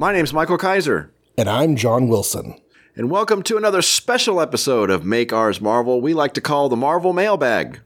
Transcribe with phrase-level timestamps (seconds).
[0.00, 2.58] My name's Michael Kaiser, And I'm John Wilson.
[2.96, 6.00] and welcome to another special episode of Make Ours Marvel.
[6.00, 7.80] We like to call the Marvel Mailbag.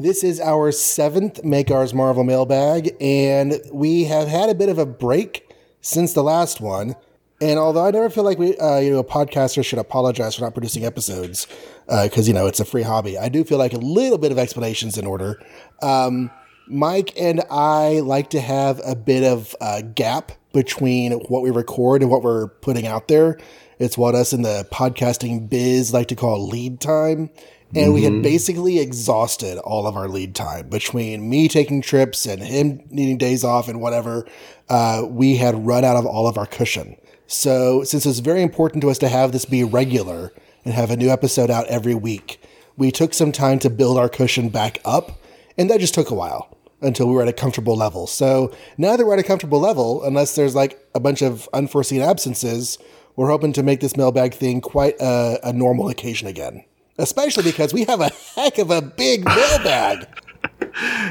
[0.00, 4.78] This is our seventh Make Ours Marvel mailbag, and we have had a bit of
[4.78, 5.46] a break
[5.82, 6.96] since the last one.
[7.42, 10.44] And although I never feel like we, uh, you know, a podcaster should apologize for
[10.44, 11.46] not producing episodes,
[11.86, 14.38] because you know it's a free hobby, I do feel like a little bit of
[14.38, 15.38] explanations in order.
[15.82, 16.30] Um,
[16.68, 22.00] Mike and I like to have a bit of uh, gap between what we record
[22.00, 23.38] and what we're putting out there.
[23.78, 27.28] It's what us in the podcasting biz like to call lead time.
[27.76, 32.40] And we had basically exhausted all of our lead time between me taking trips and
[32.40, 34.26] him needing days off and whatever.
[34.68, 36.96] Uh, we had run out of all of our cushion.
[37.26, 40.32] So, since it's very important to us to have this be regular
[40.64, 42.40] and have a new episode out every week,
[42.76, 45.18] we took some time to build our cushion back up.
[45.58, 48.06] And that just took a while until we were at a comfortable level.
[48.06, 52.02] So now that we're at a comfortable level, unless there's like a bunch of unforeseen
[52.02, 52.78] absences,
[53.16, 56.64] we're hoping to make this mailbag thing quite a, a normal occasion again.
[56.98, 60.06] Especially because we have a heck of a big mailbag.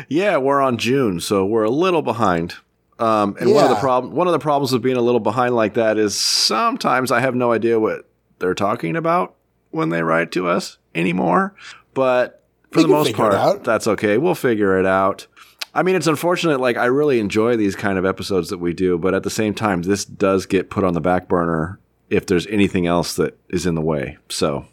[0.08, 2.56] Yeah, we're on June, so we're a little behind.
[3.00, 5.56] Um, and one of the problem one of the problems of being a little behind
[5.56, 8.08] like that is sometimes I have no idea what
[8.40, 9.36] they're talking about
[9.72, 11.56] when they write to us anymore.
[11.94, 14.18] But for We the most part, that's okay.
[14.18, 15.28] We'll figure it out.
[15.74, 16.60] I mean, it's unfortunate.
[16.60, 19.54] Like, I really enjoy these kind of episodes that we do, but at the same
[19.54, 21.80] time, this does get put on the back burner
[22.10, 24.18] if there's anything else that is in the way.
[24.30, 24.68] So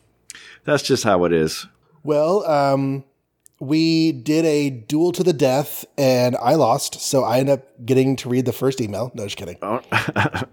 [0.64, 1.66] that's just how it is.
[2.02, 3.04] Well, um,
[3.60, 7.00] we did a duel to the death and I lost.
[7.00, 9.10] So I ended up getting to read the first email.
[9.14, 9.56] No, just kidding.
[9.62, 9.80] Oh,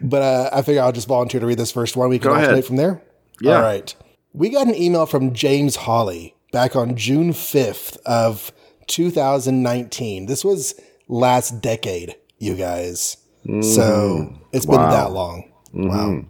[0.00, 2.08] But uh, I figure I'll just volunteer to read this first one.
[2.08, 3.02] We can alternate from there.
[3.40, 3.56] Yeah.
[3.56, 3.94] All right.
[4.32, 8.52] We got an email from James Hawley back on June 5th of
[8.90, 10.26] 2019.
[10.26, 10.78] This was
[11.08, 13.16] last decade, you guys.
[13.46, 13.62] Mm-hmm.
[13.62, 15.50] So it's been that long.
[15.74, 15.88] Mm-hmm.
[15.88, 16.24] Wow.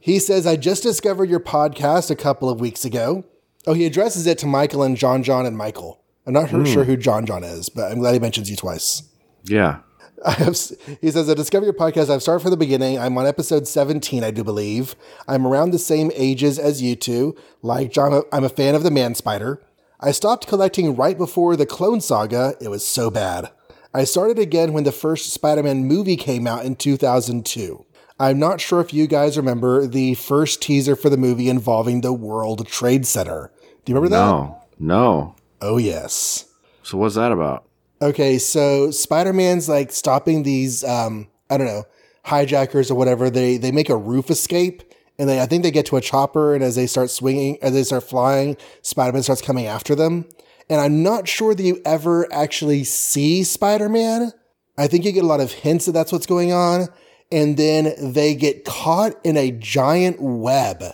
[0.00, 3.24] He says, I just discovered your podcast a couple of weeks ago.
[3.66, 6.02] Oh, he addresses it to Michael and John John and Michael.
[6.26, 6.90] I'm not sure hmm.
[6.90, 9.02] who John John is, but I'm glad he mentions you twice.
[9.44, 9.80] yeah.
[10.26, 10.58] I have,
[11.00, 12.10] he says, I discovered your podcast.
[12.10, 12.98] I've started from the beginning.
[12.98, 14.96] I'm on episode 17, I do believe.
[15.28, 17.36] I'm around the same ages as you two.
[17.62, 19.62] Like John, I'm a fan of the Man Spider.
[20.00, 22.54] I stopped collecting right before the Clone Saga.
[22.60, 23.50] It was so bad.
[23.92, 27.84] I started again when the first Spider Man movie came out in 2002.
[28.20, 32.12] I'm not sure if you guys remember the first teaser for the movie involving the
[32.12, 33.52] World Trade Center.
[33.84, 34.24] Do you remember that?
[34.24, 34.62] No.
[34.78, 35.34] No.
[35.60, 36.46] Oh, yes.
[36.84, 37.64] So what's that about?
[38.00, 41.84] Okay, so Spider Man's like stopping these, um, I don't know,
[42.24, 43.30] hijackers or whatever.
[43.30, 44.82] They they make a roof escape,
[45.18, 47.72] and they I think they get to a chopper, and as they start swinging, as
[47.72, 50.26] they start flying, Spider Man starts coming after them.
[50.70, 54.32] And I'm not sure that you ever actually see Spider Man.
[54.76, 56.88] I think you get a lot of hints that that's what's going on,
[57.32, 60.84] and then they get caught in a giant web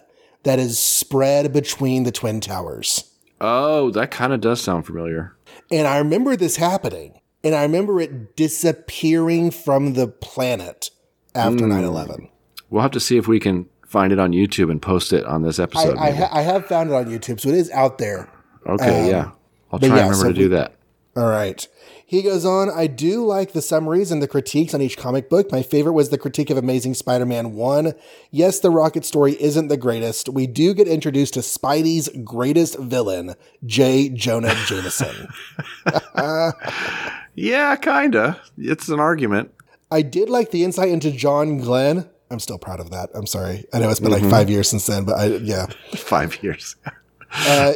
[0.45, 3.11] that is spread between the twin towers.
[3.41, 5.37] Oh, that kind of does sound familiar.
[5.71, 7.21] And I remember this happening.
[7.43, 10.91] And I remember it disappearing from the planet
[11.35, 11.71] after hmm.
[11.71, 12.29] 9 11.
[12.71, 15.43] We'll have to see if we can find it on YouTube and post it on
[15.43, 15.97] this episode.
[15.97, 16.19] I, maybe.
[16.19, 18.29] ha- I have found it on YouTube, so it is out there.
[18.67, 19.31] okay, um, yeah.
[19.71, 20.75] I'll try yeah, and remember so to do that.
[21.17, 21.67] All right.
[22.07, 25.51] He goes on, I do like the summaries and the critiques on each comic book.
[25.51, 27.95] My favorite was the critique of Amazing Spider Man 1.
[28.31, 30.29] Yes, the Rocket story isn't the greatest.
[30.29, 33.35] We do get introduced to Spidey's greatest villain,
[33.65, 34.09] J.
[34.11, 35.29] Jonah Jameson.
[37.35, 38.41] Yeah, kinda.
[38.57, 39.53] It's an argument.
[39.91, 42.09] I did like the insight into John Glenn.
[42.35, 43.11] I'm still proud of that.
[43.15, 43.65] I'm sorry.
[43.73, 44.31] I know it's been like mm-hmm.
[44.31, 45.67] five years since then, but I, yeah.
[45.95, 46.75] Five years.
[47.31, 47.75] Uh,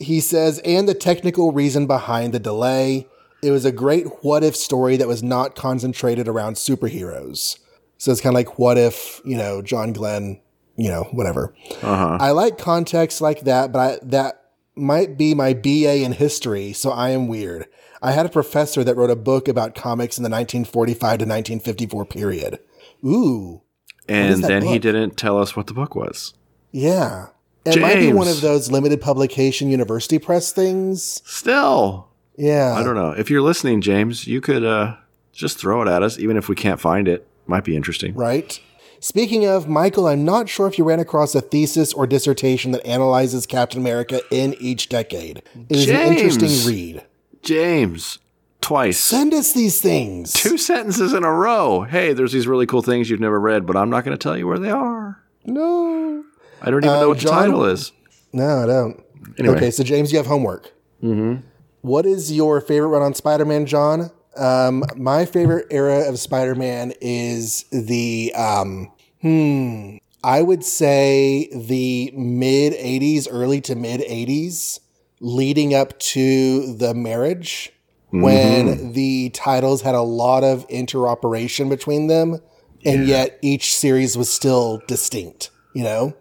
[0.00, 3.06] he says, and the technical reason behind the delay.
[3.40, 7.58] It was a great what if story that was not concentrated around superheroes.
[7.98, 10.40] So it's kind of like, what if, you know, John Glenn,
[10.76, 11.54] you know, whatever.
[11.82, 12.18] Uh-huh.
[12.20, 16.90] I like context like that, but I, that might be my BA in history, so
[16.90, 17.66] I am weird.
[18.02, 22.04] I had a professor that wrote a book about comics in the 1945 to 1954
[22.06, 22.58] period.
[23.04, 23.62] Ooh,
[24.10, 26.34] and then he didn't tell us what the book was.
[26.72, 27.28] yeah.
[27.66, 31.20] It might be one of those limited publication university press things.
[31.26, 32.72] Still, Yeah.
[32.74, 33.10] I don't know.
[33.10, 34.96] If you're listening, James, you could uh,
[35.34, 37.28] just throw it at us, even if we can't find it.
[37.46, 38.14] Might be interesting.
[38.14, 38.58] right?
[39.02, 42.86] Speaking of, Michael, I'm not sure if you ran across a thesis or dissertation that
[42.86, 45.42] analyzes Captain America in each decade.
[45.68, 47.04] It is an interesting read.
[47.42, 48.18] James,
[48.60, 48.98] twice.
[48.98, 50.32] Send us these things.
[50.32, 51.82] Two sentences in a row.
[51.82, 54.36] Hey, there's these really cool things you've never read, but I'm not going to tell
[54.36, 55.22] you where they are.
[55.44, 56.24] No.
[56.62, 57.92] I don't even Uh, know what the title is.
[58.32, 59.02] No, I don't.
[59.38, 59.56] Anyway.
[59.56, 60.72] Okay, so James, you have homework.
[61.02, 62.06] Mm-hmm.
[62.06, 64.10] is your favorite run on Spider Man, John?
[64.36, 69.96] Um, my favorite era of Spider-Man is the um, hmm.
[70.22, 74.80] I would say the mid '80s, early to mid '80s,
[75.20, 77.72] leading up to the marriage,
[78.10, 82.40] when the titles had a lot of interoperation between them,
[82.84, 85.50] and yet each series was still distinct.
[85.74, 86.16] You know.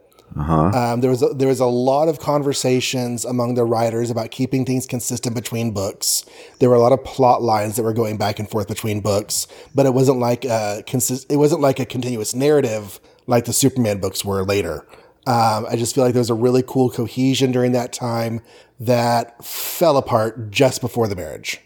[0.75, 4.63] Um, there was a, there was a lot of conversations among the writers about keeping
[4.63, 6.23] things consistent between books.
[6.59, 9.47] There were a lot of plot lines that were going back and forth between books,
[9.73, 11.31] but it wasn't like a consist.
[11.31, 14.85] It wasn't like a continuous narrative like the Superman books were later.
[15.27, 18.41] Um, I just feel like there was a really cool cohesion during that time
[18.79, 21.59] that fell apart just before the marriage.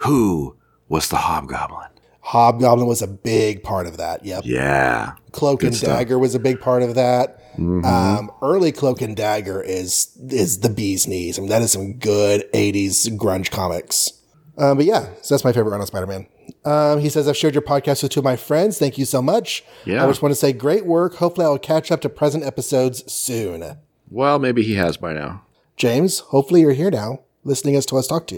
[0.00, 0.56] Who
[0.88, 1.88] was the Hobgoblin?
[2.20, 4.24] Hobgoblin was a big part of that.
[4.24, 4.42] Yep.
[4.46, 5.12] Yeah.
[5.32, 5.98] Cloak and stuff.
[5.98, 7.40] Dagger was a big part of that.
[7.56, 11.38] Um, early Cloak and Dagger is is the bee's knees.
[11.38, 14.12] I mean, that is some good '80s grunge comics.
[14.58, 16.26] Um, but yeah, so that's my favorite run on Spider-Man.
[16.64, 18.78] Um, he says, "I've shared your podcast with two of my friends.
[18.78, 19.64] Thank you so much.
[19.84, 20.02] Yeah.
[20.04, 21.16] I just want to say, great work.
[21.16, 23.76] Hopefully, I will catch up to present episodes soon.
[24.10, 25.42] Well, maybe he has by now.
[25.76, 28.34] James, hopefully, you're here now, listening as to us talk to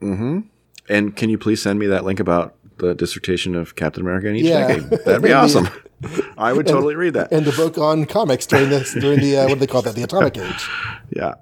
[0.00, 0.42] you.
[0.88, 4.36] And can you please send me that link about the dissertation of Captain America in
[4.36, 4.66] each Yeah.
[4.66, 4.90] decade?
[5.04, 5.68] That'd be awesome.
[6.36, 7.32] I would totally read that.
[7.32, 9.94] And the book on comics during this during the uh, what do they call that?
[9.94, 10.68] The Atomic Age.
[11.10, 11.34] Yeah.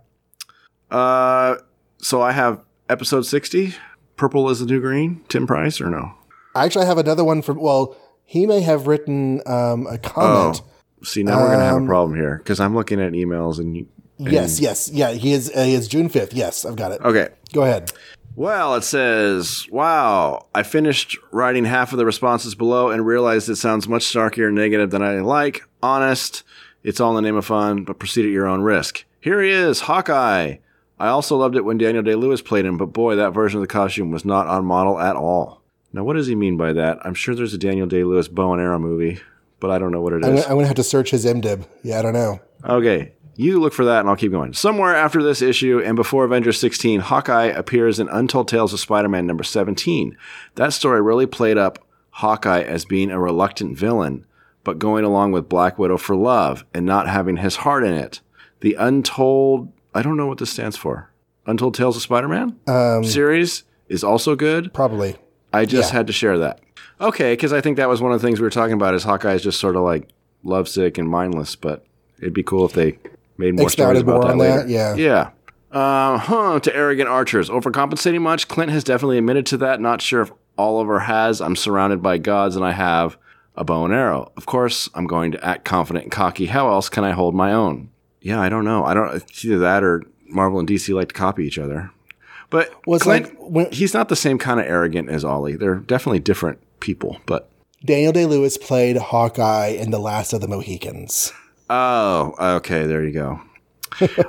[0.91, 1.57] Uh,
[1.99, 3.75] so I have episode 60.
[4.17, 5.23] Purple is the new green.
[5.29, 6.13] Tim Price or no?
[6.55, 7.59] I actually, I have another one from.
[7.59, 10.61] Well, he may have written um, a comment.
[10.63, 11.05] Oh.
[11.05, 13.59] See, now we're going to Um, have a problem here because I'm looking at emails
[13.59, 13.87] and you.
[14.19, 15.13] Yes, yes, yeah.
[15.13, 15.51] He is.
[15.55, 16.35] Uh, he is June fifth.
[16.35, 17.01] Yes, I've got it.
[17.01, 17.29] Okay.
[17.53, 17.93] Go ahead.
[18.35, 23.57] Well, it says, wow, I finished writing half of the responses below and realized it
[23.57, 25.63] sounds much snarkier and negative than I like.
[25.83, 26.43] Honest,
[26.83, 29.05] it's all in the name of fun, but proceed at your own risk.
[29.21, 30.57] Here he is, Hawkeye.
[30.99, 33.63] I also loved it when Daniel Day Lewis played him, but boy, that version of
[33.63, 35.61] the costume was not on model at all.
[35.93, 37.05] Now, what does he mean by that?
[37.05, 39.21] I'm sure there's a Daniel Day Lewis bow and arrow movie,
[39.61, 40.45] but I don't know what it is.
[40.45, 41.67] I'm I'm gonna have to search his IMDb.
[41.83, 42.41] Yeah, I don't know.
[42.65, 44.53] Okay, you look for that and I'll keep going.
[44.53, 49.09] Somewhere after this issue and before Avengers 16, Hawkeye appears in Untold Tales of Spider
[49.09, 50.17] Man number 17.
[50.57, 51.79] That story really played up
[52.11, 54.27] Hawkeye as being a reluctant villain,
[54.65, 58.21] but going along with Black Widow for love and not having his heart in it.
[58.61, 61.11] The Untold, I don't know what this stands for.
[61.47, 64.73] Untold Tales of Spider Man um, series is also good.
[64.73, 65.17] Probably.
[65.53, 65.99] I just Yeah.
[65.99, 66.61] had to share that.
[67.01, 69.03] Okay, because I think that was one of the things we were talking about is
[69.03, 70.09] Hawkeye is just sort of like
[70.45, 71.85] lovesick and mindless, but
[72.21, 72.99] it'd be cool if they
[73.39, 74.59] made more stories Expounded about more that on later.
[74.63, 74.69] that.
[74.69, 74.95] Yeah.
[74.95, 75.31] Yeah.
[75.71, 77.49] Uh, huh, to arrogant archers.
[77.49, 78.49] Overcompensating much?
[78.49, 79.81] Clint has definitely admitted to that.
[79.81, 81.41] Not sure if Oliver has.
[81.41, 83.17] I'm surrounded by gods and I have
[83.57, 84.33] a bow and arrow.
[84.37, 86.47] Of course, I'm going to act confident and cocky.
[86.47, 87.89] How else can I hold my own?
[88.21, 88.85] Yeah, I don't know.
[88.85, 89.15] I don't.
[89.17, 91.91] It's either that or Marvel and DC like to copy each other.
[92.51, 95.57] But Well, it's Clint, like when- he's not the same kind of arrogant as Ollie.
[95.57, 97.19] They're definitely different people.
[97.25, 97.49] But
[97.83, 101.33] Daniel Day Lewis played Hawkeye in The Last of the Mohicans.
[101.73, 103.41] Oh, okay, there you go.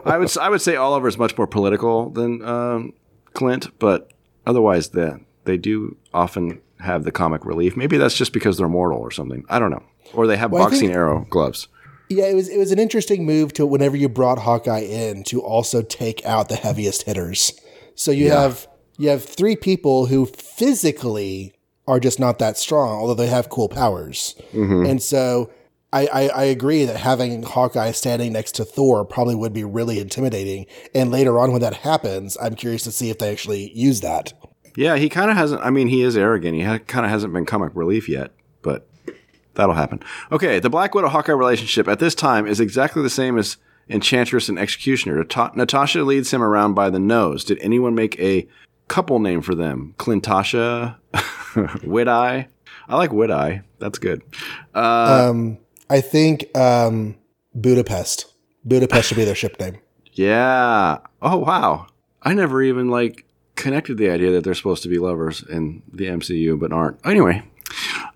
[0.06, 2.94] I would I would say Oliver is much more political than um,
[3.34, 4.12] Clint, but
[4.46, 7.78] otherwise, the they do often have the comic relief.
[7.78, 9.46] Maybe that's just because they're mortal or something.
[9.50, 9.84] I don't know.
[10.14, 11.68] Or they have Well, boxing think- arrow gloves.
[12.10, 15.42] Yeah, it was it was an interesting move to whenever you brought Hawkeye in to
[15.42, 17.54] also take out the heaviest hitters.
[17.96, 21.54] So you have you have three people who physically
[21.88, 24.36] are just not that strong, although they have cool powers.
[24.54, 25.50] And so
[25.94, 30.00] I, I, I agree that having Hawkeye standing next to Thor probably would be really
[30.00, 30.66] intimidating.
[30.96, 34.34] And later on, when that happens, I'm curious to see if they actually use that.
[34.76, 35.62] Yeah, he kind of hasn't.
[35.62, 36.56] I mean, he is arrogant.
[36.56, 38.32] He ha- kind of hasn't been comic relief yet,
[38.64, 38.88] but
[39.54, 40.00] that'll happen.
[40.32, 43.58] Okay, the Black Widow Hawkeye relationship at this time is exactly the same as
[43.88, 45.16] Enchantress and Executioner.
[45.18, 47.44] Nata- Natasha leads him around by the nose.
[47.44, 48.48] Did anyone make a
[48.88, 49.94] couple name for them?
[50.00, 50.96] Clintasha,
[51.84, 52.48] Wid-Eye.
[52.88, 53.62] I like Wid-Eye.
[53.78, 54.24] That's good.
[54.74, 55.60] um,
[55.94, 57.16] I think um,
[57.54, 58.26] Budapest.
[58.66, 59.78] Budapest should be their ship name.
[60.14, 60.98] Yeah.
[61.22, 61.86] Oh wow.
[62.24, 66.06] I never even like connected the idea that they're supposed to be lovers in the
[66.06, 67.00] MCU, but aren't.
[67.06, 67.44] Anyway.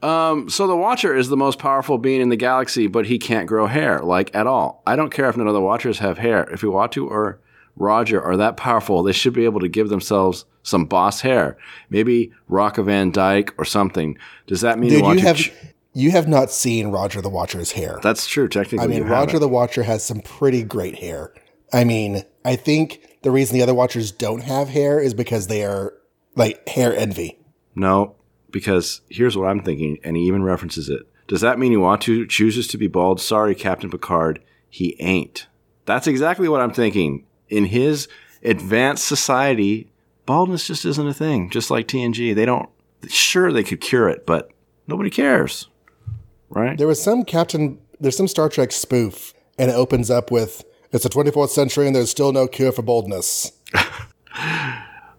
[0.01, 3.47] Um, so the Watcher is the most powerful being in the galaxy, but he can't
[3.47, 4.81] grow hair, like at all.
[4.87, 6.49] I don't care if none of the Watchers have hair.
[6.51, 7.39] If Uatu or
[7.75, 11.57] Roger are that powerful, they should be able to give themselves some boss hair.
[11.91, 14.17] Maybe Rock Van Dyke or something.
[14.47, 15.51] Does that mean Dude, you Uatu have ch-
[15.97, 17.99] you have not seen Roger the Watcher's hair.
[18.03, 18.47] That's true.
[18.47, 19.39] Technically, I mean, Roger haven't.
[19.41, 21.33] the Watcher has some pretty great hair.
[21.73, 25.65] I mean, I think the reason the other Watchers don't have hair is because they
[25.65, 25.93] are
[26.35, 27.39] like hair envy.
[27.73, 28.15] No,
[28.51, 31.01] because here's what I'm thinking, and he even references it.
[31.27, 33.19] Does that mean Uatu chooses to be bald?
[33.19, 34.39] Sorry, Captain Picard,
[34.69, 35.47] he ain't.
[35.85, 37.25] That's exactly what I'm thinking.
[37.49, 38.07] In his
[38.43, 39.89] advanced society,
[40.27, 41.49] baldness just isn't a thing.
[41.49, 42.69] Just like TNG, they don't
[43.07, 44.51] sure they could cure it, but
[44.85, 45.69] nobody cares,
[46.49, 46.77] right?
[46.77, 51.03] There was some Captain, there's some Star Trek spoof, and it opens up with, it's
[51.03, 53.51] the 24th century and there's still no cure for boldness.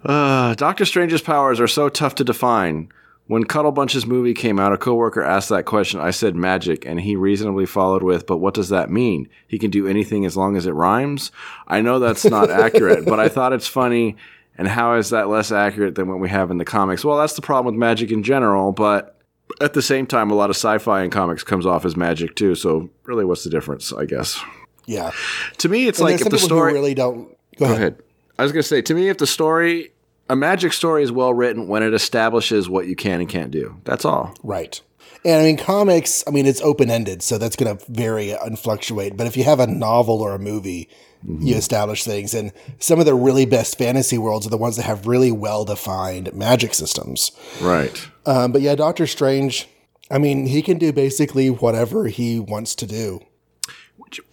[0.04, 2.88] Uh, Doctor Strange's powers are so tough to define.
[3.26, 6.00] When Cuddlebunch's movie came out, a coworker asked that question.
[6.00, 9.28] I said magic, and he reasonably followed with, "But what does that mean?
[9.46, 11.30] He can do anything as long as it rhymes."
[11.66, 14.16] I know that's not accurate, but I thought it's funny.
[14.56, 17.04] And how is that less accurate than what we have in the comics?
[17.04, 19.17] Well, that's the problem with magic in general, but
[19.60, 22.54] at the same time, a lot of sci-fi in comics comes off as magic too.
[22.54, 23.92] So, really, what's the difference?
[23.92, 24.40] I guess.
[24.86, 25.10] Yeah.
[25.58, 26.72] To me, it's And like if the story.
[26.72, 27.28] really don't.
[27.28, 27.76] Go, Go ahead.
[27.76, 28.02] ahead.
[28.38, 29.90] I was going to say, to me, if the story,
[30.30, 33.80] a magic story is well written when it establishes what you can and can't do.
[33.84, 34.34] That's all.
[34.42, 34.80] Right.
[35.24, 38.56] And I mean, comics, I mean, it's open ended, so that's going to vary and
[38.58, 39.16] fluctuate.
[39.16, 40.88] But if you have a novel or a movie,
[41.26, 42.34] you establish things.
[42.34, 45.64] And some of the really best fantasy worlds are the ones that have really well
[45.64, 47.32] defined magic systems.
[47.60, 48.08] Right.
[48.26, 49.68] Um, but yeah, Doctor Strange,
[50.10, 53.20] I mean, he can do basically whatever he wants to do.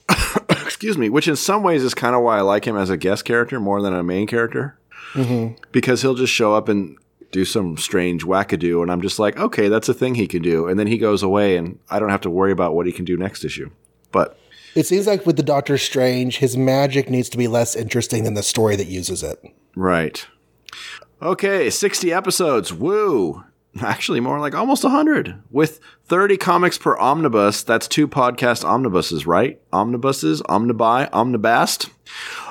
[0.50, 1.10] Excuse me.
[1.10, 3.60] Which in some ways is kind of why I like him as a guest character
[3.60, 4.77] more than a main character.
[5.72, 6.98] Because he'll just show up and
[7.32, 10.68] do some strange wackadoo, and I'm just like, okay, that's a thing he can do.
[10.68, 13.04] And then he goes away, and I don't have to worry about what he can
[13.04, 13.72] do next issue.
[14.12, 14.39] But
[14.75, 18.34] It seems like with the Doctor Strange, his magic needs to be less interesting than
[18.34, 19.41] the story that uses it.
[19.75, 20.25] Right.
[21.22, 22.74] Okay, 60 episodes.
[22.74, 23.44] Woo.
[23.82, 25.41] Actually, more like almost 100.
[25.51, 29.60] With 30 comics per omnibus, that's two podcast omnibuses, right?
[29.74, 31.89] Omnibuses, omnibi, omnibast.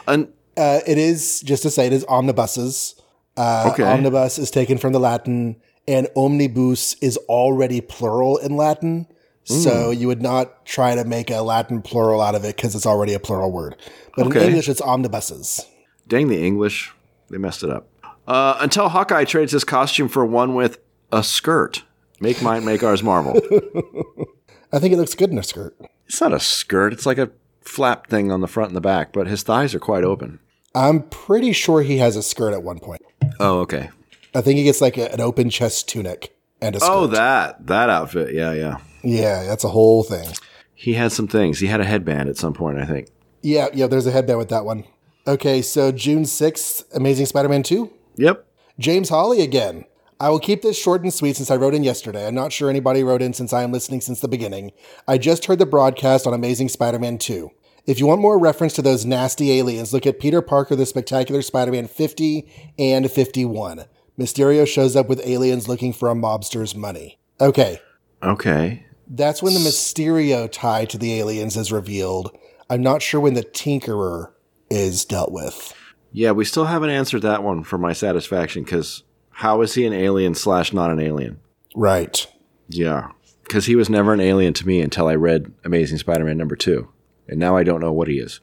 [0.07, 2.95] And Uh, it is, just to say, it is omnibuses.
[3.37, 3.83] Uh, Okay.
[3.83, 5.57] Omnibus is taken from the Latin,
[5.89, 9.07] and omnibus is already plural in Latin.
[9.45, 10.01] So Hmm.
[10.01, 13.13] you would not try to make a Latin plural out of it because it's already
[13.15, 13.77] a plural word.
[14.17, 14.41] But Okay.
[14.41, 15.67] in English, it's omnibuses.
[16.09, 16.93] dang the English,
[17.31, 17.89] they messed it up.
[18.27, 20.79] Uh, until Hawkeye trades his costume for one with
[21.13, 21.83] a skirt.
[22.21, 23.35] Make mine, make ours Marvel.
[24.73, 25.77] I think it looks good in a skirt.
[26.07, 27.31] it's not a skirt, it's like a
[27.63, 30.39] flap thing on the front and the back, but his thighs are quite open.
[30.75, 33.03] I'm pretty sure he has a skirt at one point.
[33.41, 33.91] Oh, okay.
[34.35, 36.91] I think he gets like a, an open chest tunic and a skirt.
[36.91, 38.35] Oh, that that outfit.
[38.35, 38.79] Yeah, yeah.
[39.05, 40.29] Yeah, that's a whole thing.
[40.75, 41.61] He had some things.
[41.61, 43.09] He had a headband at some point, I think.
[43.43, 44.85] Yeah, yeah, there's a headband with that one.
[45.27, 47.91] Okay, so June 6th, Amazing Spider Man 2.
[48.17, 48.47] Yep.
[48.79, 49.85] James Hawley again.
[50.21, 52.27] I will keep this short and sweet since I wrote in yesterday.
[52.27, 54.73] I'm not sure anybody wrote in since I am listening since the beginning.
[55.07, 57.51] I just heard the broadcast on Amazing Spider Man 2.
[57.87, 61.43] If you want more reference to those nasty aliens, look at Peter Parker, the Spectacular
[61.43, 63.85] Spider Man 50 and 51.
[64.19, 67.19] Mysterio shows up with aliens looking for a mobster's money.
[67.41, 67.81] Okay,
[68.25, 68.87] Okay.
[69.09, 72.37] That's when the Mysterio tie to the aliens is revealed.
[72.71, 74.33] I'm not sure when the Tinkerer
[74.71, 75.75] is dealt with.
[76.13, 79.93] Yeah, we still haven't answered that one for my satisfaction because how is he an
[79.93, 81.41] alien slash not an alien?
[81.75, 82.27] Right.
[82.69, 83.11] Yeah.
[83.43, 86.57] Because he was never an alien to me until I read Amazing Spider Man number
[86.57, 86.89] two.
[87.29, 88.41] And now I don't know what he is.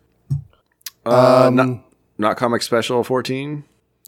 [1.06, 1.84] Uh, not,
[2.18, 3.64] not Comic Special 14?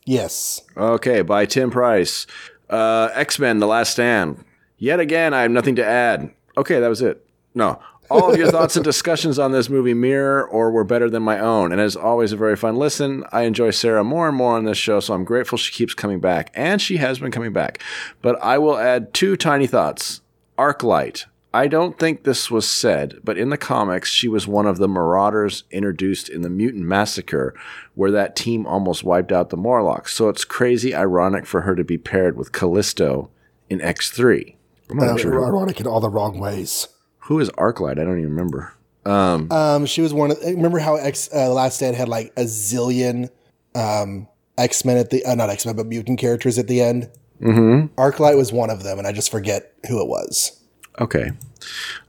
[0.06, 0.62] Yes.
[0.76, 2.28] Okay, by Tim Price.
[2.70, 4.44] Uh, X Men: The Last Stand.
[4.78, 6.34] Yet again, I have nothing to add.
[6.58, 7.26] Okay, that was it.
[7.56, 7.80] No.
[8.10, 11.40] All of your thoughts and discussions on this movie mirror or were better than my
[11.40, 11.72] own.
[11.72, 13.24] And as always, a very fun listen.
[13.32, 16.20] I enjoy Sarah more and more on this show, so I'm grateful she keeps coming
[16.20, 16.52] back.
[16.54, 17.82] And she has been coming back.
[18.22, 20.22] But I will add two tiny thoughts.
[20.58, 21.26] Arclight.
[21.56, 24.88] I don't think this was said, but in the comics, she was one of the
[24.88, 27.54] Marauders introduced in the Mutant Massacre,
[27.94, 30.16] where that team almost wiped out the Morlocks.
[30.16, 33.30] So it's crazy ironic for her to be paired with Callisto
[33.70, 34.56] in X3.
[35.02, 36.88] I'm not sure ironic in all the wrong ways.
[37.20, 38.00] who is Arclight.
[38.00, 38.74] I don't even remember.
[39.06, 40.38] Um, she was one of.
[40.42, 43.30] Remember how X uh, Last Stand had like a zillion
[43.76, 47.10] um, X Men at the uh, not X Men but mutant characters at the end.
[47.42, 48.00] Mm-hmm.
[48.00, 50.60] Arclight was one of them, and I just forget who it was.
[51.00, 51.32] Okay.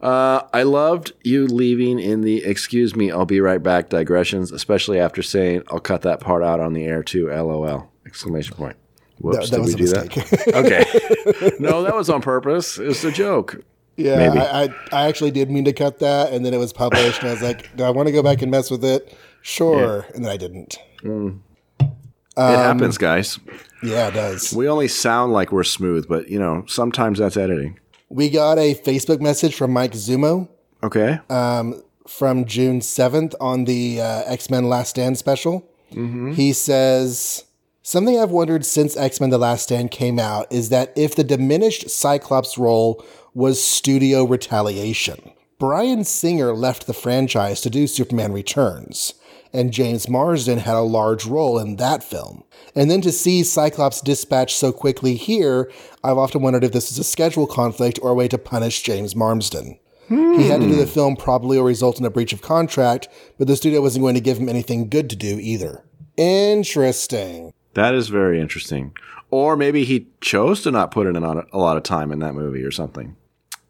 [0.01, 4.99] Uh, I loved you leaving in the excuse me, I'll be right back digressions, especially
[5.01, 7.29] after saying I'll cut that part out on the air too.
[7.29, 7.91] LOL.
[8.07, 8.77] Exclamation point.
[9.19, 10.45] Whoops, That, that did was we a do mistake.
[10.45, 10.55] that?
[11.45, 11.57] Okay.
[11.61, 12.79] no, that was on purpose.
[12.79, 13.63] It's a joke.
[13.97, 14.69] yeah, I, I
[15.05, 17.43] I actually did mean to cut that, and then it was published, and I was
[17.43, 19.17] like, do I want to go back and mess with it?
[19.43, 20.79] Sure, and then I didn't.
[21.03, 21.89] it
[22.37, 23.39] happens, guys.
[23.83, 24.53] Yeah, it does.
[24.53, 27.79] We only sound like we're smooth, but you know, sometimes that's editing.
[28.09, 30.49] We got a Facebook message from Mike Zumo
[30.83, 31.19] Okay.
[31.31, 35.69] Um, from June 7th on the uh, X Men Last Stand special.
[35.91, 37.45] He says,
[37.87, 41.23] Something I've wondered since X Men The Last Stand came out is that if the
[41.23, 49.13] diminished Cyclops role was studio retaliation, Bryan Singer left the franchise to do Superman Returns.
[49.53, 52.43] and James Marsden had a large role in that film.
[52.75, 55.71] And then to see Cyclops dispatched so quickly here,
[56.03, 59.15] I've often wondered if this is a schedule conflict or a way to punish James
[59.15, 59.79] Marsden.
[60.09, 63.47] He had to do the film probably will result in a breach of contract, but
[63.47, 65.85] the studio wasn't going to give him anything good to do either.
[66.17, 67.53] Interesting.
[67.75, 68.97] That is very interesting.
[69.31, 72.63] Or maybe he chose to not put in a lot of time in that movie
[72.63, 73.17] or something.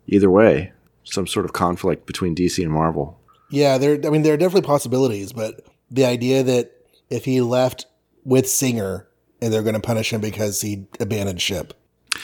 [0.06, 0.72] Either way,
[1.04, 3.18] some sort of conflict between DC and Marvel.
[3.50, 3.98] Yeah, there.
[4.04, 6.72] I mean, there are definitely possibilities, but the idea that
[7.08, 7.86] if he left
[8.24, 9.06] with Singer
[9.40, 11.74] and they're going to punish him because he abandoned ship,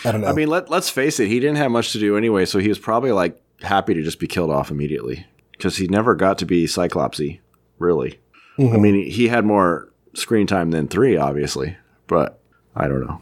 [0.05, 0.29] I don't know.
[0.29, 2.69] I mean, let let's face it, he didn't have much to do anyway, so he
[2.69, 6.47] was probably like happy to just be killed off immediately because he never got to
[6.47, 7.41] be Cyclopsy,
[7.79, 8.19] really.
[8.59, 8.83] I mm-hmm.
[8.83, 11.76] mean, he had more screen time than three, obviously,
[12.07, 12.38] but
[12.75, 13.21] I don't know.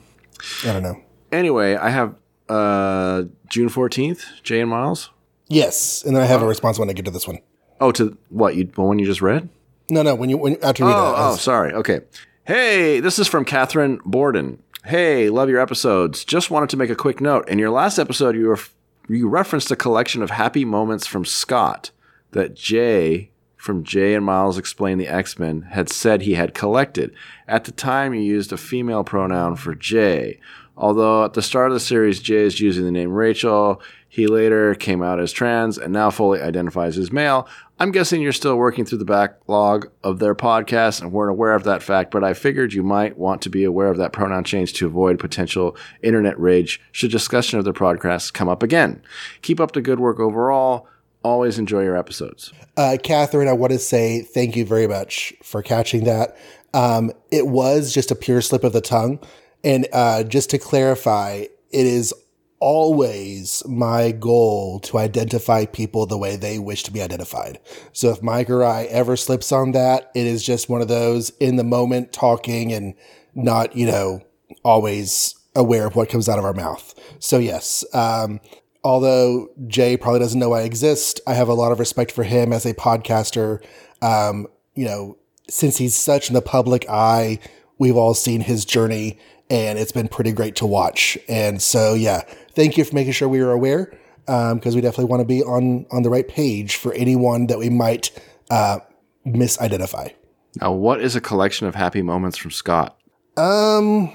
[0.64, 1.00] I don't know.
[1.32, 2.14] Anyway, I have
[2.48, 5.10] uh, June fourteenth, Jay and Miles.
[5.48, 7.38] Yes, and then I have a response when I get to this one.
[7.80, 9.48] Oh, to what you the one you just read?
[9.90, 10.14] No, no.
[10.14, 11.72] When you when after you read Oh, that, oh, sorry.
[11.72, 12.00] Okay.
[12.44, 14.62] Hey, this is from Catherine Borden.
[14.84, 16.24] Hey, love your episodes.
[16.24, 17.46] Just wanted to make a quick note.
[17.48, 18.74] In your last episode, you ref-
[19.08, 21.90] you referenced a collection of happy moments from Scott
[22.32, 27.14] that Jay from Jay and Miles Explain the X Men had said he had collected.
[27.46, 30.40] At the time, he used a female pronoun for Jay.
[30.76, 34.74] Although at the start of the series, Jay is using the name Rachel, he later
[34.74, 37.48] came out as trans and now fully identifies as male.
[37.80, 41.64] I'm guessing you're still working through the backlog of their podcast and weren't aware of
[41.64, 44.72] that fact, but I figured you might want to be aware of that pronoun change
[44.74, 49.02] to avoid potential internet rage should discussion of their podcast come up again.
[49.42, 50.88] Keep up the good work overall.
[51.24, 52.52] Always enjoy your episodes.
[52.76, 56.36] Uh, Catherine, I want to say thank you very much for catching that.
[56.74, 59.18] Um, it was just a pure slip of the tongue.
[59.64, 62.14] And uh, just to clarify, it is
[62.60, 67.58] always my goal to identify people the way they wish to be identified.
[67.92, 71.30] So if Mike or I ever slips on that, it is just one of those
[71.40, 72.94] in the moment talking and
[73.34, 74.22] not, you know,
[74.64, 76.94] always aware of what comes out of our mouth.
[77.18, 78.40] So yes, um,
[78.84, 82.52] although Jay probably doesn't know I exist, I have a lot of respect for him
[82.52, 83.62] as a podcaster.
[84.02, 85.16] Um, you know,
[85.48, 87.38] since he's such in the public eye,
[87.78, 89.18] we've all seen his journey
[89.50, 91.16] and it's been pretty great to watch.
[91.28, 92.22] And so, yeah,
[92.54, 93.92] thank you for making sure we were aware
[94.26, 97.70] because we definitely want to be on, on the right page for anyone that we
[97.70, 98.10] might
[98.50, 98.80] uh,
[99.26, 100.12] misidentify.
[100.60, 102.98] Now, what is a collection of happy moments from Scott?
[103.36, 104.12] Um,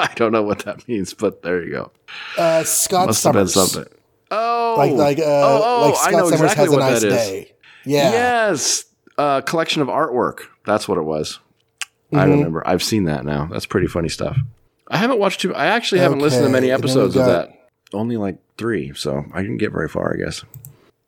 [0.10, 1.92] I don't know what that means, but there you go.
[2.38, 3.72] uh, Scott Must have been Summers.
[3.72, 3.92] something.
[4.30, 7.00] Oh, Like, like, uh, oh, oh, like I Scott know Summers exactly has a nice
[7.02, 7.14] that is.
[7.30, 7.52] day.
[7.84, 8.10] Yeah.
[8.12, 8.84] Yes,
[9.18, 10.40] a collection of artwork.
[10.66, 11.38] That's what it was.
[12.12, 12.30] I Mm-hmm.
[12.32, 12.66] remember.
[12.66, 13.46] I've seen that now.
[13.50, 14.36] That's pretty funny stuff.
[14.88, 15.54] I haven't watched too.
[15.54, 17.68] I actually haven't listened to many and then we episodes of that.
[17.92, 20.12] Only like three, so I didn't get very far.
[20.14, 20.44] I guess.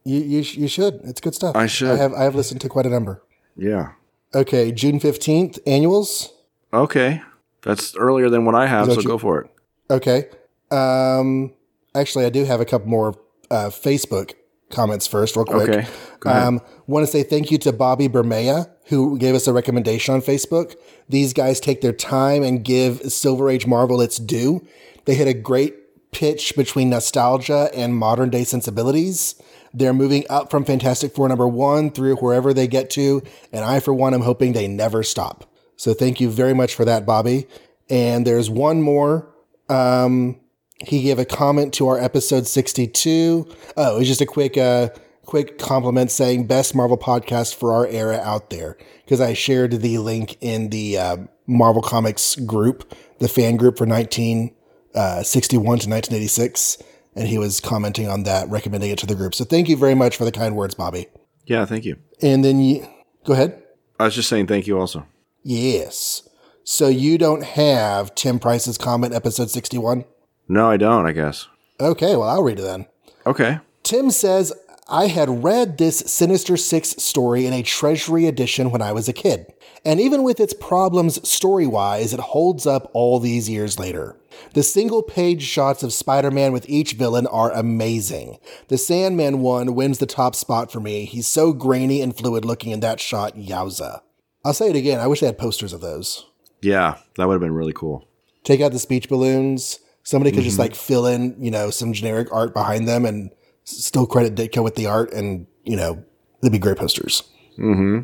[0.04, 1.00] You, you, sh- you should.
[1.04, 1.54] It's good stuff.
[1.56, 1.90] I should.
[1.90, 3.22] I have, I have listened to quite a number.
[3.56, 3.92] Yeah.
[4.34, 4.72] Okay.
[4.72, 6.32] June 15th, annuals.
[6.72, 7.20] Okay,
[7.62, 9.50] that's earlier than what I have, so you- go for it.
[9.90, 10.26] Okay.
[10.70, 11.52] Um,
[11.94, 13.14] actually, I do have a couple more
[13.50, 14.32] uh, Facebook
[14.70, 15.68] comments first, real quick.
[15.68, 15.86] Okay.
[16.30, 20.22] Um, want to say thank you to Bobby Bermea, who gave us a recommendation on
[20.22, 20.74] Facebook.
[21.08, 24.66] These guys take their time and give Silver Age Marvel its due.
[25.04, 25.74] They hit a great
[26.12, 29.34] pitch between nostalgia and modern day sensibilities.
[29.74, 33.22] They're moving up from Fantastic Four number one through wherever they get to,
[33.52, 35.50] and I, for one, am hoping they never stop.
[35.76, 37.46] So thank you very much for that, Bobby.
[37.90, 39.28] And there's one more.
[39.68, 40.40] Um,
[40.78, 43.46] he gave a comment to our episode 62.
[43.76, 44.90] Oh, it was just a quick, uh,
[45.24, 48.76] quick compliment saying best Marvel podcast for our era out there.
[49.08, 53.86] Cause I shared the link in the, uh, Marvel Comics group, the fan group for
[53.86, 56.82] 1961 to 1986.
[57.14, 59.34] And he was commenting on that, recommending it to the group.
[59.34, 61.08] So thank you very much for the kind words, Bobby.
[61.44, 61.96] Yeah, thank you.
[62.22, 62.88] And then you,
[63.24, 63.62] go ahead.
[64.00, 65.06] I was just saying thank you also.
[65.42, 66.28] Yes.
[66.64, 70.04] So you don't have Tim Price's comment episode 61?
[70.48, 71.06] No, I don't.
[71.06, 71.48] I guess.
[71.80, 72.86] Okay, well, I'll read it then.
[73.26, 73.58] Okay.
[73.82, 74.52] Tim says,
[74.88, 79.12] I had read this Sinister Six story in a Treasury edition when I was a
[79.12, 79.46] kid.
[79.84, 84.16] And even with its problems story wise, it holds up all these years later.
[84.54, 88.38] The single page shots of Spider Man with each villain are amazing.
[88.68, 91.04] The Sandman one wins the top spot for me.
[91.04, 94.02] He's so grainy and fluid looking in that shot, yowza.
[94.44, 96.26] I'll say it again, I wish they had posters of those.
[96.60, 98.08] Yeah, that would have been really cool.
[98.44, 99.78] Take out the speech balloons.
[100.02, 103.30] Somebody could just like fill in, you know, some generic art behind them and
[103.64, 106.04] still credit Ditko with the art and, you know,
[106.40, 107.22] they'd be great posters.
[107.56, 108.00] Mm-hmm.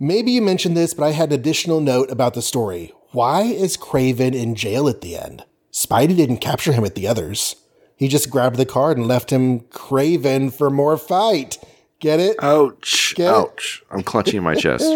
[0.00, 2.92] Maybe you mentioned this, but I had an additional note about the story.
[3.10, 5.44] Why is Kraven in jail at the end?
[5.72, 7.56] Spidey didn't capture him at the others.
[7.96, 11.58] He just grabbed the card and left him Craven for more fight.
[12.02, 12.36] Get it?
[12.42, 13.14] Ouch.
[13.14, 13.20] Ouch!
[13.20, 13.26] Okay.
[13.26, 13.82] Ouch!
[13.90, 14.84] I'm clutching my chest.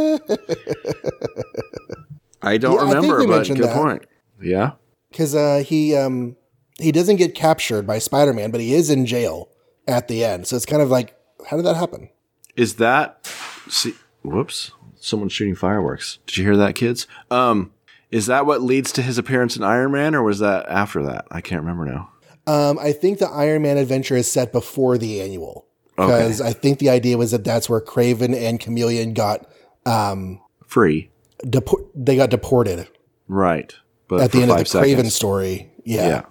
[2.42, 3.74] I don't Yeah, I remember, we but good that.
[3.76, 4.06] point.
[4.42, 4.72] Yeah.
[5.10, 6.36] because uh, he um,
[6.78, 9.48] he doesn't get captured by Spider Man, but he is in jail
[9.88, 10.46] at the end.
[10.46, 11.14] So it's kind of like,
[11.48, 12.10] how did that happen?
[12.56, 13.26] Is that?
[13.68, 14.72] See, whoops!
[15.00, 16.18] Someone's shooting fireworks.
[16.26, 17.06] Did you hear that, kids?
[17.30, 17.72] Um,
[18.10, 21.26] is that what leads to his appearance in Iron Man, or was that after that?
[21.30, 22.10] I can't remember now.
[22.48, 25.66] Um, I think the Iron Man adventure is set before the annual
[25.96, 29.50] because I think the idea was that that's where Kraven and Chameleon got
[29.86, 31.10] um, Free,
[31.44, 32.88] depor- they got deported
[33.28, 33.74] right?
[34.08, 35.70] But at the end of the five Kraven story.
[35.84, 36.06] Yeah.
[36.08, 36.22] Yeah.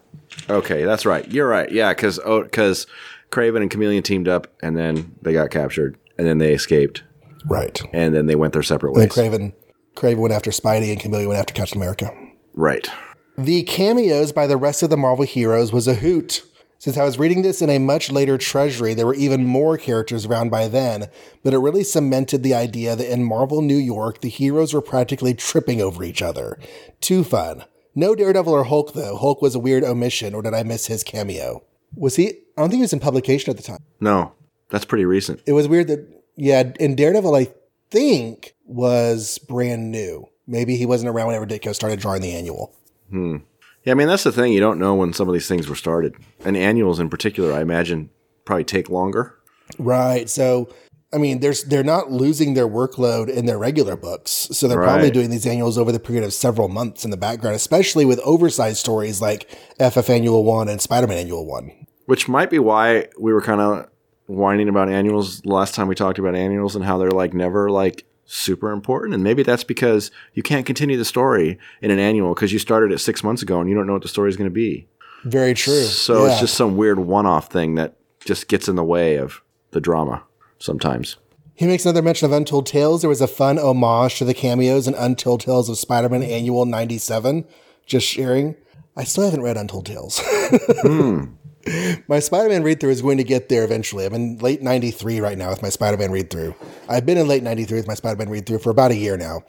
[0.50, 1.30] Okay, that's right.
[1.32, 1.70] You're right.
[1.72, 2.88] Yeah, because because
[3.32, 7.04] Kraven and Chameleon teamed up, and then they got captured, and then they escaped,
[7.46, 7.82] right.
[7.94, 9.10] and then they went their separate And ways.
[9.10, 9.54] Kraven,
[9.96, 12.12] Kraven went after Spidey, and Chameleon went after Captain America.
[12.54, 12.90] right.
[13.38, 16.44] The cameos by the rest of the Marvel heroes was a hoot.
[16.86, 20.28] Since I was reading this in a much later treasury, there were even more characters
[20.28, 21.08] around by then,
[21.42, 25.34] but it really cemented the idea that in Marvel New York, the heroes were practically
[25.34, 26.60] tripping over each other.
[27.02, 27.66] Too fun.
[27.96, 29.18] No Daredevil or Hulk, though.
[29.18, 31.64] Hulk was a weird omission, or did I miss his cameo?
[31.96, 32.28] Was he?
[32.28, 33.82] I don't think he was in publication at the time.
[34.00, 34.34] No,
[34.70, 35.42] that's pretty recent.
[35.48, 37.48] It was weird that, yeah, and Daredevil, I
[37.90, 40.30] think, was brand new.
[40.46, 42.76] Maybe he wasn't around whenever Ditko started drawing the annual.
[43.10, 43.38] Hmm.
[43.86, 44.52] Yeah, I mean that's the thing.
[44.52, 47.62] You don't know when some of these things were started, and annuals in particular, I
[47.62, 48.10] imagine,
[48.44, 49.38] probably take longer.
[49.80, 50.30] Right.
[50.30, 50.70] So,
[51.14, 55.12] I mean, there's they're not losing their workload in their regular books, so they're probably
[55.12, 58.78] doing these annuals over the period of several months in the background, especially with oversized
[58.78, 61.72] stories like FF Annual One and Spider Man Annual One.
[62.06, 63.88] Which might be why we were kind of
[64.28, 67.70] whining about annuals the last time we talked about annuals and how they're like never
[67.70, 69.14] like super important.
[69.14, 72.92] And maybe that's because you can't continue the story in an annual because you started
[72.92, 74.88] it six months ago and you don't know what the story is going to be.
[75.24, 75.84] Very true.
[75.84, 76.32] So Yeah.
[76.32, 80.24] it's just some weird one-off thing that just gets in the way of the drama
[80.60, 81.18] sometimes.
[81.54, 83.02] He makes another mention of Untold Tales.
[83.02, 86.66] There was a fun homage to the cameos in Untold Tales of Spider Man Annual
[86.66, 87.46] '97.
[87.86, 88.56] Just sharing.
[88.98, 90.20] I still haven't read Untold Tales.
[90.82, 91.26] Hmm.
[92.08, 94.06] My Spider Man read through is going to get there eventually.
[94.06, 96.56] I'm in late 93 right now with my Spider Man read through.
[96.88, 99.18] I've been in late 93 with my Spider Man read through for about a year
[99.18, 99.42] now.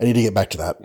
[0.00, 0.76] I need to get back to that.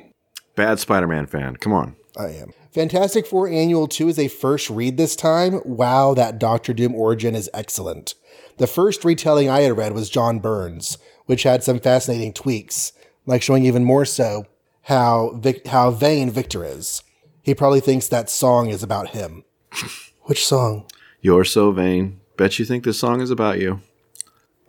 [0.58, 1.56] Bad Spider-Man fan.
[1.58, 1.95] Come on.
[2.17, 2.52] I am.
[2.71, 5.62] Fantastic Four Annual 2 is a first read this time.
[5.63, 8.15] Wow, that Doctor Doom origin is excellent.
[8.58, 10.97] The first retelling I had read was John Byrne's,
[11.28, 12.91] which had some fascinating tweaks,
[13.28, 14.47] like showing even more so
[14.84, 17.04] how Vic- how vain Victor is.
[17.43, 19.43] He probably thinks that song is about him.
[20.28, 20.86] Which song?
[21.22, 22.20] You're so vain.
[22.36, 23.82] Bet you think this song is about you.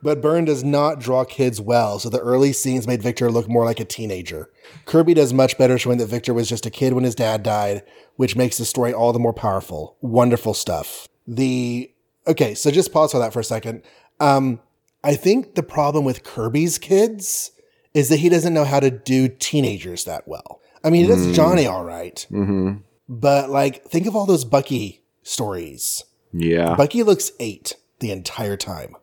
[0.04, 3.66] But Byrne does not draw kids well, so the early scenes made Victor look more
[3.66, 4.50] like a teenager.
[4.86, 7.84] Kirby does much better showing that Victor was just a kid when his dad died,
[8.16, 9.98] which makes the story all the more powerful.
[10.02, 11.08] Wonderful stuff.
[11.26, 11.90] The
[12.28, 13.82] okay, so just pause for that for a second.
[14.20, 14.60] Um,
[15.04, 17.52] I think the problem with Kirby's kids
[17.94, 20.62] is that he doesn't know how to do teenagers that well.
[20.84, 22.76] I mean, he does Johnny all right, Mm-hmm.
[23.10, 26.04] But like, think of all those Bucky stories.
[26.34, 26.76] Yeah.
[26.76, 28.96] Bucky looks eight the entire time.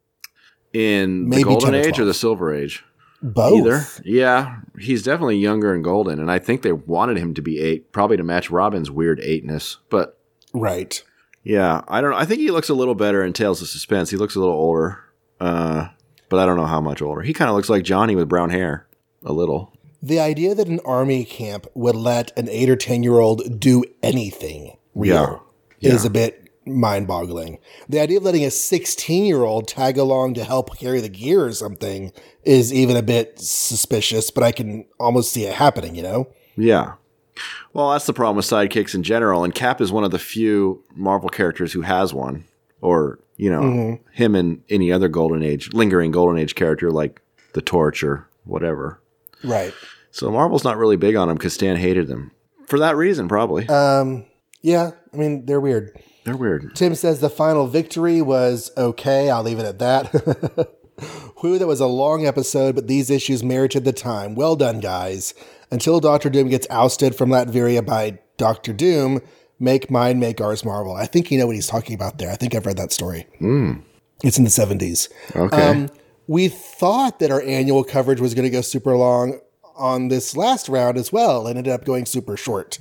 [0.73, 2.85] in Maybe the Golden or Age or the Silver Age?
[3.23, 3.55] Both.
[3.67, 3.87] Either.
[4.05, 4.57] Yeah.
[4.79, 8.17] He's definitely younger in Golden, and I think they wanted him to be eight, probably
[8.19, 9.79] to match Robin's weird eightness.
[9.89, 10.19] But
[10.53, 11.03] Right.
[11.43, 12.17] yeah, I don't know.
[12.19, 14.11] I think he looks a little better in Tales of Suspense.
[14.11, 14.99] He looks a little older.
[15.41, 15.89] Uh,
[16.29, 17.23] but I don't know how much older.
[17.23, 18.87] He kind of looks like Johnny with brown hair.
[19.25, 19.74] A little.
[20.05, 23.85] The idea that an army camp would let an eight or 10 year old do
[24.03, 25.43] anything real
[25.81, 27.59] is a bit mind boggling.
[27.89, 31.47] The idea of letting a 16 year old tag along to help carry the gear
[31.47, 32.13] or something
[32.43, 36.29] is even a bit suspicious, but I can almost see it happening, you know?
[36.55, 36.95] Yeah.
[37.73, 40.85] Well, that's the problem with sidekicks in general, and Cap is one of the few
[40.95, 42.45] Marvel characters who has one,
[42.83, 44.09] or you know, Mm-hmm.
[44.13, 47.21] him and any other Golden Age, lingering Golden Age character like
[47.55, 49.01] the Torch or whatever.
[49.43, 49.75] Right.
[50.15, 52.31] So Marvel's not really big on them because Stan hated them
[52.69, 53.69] for that reason, probably.
[53.69, 54.25] Um,
[54.63, 55.99] yeah, I mean, they're weird.
[56.23, 56.77] They're weird.
[56.77, 59.29] Tim says the final victory was okay.
[59.29, 60.07] I'll leave it at that.
[61.41, 64.37] Whew, that was a long episode, but these issues merited the time.
[64.37, 65.35] Well done, guys.
[65.73, 69.21] Until Doctor Doom gets ousted from Latveria by Doctor Doom,
[69.59, 70.95] make mine, make ours Marvel.
[70.95, 72.31] I think you know what he's talking about there.
[72.31, 73.27] I think I've read that story.
[74.23, 75.09] It's in the 70s.
[75.35, 75.71] Okay.
[75.71, 75.89] Um,
[76.29, 79.41] we thought that our annual coverage was going to go super long
[79.77, 82.79] on this last round as well, and ended up going super short.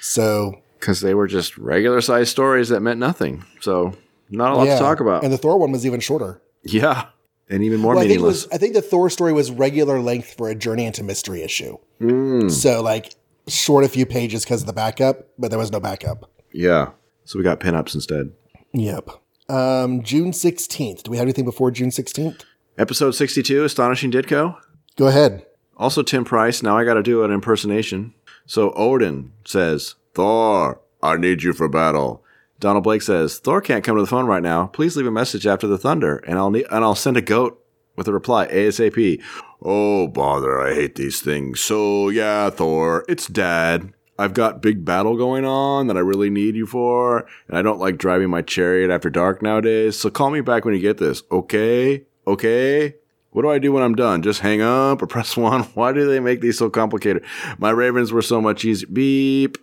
[0.00, 3.44] So Because they were just regular sized stories that meant nothing.
[3.60, 3.94] So
[4.30, 5.24] not a lot yeah, to talk about.
[5.24, 6.40] And the Thor one was even shorter.
[6.62, 7.06] yeah.
[7.50, 8.44] And even more Well, I think, meaningless.
[8.46, 11.76] was, I think the Thor story was regular length for a Journey into Mystery issue.
[11.98, 12.48] Hmm.
[12.48, 13.14] So, like,
[13.46, 16.30] short a few pages because of the backup, but there was no backup.
[16.52, 16.90] yeah.
[17.24, 18.32] So we got pinups instead.
[18.72, 19.08] Yep.
[19.48, 21.02] Um, June 16th.
[21.04, 22.42] Do we have anything before June 16th?
[22.78, 24.56] Episode 62, Astonishing Ditko.
[24.96, 25.44] Go ahead.
[25.82, 26.62] Also, Tim Price.
[26.62, 28.14] Now I got to do an impersonation.
[28.46, 32.22] So Odin says, Thor, I need you for battle.
[32.60, 34.68] Donald Blake says, Thor can't come to the phone right now.
[34.68, 37.60] Please leave a message after the thunder, and I'll ne- and I'll send a goat
[37.96, 39.20] with a reply ASAP.
[39.60, 41.58] Oh bother, I hate these things.
[41.58, 43.92] So yeah, Thor, it's Dad.
[44.16, 47.80] I've got big battle going on that I really need you for, and I don't
[47.80, 49.98] like driving my chariot after dark nowadays.
[49.98, 52.04] So call me back when you get this, okay?
[52.24, 52.94] Okay?
[53.32, 54.22] What do I do when I'm done?
[54.22, 55.62] Just hang up or press one?
[55.74, 57.24] Why do they make these so complicated?
[57.58, 58.88] My ravens were so much easier.
[58.92, 59.58] Beep.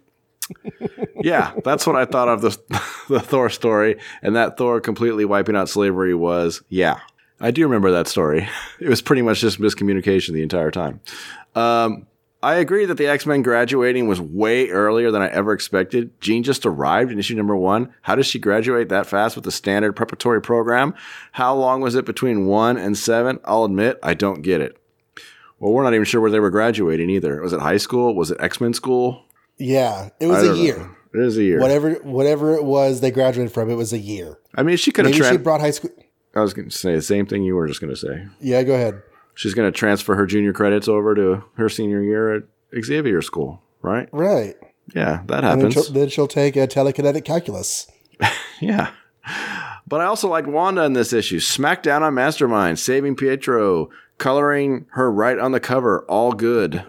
[1.22, 2.58] yeah, that's what I thought of the,
[3.10, 7.00] the Thor story, and that Thor completely wiping out slavery was, yeah.
[7.40, 8.50] I do remember that story.
[8.82, 11.00] It was pretty much just miscommunication the entire time.
[11.56, 12.08] Um,
[12.42, 16.20] I agree that the X Men graduating was way earlier than I ever expected.
[16.22, 17.94] Jean just arrived in issue number one.
[18.02, 20.94] How does she graduate that fast with the standard preparatory program?
[21.34, 23.40] How long was it between one and seven?
[23.44, 24.78] I'll admit, I don't get it.
[25.60, 27.42] Well, we're not even sure where they were graduating either.
[27.42, 28.16] Was it high school?
[28.16, 29.26] Was it X Men school?
[29.58, 30.64] Yeah, it was a don't know.
[30.64, 30.96] year.
[31.14, 31.60] It is a year.
[31.60, 34.40] Whatever, whatever it was they graduated from, it was a year.
[34.56, 35.14] I mean, she could have.
[35.14, 35.92] Maybe she brought high school.
[36.36, 38.28] I was going to say the same thing you were just going to say.
[38.40, 39.02] Yeah, go ahead.
[39.40, 42.44] She's going to transfer her junior credits over to her senior year at
[42.84, 44.10] Xavier School, right?
[44.12, 44.56] Right.
[44.94, 45.74] Yeah, that And then happens.
[45.76, 47.90] she'll, then she'll take a telekinetic calculus.
[48.60, 48.92] Yeah.
[49.88, 51.40] But I also like Wanda in this issue.
[51.40, 56.02] Smackdown on Mastermind, saving Pietro, coloring her right on the cover.
[56.10, 56.84] All good.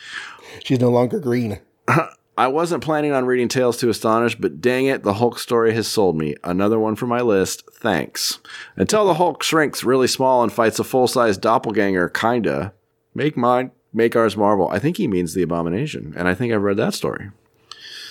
[0.64, 1.60] She's no longer green.
[2.36, 5.86] I wasn't planning on reading Tales to Astonish, but dang it, the Hulk story has
[5.86, 6.34] sold me.
[6.42, 7.62] Another one for my list.
[7.74, 8.40] Thanks.
[8.76, 12.72] Until the Hulk shrinks really small and fights a full size doppelganger, kinda.
[13.14, 14.68] Make mine, make ours Marvel.
[14.68, 17.30] I think he means the Abomination, and I think I've read that story.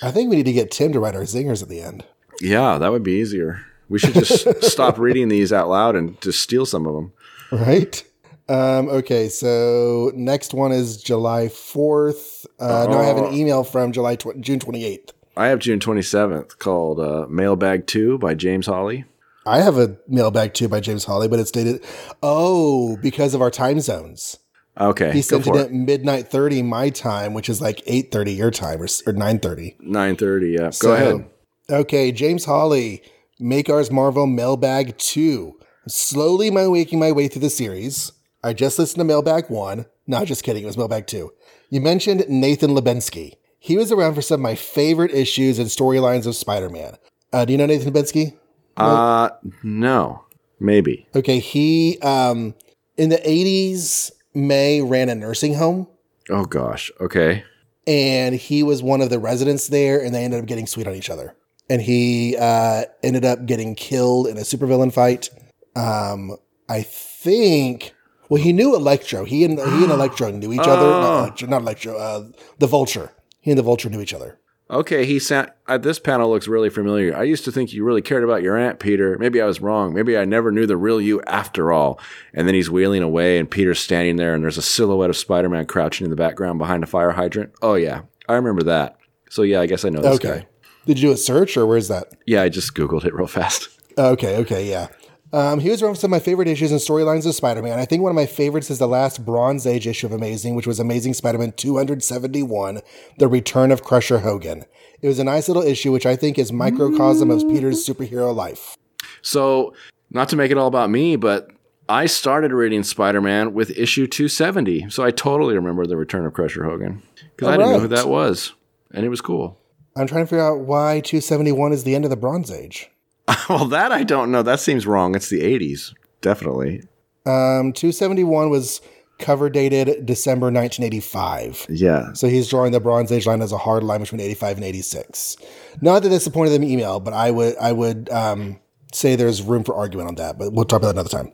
[0.02, 2.04] I think we need to get Tim to write our zingers at the end.
[2.40, 3.66] Yeah, that would be easier.
[3.90, 7.12] We should just stop reading these out loud and just steal some of them.
[7.52, 8.02] Right?
[8.48, 12.33] Um, okay, so next one is July 4th.
[12.58, 15.10] Uh, No, I have an email from July tw- June 28th.
[15.36, 19.04] I have June 27th called uh, Mailbag 2 by James Hawley.
[19.46, 21.84] I have a mailbag 2 by James Hawley, but it's dated.
[22.22, 24.38] Oh, because of our time zones.
[24.80, 28.50] Okay, He sent it for at midnight 30 my time, which is like 8.30 your
[28.50, 29.80] time or, or 9.30.
[29.80, 30.58] 9.30, yeah.
[30.66, 31.30] Go So- ahead.
[31.70, 33.02] Okay, James Hawley,
[33.38, 35.54] Make Ours Marvel Mailbag 2.
[35.88, 38.12] Slowly my waking my way through the series.
[38.42, 39.86] I just listened to Mailbag 1.
[40.06, 40.62] No, just kidding.
[40.62, 41.32] It was Mailbag 2.
[41.74, 43.34] You mentioned Nathan Lubensky.
[43.58, 46.98] He was around for some of my favorite issues and storylines of Spider-Man.
[47.32, 48.36] Uh, do you know Nathan Lubensky?
[48.76, 49.30] Uh,
[49.64, 50.24] no.
[50.60, 51.08] Maybe.
[51.16, 52.54] Okay, he, um,
[52.96, 55.88] in the 80s, May ran a nursing home.
[56.30, 56.92] Oh, gosh.
[57.00, 57.42] Okay.
[57.88, 60.94] and he was one of the residents there, and they ended up getting sweet on
[60.94, 61.34] each other.
[61.68, 65.28] And he uh, ended up getting killed in a supervillain fight.
[65.74, 66.36] Um,
[66.68, 67.94] I think.
[68.28, 69.24] Well, he knew Electro.
[69.24, 70.86] He and he and Electro knew each other.
[71.00, 71.48] Not Electro.
[71.48, 71.96] Not Electro.
[71.96, 72.24] Uh,
[72.58, 73.12] the Vulture.
[73.40, 74.38] He and the Vulture knew each other.
[74.70, 75.58] Okay, he sat.
[75.68, 77.14] Uh, this panel looks really familiar.
[77.14, 79.18] I used to think you really cared about your aunt, Peter.
[79.18, 79.92] Maybe I was wrong.
[79.92, 82.00] Maybe I never knew the real you after all.
[82.32, 85.50] And then he's wheeling away, and Peter's standing there, and there's a silhouette of Spider
[85.50, 87.52] Man crouching in the background behind a fire hydrant.
[87.60, 88.02] Oh, yeah.
[88.26, 88.96] I remember that.
[89.28, 90.28] So, yeah, I guess I know this Okay.
[90.40, 90.46] guy.
[90.86, 92.08] Did you do a search or where's that?
[92.26, 93.68] Yeah, I just Googled it real fast.
[93.98, 94.88] Okay, okay, yeah.
[95.34, 97.80] Um, he was around for some of my favorite issues and storylines of Spider Man.
[97.80, 100.68] I think one of my favorites is the last Bronze Age issue of Amazing, which
[100.68, 102.80] was Amazing Spider Man 271,
[103.18, 104.64] The Return of Crusher Hogan.
[105.02, 108.76] It was a nice little issue, which I think is microcosm of Peter's superhero life.
[109.22, 109.74] So,
[110.12, 111.50] not to make it all about me, but
[111.88, 114.88] I started reading Spider Man with issue 270.
[114.88, 117.02] So, I totally remember the return of Crusher Hogan
[117.34, 118.52] because I didn't know who that was.
[118.92, 119.58] And it was cool.
[119.96, 122.88] I'm trying to figure out why 271 is the end of the Bronze Age.
[123.48, 124.42] well, that I don't know.
[124.42, 125.14] That seems wrong.
[125.14, 125.94] It's the 80s.
[126.20, 126.82] Definitely.
[127.26, 128.80] Um, 271 was
[129.18, 131.66] cover dated December 1985.
[131.68, 132.12] Yeah.
[132.12, 135.36] So he's drawing the Bronze Age line as a hard line between 85 and 86.
[135.80, 138.60] Not that that's the point of the email, but I would I would um,
[138.92, 141.32] say there's room for argument on that, but we'll talk about that another time.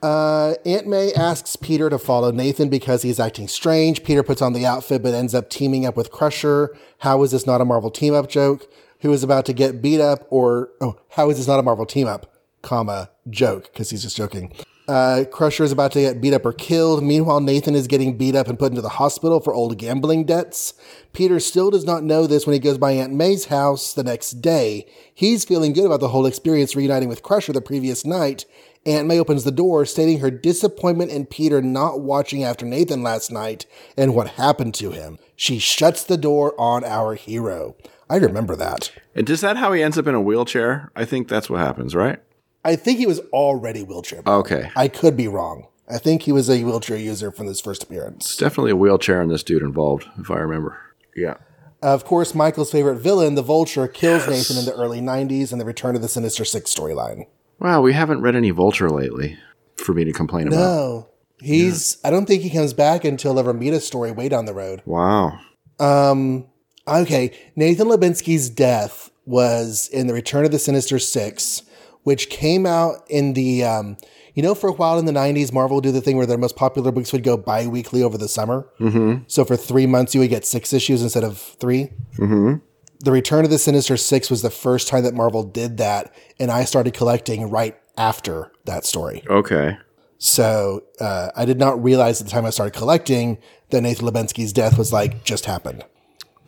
[0.00, 4.04] Uh, Aunt May asks Peter to follow Nathan because he's acting strange.
[4.04, 6.76] Peter puts on the outfit but ends up teaming up with Crusher.
[6.98, 8.70] How is this not a Marvel team up joke?
[9.00, 11.86] Who is about to get beat up or oh, how is this not a Marvel
[11.86, 12.34] team up?
[12.62, 14.52] Comma joke because he's just joking.
[14.88, 17.04] Uh, Crusher is about to get beat up or killed.
[17.04, 20.72] Meanwhile, Nathan is getting beat up and put into the hospital for old gambling debts.
[21.12, 24.40] Peter still does not know this when he goes by Aunt May's house the next
[24.40, 24.86] day.
[25.14, 28.46] He's feeling good about the whole experience reuniting with Crusher the previous night.
[28.86, 33.30] Aunt May opens the door, stating her disappointment in Peter not watching after Nathan last
[33.30, 35.18] night and what happened to him.
[35.36, 37.76] She shuts the door on our hero.
[38.10, 38.90] I remember that.
[39.14, 40.90] And is that how he ends up in a wheelchair?
[40.96, 42.20] I think that's what happens, right?
[42.64, 44.22] I think he was already wheelchair.
[44.22, 44.46] bound.
[44.46, 44.70] Okay.
[44.76, 45.68] I could be wrong.
[45.90, 48.26] I think he was a wheelchair user from his first appearance.
[48.26, 50.78] It's definitely a wheelchair and this dude involved, if I remember.
[51.16, 51.36] Yeah.
[51.80, 55.64] Of course, Michael's favorite villain, the Vulture, kills Nathan in the early 90s in the
[55.64, 57.26] Return of the Sinister Six storyline.
[57.60, 59.38] Wow, we haven't read any Vulture lately
[59.76, 60.56] for me to complain about.
[60.56, 61.08] No.
[61.40, 64.82] He's, I don't think he comes back until a Romita story way down the road.
[64.84, 65.38] Wow.
[65.78, 66.46] Um,
[66.88, 67.36] okay.
[67.56, 71.62] Nathan Lubensky's death was in the Return of the Sinister Six,
[72.02, 73.96] which came out in the, um,
[74.34, 76.38] you know, for a while in the 90s, Marvel would do the thing where their
[76.38, 78.68] most popular books would go bi weekly over the summer.
[78.80, 79.24] Mm-hmm.
[79.26, 82.54] So for three months, you would get six issues instead of 3 Mm-hmm.
[83.00, 86.50] The Return of the Sinister Six was the first time that Marvel did that, and
[86.50, 89.22] I started collecting right after that story.
[89.28, 89.76] Okay.
[90.18, 93.38] So uh, I did not realize at the time I started collecting
[93.70, 95.84] that Nathan Lubensky's death was like just happened.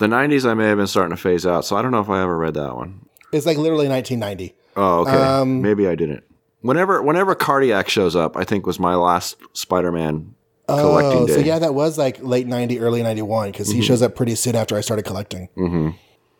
[0.00, 2.08] The 90s I may have been starting to phase out, so I don't know if
[2.08, 3.04] I ever read that one.
[3.34, 4.54] It's like literally 1990.
[4.74, 5.44] Oh, okay.
[5.44, 6.24] Maybe I didn't.
[6.62, 10.34] Whenever whenever Cardiac shows up, I think was my last Spider-Man
[10.66, 11.34] collecting Oh, day.
[11.34, 14.56] so yeah, that was like late 90, early 91 because he shows up pretty soon
[14.56, 15.50] after I started collecting.
[15.54, 15.90] Mm-hmm.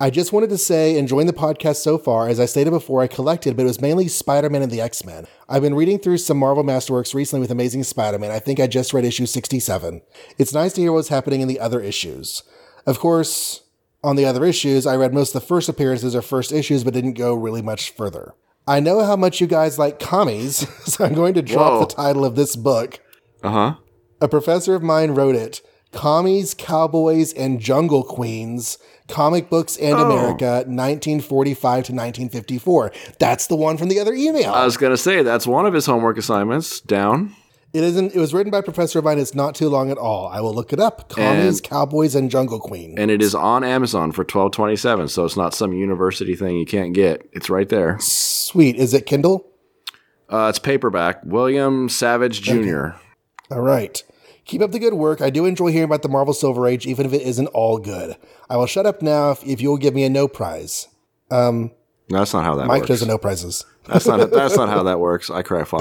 [0.03, 2.29] I just wanted to say, enjoying the podcast so far.
[2.29, 5.05] As I stated before, I collected, but it was mainly Spider Man and the X
[5.05, 5.27] Men.
[5.51, 8.31] I've been reading through some Marvel Masterworks recently with Amazing Spider Man.
[8.31, 10.01] I think I just read issue 67.
[10.39, 12.43] It's nice to hear what's happening in the other issues.
[12.87, 13.63] Of course,
[14.03, 16.95] on the other issues, I read most of the first appearances or first issues, but
[16.95, 18.35] didn't go really much further.
[18.67, 21.81] I know how much you guys like commies, so I'm going to drop Whoa.
[21.81, 23.01] the title of this book.
[23.43, 23.75] Uh-huh.
[24.21, 25.61] A professor of mine wrote it
[25.93, 30.05] Commies, Cowboys, and Jungle Queens Comic Books and Oh.
[30.11, 32.93] America, 1945 to 1954.
[33.19, 34.53] That's the one from the other email.
[34.53, 37.35] I was going to say that's one of his homework assignments down.
[37.73, 38.15] It isn't.
[38.15, 39.19] It was written by professor of mine.
[39.19, 40.27] It's not too long at all.
[40.29, 41.09] I will look it up.
[41.09, 42.99] Commies, And- Cowboys, and Jungle Queen.
[42.99, 46.93] And it is on Amazon for 12.27, so it's not some university thing you can't
[46.95, 47.29] get.
[47.33, 47.97] It's right there.
[48.01, 48.77] Sweet.
[48.77, 49.47] Is it Kindle?
[50.29, 51.21] Uh, it's paperback.
[51.25, 52.89] William Savage Jr.
[53.51, 54.03] All right.
[54.45, 55.21] Keep up the good work.
[55.21, 58.17] I do enjoy hearing about the Marvel Silver Age, even if it isn't all good.
[58.49, 60.89] I will shut up now if, if you'll give me a no prize.
[61.31, 61.71] No,
[62.09, 62.89] that's not how that Mike works.
[62.89, 63.65] doesn't no prizes.
[63.87, 65.31] That's not that's not how that works.
[65.31, 65.81] I cry foul.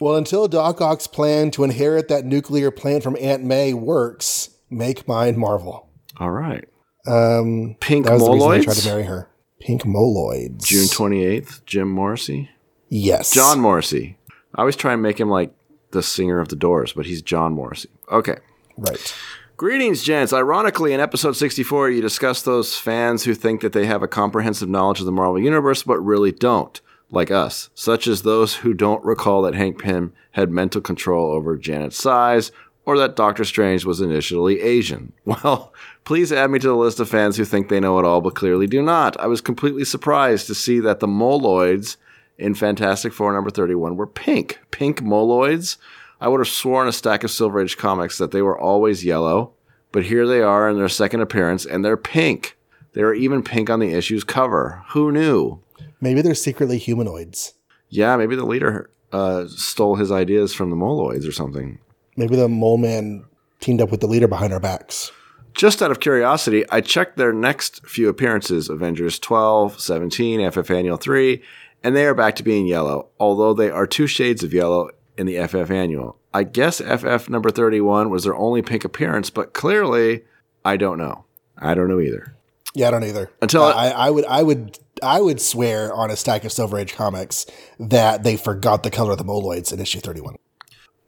[0.00, 5.06] Well, until Doc Ock's plan to inherit that nuclear plant from Aunt May works, make
[5.08, 5.88] mine Marvel.
[6.18, 6.64] All right.
[7.06, 8.82] Um, Pink that was the reason I tried Moloids.
[8.82, 9.30] to marry her.
[9.60, 10.64] Pink Moloids.
[10.64, 12.50] June 28th, Jim Morrissey.
[12.88, 13.32] Yes.
[13.32, 14.18] John Morrissey.
[14.54, 15.52] I always try and make him like
[15.92, 17.88] the singer of the Doors, but he's John Morrissey.
[18.10, 18.36] Okay.
[18.76, 19.14] Right.
[19.56, 20.32] Greetings, gents.
[20.34, 24.68] Ironically, in episode 64, you discuss those fans who think that they have a comprehensive
[24.68, 26.78] knowledge of the Marvel Universe, but really don't,
[27.10, 31.56] like us, such as those who don't recall that Hank Pym had mental control over
[31.56, 32.50] Janet's size,
[32.84, 35.12] or that Doctor Strange was initially Asian.
[35.24, 35.72] Well,
[36.04, 38.36] please add me to the list of fans who think they know it all, but
[38.36, 39.18] clearly do not.
[39.18, 41.96] I was completely surprised to see that the Moloids
[42.38, 44.60] in Fantastic Four number 31 were pink.
[44.70, 45.78] Pink Moloids?
[46.20, 49.52] I would have sworn a stack of Silver Age comics that they were always yellow,
[49.92, 52.56] but here they are in their second appearance and they're pink.
[52.92, 54.82] They are even pink on the issue's cover.
[54.90, 55.60] Who knew?
[56.00, 57.54] Maybe they're secretly humanoids.
[57.88, 61.78] Yeah, maybe the leader uh, stole his ideas from the Moloids or something.
[62.16, 63.24] Maybe the Mole Man
[63.60, 65.12] teamed up with the leader behind our backs.
[65.54, 70.98] Just out of curiosity, I checked their next few appearances Avengers 12, 17, FF Annual
[70.98, 71.42] 3,
[71.82, 75.26] and they are back to being yellow, although they are two shades of yellow in
[75.26, 76.18] the FF Annual.
[76.34, 80.24] I guess FF number 31 was their only pink appearance, but clearly,
[80.64, 81.24] I don't know.
[81.56, 82.36] I don't know either.
[82.74, 83.30] Yeah, I don't either.
[83.40, 86.78] Until- Uh, I, I would, I would, I would swear on a stack of Silver
[86.78, 87.46] Age comics
[87.78, 90.36] that they forgot the color of the Moloids in issue thirty-one.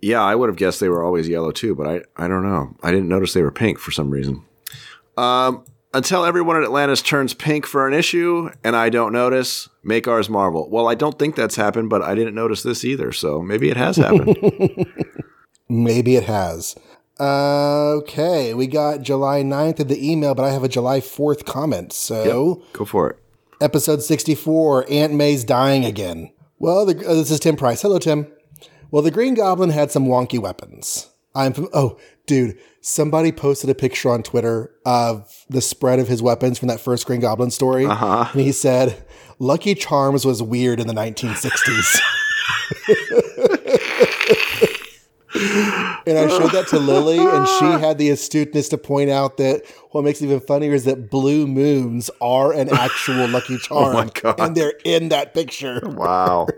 [0.01, 2.77] Yeah, I would have guessed they were always yellow too, but I, I don't know.
[2.83, 4.45] I didn't notice they were pink for some reason.
[5.17, 10.07] Um, until everyone at Atlantis turns pink for an issue and I don't notice, make
[10.07, 10.69] ours Marvel.
[10.71, 13.77] Well, I don't think that's happened, but I didn't notice this either, so maybe it
[13.77, 14.37] has happened.
[15.69, 16.77] Maybe it has.
[17.21, 21.45] Uh, okay, we got July 9th in the email, but I have a July 4th
[21.45, 21.93] comment.
[21.93, 23.19] So, Go for it.
[23.61, 26.33] Episode 64 Aunt May's dying again.
[26.59, 27.83] Well, the, uh, this is Tim Price.
[27.83, 28.27] Hello, Tim.
[28.91, 31.09] Well, the Green Goblin had some wonky weapons.
[31.35, 36.23] I'm from, oh, dude, somebody posted a picture on Twitter of the spread of his
[36.23, 37.85] weapons from that first Green Goblin story.
[37.87, 38.29] Uh-huh.
[38.33, 39.05] And he said,
[39.39, 42.01] Lucky Charms was weird in the 1960s.
[46.09, 49.67] and I showed that to Lily, and she had the astuteness to point out that
[49.91, 53.97] what makes it even funnier is that blue moons are an actual Lucky Charm.
[53.97, 54.41] Oh my God.
[54.41, 55.81] And they're in that picture.
[55.85, 56.49] Wow.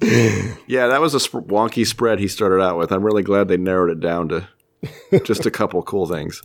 [0.00, 2.92] yeah, that was a sp- wonky spread he started out with.
[2.92, 4.48] I'm really glad they narrowed it down to
[5.24, 6.42] just a couple cool things.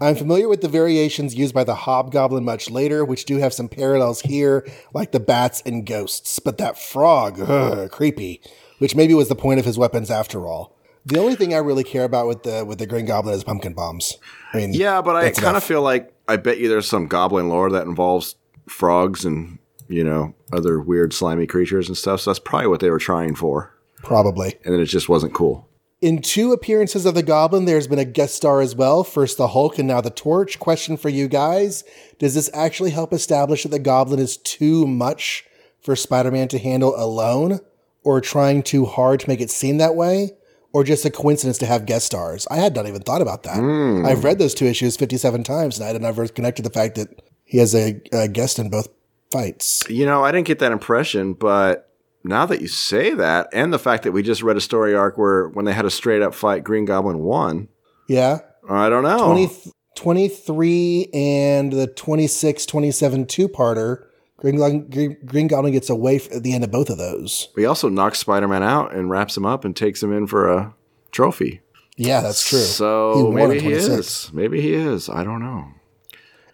[0.00, 3.68] I'm familiar with the variations used by the Hobgoblin much later, which do have some
[3.68, 6.38] parallels here, like the bats and ghosts.
[6.38, 8.42] But that frog, ugh, creepy,
[8.78, 10.75] which maybe was the point of his weapons after all.
[11.06, 13.74] The only thing I really care about with the with the Green Goblin is pumpkin
[13.74, 14.18] bombs.
[14.52, 17.48] I mean, Yeah, but I kind of feel like I bet you there's some goblin
[17.48, 18.34] lore that involves
[18.66, 22.20] frogs and you know other weird slimy creatures and stuff.
[22.20, 24.56] So that's probably what they were trying for, probably.
[24.64, 25.68] and then it just wasn't cool.
[26.02, 29.02] In two appearances of the Goblin, there's been a guest star as well.
[29.02, 30.58] First the Hulk and now the Torch.
[30.58, 31.84] Question for you guys
[32.18, 35.44] Does this actually help establish that the Goblin is too much
[35.80, 37.60] for Spider Man to handle alone,
[38.02, 40.32] or trying too hard to make it seem that way,
[40.76, 42.46] or just a coincidence to have guest stars?
[42.50, 43.56] I had not even thought about that.
[43.56, 44.04] Hmm.
[44.04, 47.22] I've read those two issues 57 times, and I had never connected the fact that
[47.46, 48.88] he has a, a guest in both
[49.32, 49.88] fights.
[49.88, 51.90] You know, I didn't get that impression, but
[52.24, 55.16] now that you say that, and the fact that we just read a story arc
[55.16, 57.68] where when they had a straight up fight, Green Goblin won.
[58.06, 58.40] Yeah.
[58.68, 59.28] I don't know.
[59.32, 59.48] 20,
[59.94, 64.04] 23 and the 26 27 two parter
[64.50, 67.64] green, Goblin- green, green goblin gets away at the end of both of those He
[67.66, 70.74] also knocks Spider Man out and wraps him up and takes him in for a
[71.12, 71.60] trophy.
[71.96, 74.30] yeah that's true So won maybe he is.
[74.32, 75.08] Maybe he is.
[75.08, 75.66] I don't know.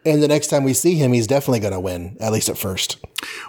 [0.05, 2.59] and the next time we see him he's definitely going to win at least at
[2.59, 2.97] first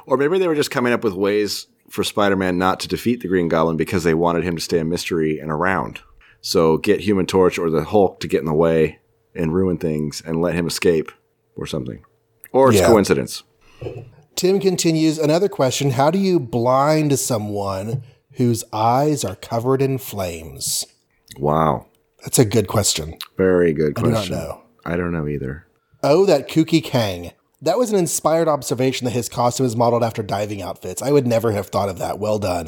[0.06, 3.22] Or maybe they were just coming up with ways for Spider Man not to defeat
[3.22, 6.02] the Green Goblin because they wanted him to stay a mystery and around.
[6.42, 9.00] So get Human Torch or the Hulk to get in the way
[9.36, 11.12] and ruin things and let him escape
[11.56, 12.04] or something.
[12.52, 12.88] Or it's Yeah.
[12.88, 13.44] coincidence.
[14.36, 18.04] Tim continues another question how do you blind someone
[18.34, 20.86] whose eyes are covered in flames
[21.38, 21.88] Wow.
[22.24, 24.16] that's a good question Very good question.
[24.16, 25.66] i do not know I don't know either.
[26.04, 27.32] Oh, that kooky Kang.
[27.62, 31.02] That was an inspired observation that his costume is modeled after diving outfits.
[31.02, 32.20] I would never have thought of that.
[32.20, 32.68] Well done.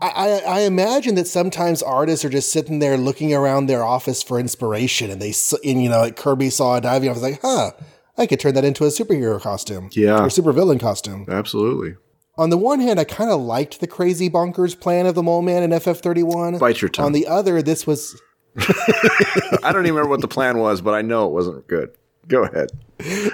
[0.00, 0.08] I,
[0.46, 4.38] I, I imagine that sometimes artists are just sitting there looking around their office for
[4.38, 5.32] inspiration, and they,
[5.64, 7.72] and you know, like Kirby saw a diving outfit, like, huh,
[8.18, 10.16] I could turn that into a superhero costume, Yeah.
[10.24, 11.26] or supervillain costume.
[11.28, 11.96] Absolutely.
[12.38, 15.42] On the one hand, I kind of liked the crazy bonkers plan of the Mole
[15.42, 16.58] Man in FF31.
[16.58, 17.06] Bite your tongue.
[17.06, 18.20] On the other, this was
[18.58, 21.90] I don't even remember what the plan was, but I know it wasn't good.
[22.28, 22.70] Go ahead.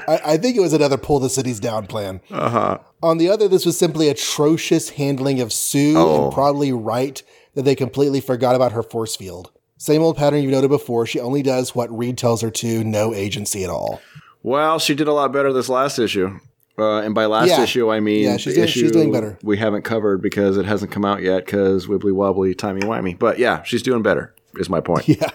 [0.08, 2.20] I, I think it was another pull the cities down plan.
[2.30, 2.78] Uh-huh.
[3.02, 6.24] On the other, this was simply atrocious handling of Sue, Oh.
[6.24, 7.22] and probably right
[7.54, 9.50] that they completely forgot about her force field.
[9.78, 11.06] Same old pattern you've noted before.
[11.06, 14.00] She only does what Reed tells her to, no agency at all.
[14.42, 16.38] Well, she did a lot better this last issue.
[16.78, 17.62] Uh, and by last Yeah.
[17.62, 19.38] issue, I mean Yeah, she's the doing- she's issue doing better.
[19.42, 23.18] We haven't covered because it hasn't come out yet because wibbly wobbly, timey wimey.
[23.18, 24.34] But yeah, she's doing better.
[24.56, 25.06] Is my point.
[25.08, 25.28] Yeah.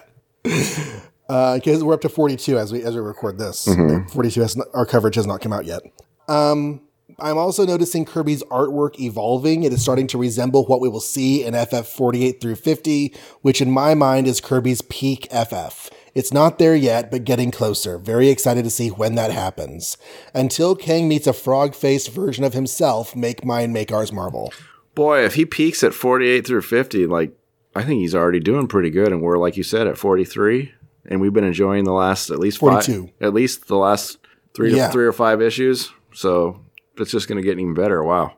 [1.27, 3.67] Because we're up to 42 as we as we record this.
[3.67, 4.07] Mm-hmm.
[4.09, 5.81] 42 has not, our coverage has not come out yet.
[6.29, 6.81] Um,
[7.19, 9.63] I'm also noticing Kirby's artwork evolving.
[9.63, 13.61] It is starting to resemble what we will see in FF 48 through 50, which
[13.61, 15.89] in my mind is Kirby's peak FF.
[16.17, 17.99] It's not there yet, but getting closer.
[17.99, 19.97] Very excited to see when that happens.
[20.33, 24.51] Until Kang meets a frog faced version of himself, make mine, make ours Marvel.
[24.95, 27.37] Boy, if he peaks at 48 through 50, like
[27.75, 29.11] I think he's already doing pretty good.
[29.11, 30.71] And we're like you said at 43,
[31.05, 33.11] and we've been enjoying the last at least five, 42.
[33.21, 34.17] at least the last
[34.55, 34.87] three Yeah.
[34.87, 35.91] to three or five issues.
[36.15, 36.61] So
[36.97, 38.03] it's just going to get even better.
[38.03, 38.37] Wow.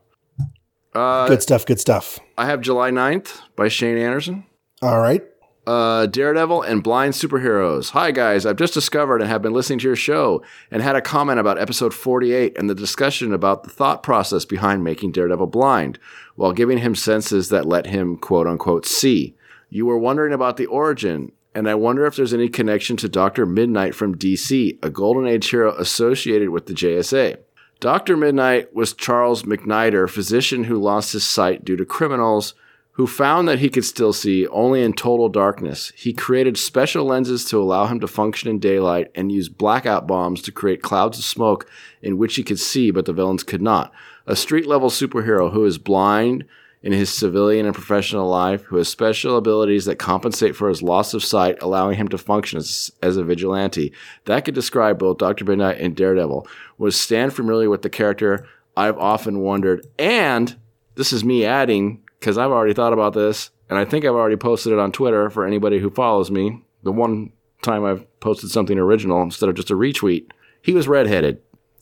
[0.94, 2.20] Uh, good stuff, good stuff.
[2.38, 4.46] I have July 9th by Shane Anderson.
[4.82, 5.24] All right.
[5.70, 7.92] Uh, Daredevil and Blind Superheroes.
[7.92, 8.44] Hi, guys.
[8.44, 10.42] I've just discovered and have been listening to your show
[10.72, 14.84] and had a comment about episode 48 and the discussion about the thought process behind
[14.84, 16.00] making Daredevil blind
[16.36, 19.36] while giving him senses that let him quote unquote see.
[19.70, 23.46] You were wondering about the origin, and I wonder if there's any connection to Dr.
[23.46, 27.38] Midnight from DC, a Golden Age hero associated with the JSA.
[27.80, 28.18] Dr.
[28.18, 32.56] Midnight was Charles McNider, physician who lost his sight due to criminals
[32.94, 35.94] who found that he could still see only in total darkness.
[35.96, 40.42] He created special lenses to allow him to function in daylight and used blackout bombs
[40.42, 41.70] to create clouds of smoke
[42.02, 43.94] in which he could see, but the villains could not.
[44.28, 46.46] A street level superhero who is blind
[46.82, 51.14] in his civilian and professional life, who has special abilities that compensate for his loss
[51.14, 53.92] of sight, allowing him to function as, as a vigilante.
[54.26, 55.46] That could describe both Dr.
[55.46, 56.48] Midnight and Daredevil.
[56.78, 58.48] Was Stan familiar with the character?
[58.78, 59.88] I've often wondered.
[59.98, 60.56] And
[60.96, 64.36] this is me adding, because I've already thought about this, and I think I've already
[64.36, 66.62] posted it on Twitter for anybody who follows me.
[66.84, 70.30] The one time I've posted something original instead of just a retweet.
[70.62, 71.42] He was redheaded,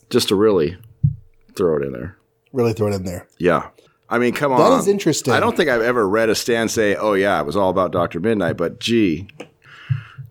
[0.09, 0.77] just to really
[1.55, 2.17] throw it in there.
[2.53, 3.27] Really throw it in there.
[3.39, 3.69] Yeah.
[4.09, 4.59] I mean, come on.
[4.59, 5.33] That is interesting.
[5.33, 7.91] I don't think I've ever read a Stan say, oh, yeah, it was all about
[7.91, 8.19] Dr.
[8.19, 9.27] Midnight, but gee,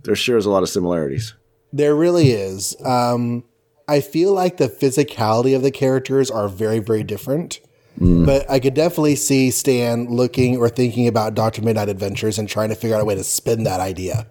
[0.04, 1.34] there sure is a lot of similarities.
[1.72, 2.74] There really is.
[2.84, 3.44] Um,
[3.86, 7.60] I feel like the physicality of the characters are very, very different.
[7.98, 12.68] But I could definitely see Stan looking or thinking about Doctor Midnight Adventures and trying
[12.68, 14.26] to figure out a way to spin that idea.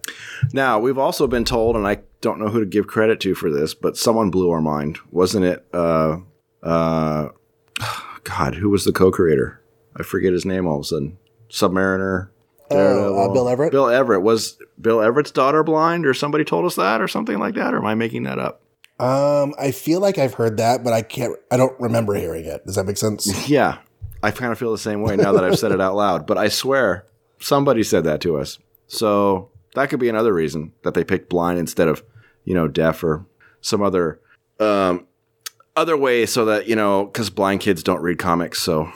[0.53, 3.49] Now, we've also been told, and I don't know who to give credit to for
[3.49, 4.99] this, but someone blew our mind.
[5.11, 5.65] Wasn't it?
[5.73, 6.17] Uh,
[6.61, 7.29] uh,
[8.23, 9.61] God, who was the co creator?
[9.97, 11.17] I forget his name all of a sudden.
[11.49, 12.29] Submariner.
[12.71, 13.71] Oh, uh, Bill Everett.
[13.71, 14.21] Bill Everett.
[14.21, 17.73] Was Bill Everett's daughter blind, or somebody told us that, or something like that?
[17.73, 18.61] Or am I making that up?
[18.99, 21.35] Um, I feel like I've heard that, but I can't.
[21.51, 22.65] I don't remember hearing it.
[22.65, 23.49] Does that make sense?
[23.49, 23.79] Yeah,
[24.23, 26.25] I kind of feel the same way now that I've said it out loud.
[26.25, 27.05] But I swear,
[27.39, 28.57] somebody said that to us.
[28.87, 32.03] So that could be another reason that they picked blind instead of,
[32.45, 33.25] you know, deaf or
[33.61, 34.19] some other,
[34.59, 35.07] um,
[35.75, 38.61] other way, so that you know, because blind kids don't read comics.
[38.61, 38.89] So,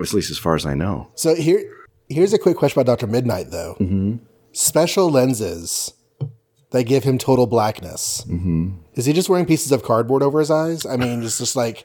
[0.00, 1.10] at least as far as I know.
[1.14, 1.64] So here,
[2.10, 3.76] here's a quick question about Doctor Midnight, though.
[3.80, 4.16] Mm-hmm.
[4.52, 5.94] Special lenses
[6.70, 8.24] that give him total blackness.
[8.28, 8.70] Mm-hmm.
[8.94, 10.86] Is he just wearing pieces of cardboard over his eyes?
[10.86, 11.84] I mean, it's just like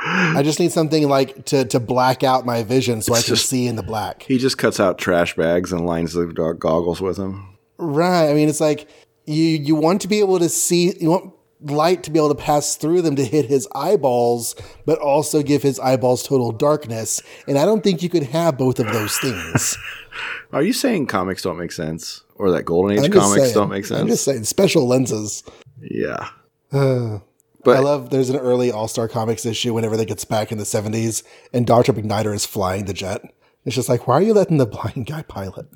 [0.00, 3.48] I just need something like to to black out my vision so I can just-
[3.48, 4.22] see in the black.
[4.22, 7.56] He just cuts out trash bags and lines the goggles with them.
[7.78, 8.28] Right.
[8.28, 8.88] I mean, it's like
[9.26, 12.34] you you want to be able to see you want light to be able to
[12.36, 14.54] pass through them to hit his eyeballs,
[14.86, 17.20] but also give his eyeballs total darkness.
[17.48, 19.76] And I don't think you could have both of those things.
[20.52, 23.68] Are you saying comics don't make sense, or that Golden Age I'm comics saying, don't
[23.68, 24.00] make sense?
[24.00, 25.42] I'm just saying special lenses.
[25.80, 26.30] yeah,
[26.72, 27.20] I
[27.64, 30.64] but love there's an early All Star Comics issue whenever they gets back in the
[30.64, 31.22] 70s
[31.52, 31.92] and Dr.
[31.92, 33.22] McNider is flying the jet.
[33.64, 35.66] It's just like, why are you letting the blind guy pilot?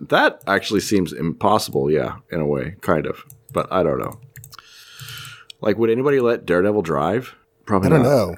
[0.00, 1.90] that actually seems impossible.
[1.90, 3.24] Yeah, in a way, kind of.
[3.52, 4.18] But I don't know.
[5.60, 7.34] Like, would anybody let Daredevil drive?
[7.66, 8.08] Probably I don't not.
[8.08, 8.34] know.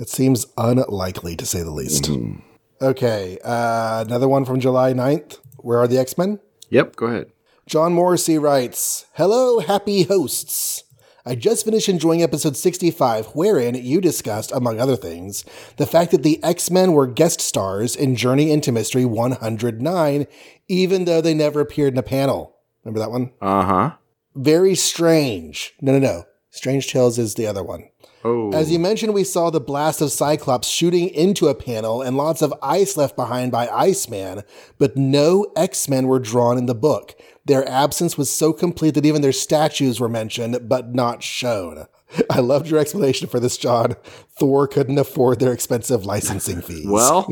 [0.00, 2.04] It seems unlikely to say the least.
[2.04, 2.40] Mm-hmm.
[2.80, 5.38] Okay, uh, another one from July 9th.
[5.58, 6.38] Where are the X Men?
[6.70, 7.32] Yep, go ahead.
[7.66, 10.84] John Morrissey writes Hello, happy hosts.
[11.26, 15.44] I just finished enjoying episode 65, wherein you discussed, among other things,
[15.76, 20.26] the fact that the X Men were guest stars in Journey into Mystery 109,
[20.68, 22.56] even though they never appeared in a panel.
[22.82, 23.32] Remember that one?
[23.42, 23.90] Uh huh.
[24.34, 25.74] Very strange.
[25.82, 26.24] No, no, no.
[26.50, 27.90] Strange Tales is the other one.
[28.24, 28.82] Oh, As you oh.
[28.82, 32.96] mentioned, we saw the blast of Cyclops shooting into a panel and lots of ice
[32.96, 34.42] left behind by Iceman,
[34.78, 37.14] but no X Men were drawn in the book.
[37.44, 41.86] Their absence was so complete that even their statues were mentioned, but not shown.
[42.30, 43.94] I loved your explanation for this, John.
[44.38, 46.86] Thor couldn't afford their expensive licensing fees.
[46.88, 47.28] well,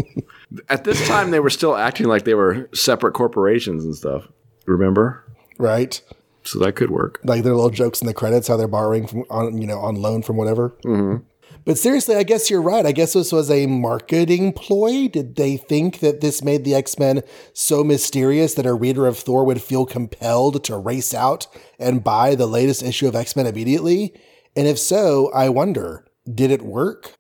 [0.69, 4.29] at this time they were still acting like they were separate corporations and stuff.
[4.67, 5.23] Remember?
[5.59, 6.01] right?
[6.47, 7.21] So that could work.
[7.25, 9.97] like their little jokes in the credits, how they're borrowing from on you know on
[9.97, 10.77] loan from whatever.
[10.85, 11.25] Mm-hmm.
[11.65, 12.87] But seriously, I guess you're right.
[12.87, 15.09] I guess this was a marketing ploy.
[15.09, 17.23] Did they think that this made the X Men
[17.53, 22.37] so mysterious that a reader of Thor would feel compelled to race out and buy
[22.37, 24.15] the latest issue of X Men immediately?
[24.55, 27.15] And if so, I wonder, did it work?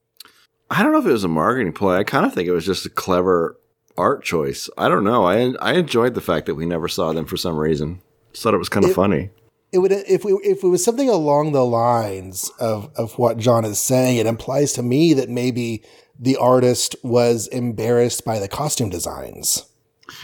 [0.70, 1.97] I don't know if it was a marketing ploy.
[1.97, 3.59] I kind of think it was just a clever
[3.97, 4.70] art choice.
[4.79, 5.24] I don't know.
[5.24, 8.01] I I enjoyed the fact that we never saw them for some reason.
[8.37, 9.30] Just thought it was kind of funny.
[9.72, 13.64] it would if we if it was something along the lines of of what John
[13.64, 15.82] is saying, it implies to me that maybe
[16.20, 19.64] the artist was embarrassed by the costume designs.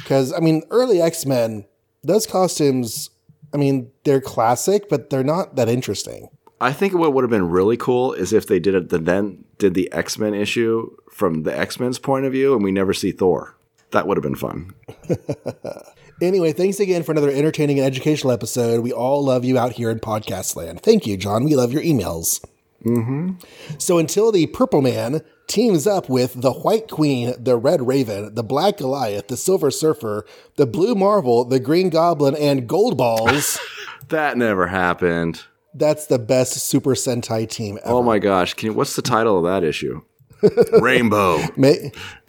[0.03, 1.65] Because I mean, early X Men,
[2.05, 3.09] those costumes,
[3.55, 6.29] I mean, they're classic, but they're not that interesting.
[6.61, 9.47] I think what would have been really cool is if they did it the then
[9.57, 12.93] did the X Men issue from the X Men's point of view, and we never
[12.93, 13.57] see Thor.
[13.93, 14.75] That would have been fun.
[16.23, 18.81] Anyway, thanks again for another entertaining and educational episode.
[18.85, 20.81] We all love you out here in podcast land.
[20.81, 21.43] Thank you, John.
[21.43, 22.45] We love your emails.
[22.85, 23.33] Mm-hmm.
[23.79, 28.45] So until the Purple Man teams up with the White Queen, the Red Raven, the
[28.45, 33.59] Black Goliath, the Silver Surfer, the Blue Marvel, the Green Goblin, and Gold Balls,
[34.09, 35.43] That never happened.
[35.75, 37.95] that's the best Super Sentai team ever.
[37.95, 38.55] Oh my gosh!
[38.55, 40.03] Can you, what's the title of that issue?
[40.81, 41.41] Rainbow.
[41.57, 41.73] Ma-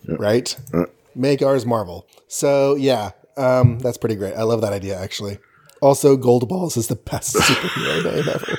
[0.07, 0.55] right?
[1.13, 2.07] Make ours Marvel.
[2.27, 4.33] So yeah, um, that's pretty great.
[4.35, 5.39] I love that idea actually.
[5.81, 8.57] Also, Gold Balls is the best superhero name ever.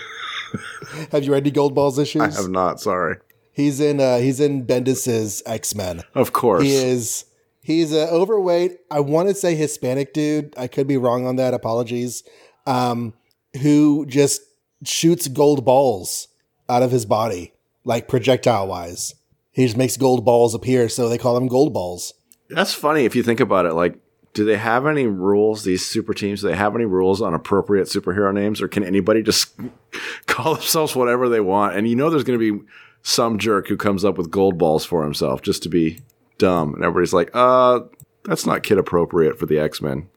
[1.13, 2.23] Have you read any Gold Balls issues?
[2.23, 2.81] I have not.
[2.81, 3.17] Sorry.
[3.53, 6.03] He's in uh, he's in Bendis's X Men.
[6.15, 6.63] Of course.
[6.63, 7.25] He is
[7.63, 8.79] he's an overweight.
[8.91, 10.55] I want to say Hispanic dude.
[10.57, 11.55] I could be wrong on that.
[11.55, 12.23] Apologies.
[12.67, 13.15] Um,
[13.63, 14.43] who just
[14.85, 16.29] shoots gold balls
[16.69, 17.53] out of his body,
[17.85, 19.15] like projectile wise.
[19.53, 22.13] He just makes gold balls appear, so they call them gold balls.
[22.51, 23.75] That's funny if you think about it.
[23.75, 23.99] Like,
[24.35, 25.65] do they have any rules?
[25.65, 29.23] These super teams, do they have any rules on appropriate superhero names, or can anybody
[29.23, 29.55] just
[30.27, 31.77] call themselves whatever they want?
[31.77, 32.67] And you know, there's going to be
[33.03, 36.01] some jerk who comes up with gold balls for himself just to be
[36.39, 37.81] dumb, and everybody's like, "Uh,
[38.25, 40.09] that's not kid appropriate for the X Men."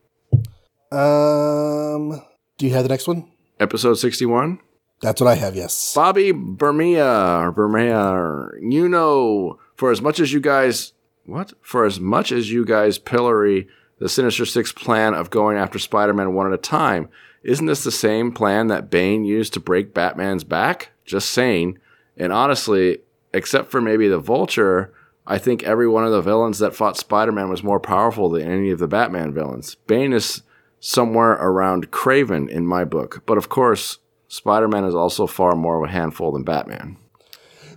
[0.91, 2.21] Um,
[2.57, 3.29] do you have the next one?
[3.59, 4.59] Episode sixty-one.
[5.01, 5.55] That's what I have.
[5.55, 5.93] Yes.
[5.93, 10.93] Bobby Bermea or Bermea, or, you know, For as much as you guys,
[11.25, 11.53] what?
[11.61, 13.67] For as much as you guys pillory
[13.99, 17.09] the Sinister Six plan of going after Spider Man one at a time,
[17.43, 20.91] isn't this the same plan that Bane used to break Batman's back?
[21.05, 21.79] Just saying.
[22.17, 22.99] And honestly,
[23.33, 24.93] except for maybe the Vulture,
[25.25, 28.49] I think every one of the villains that fought Spider Man was more powerful than
[28.49, 29.75] any of the Batman villains.
[29.87, 30.41] Bane is
[30.79, 35.83] somewhere around Kraven in my book, but of course, Spider Man is also far more
[35.83, 36.97] of a handful than Batman.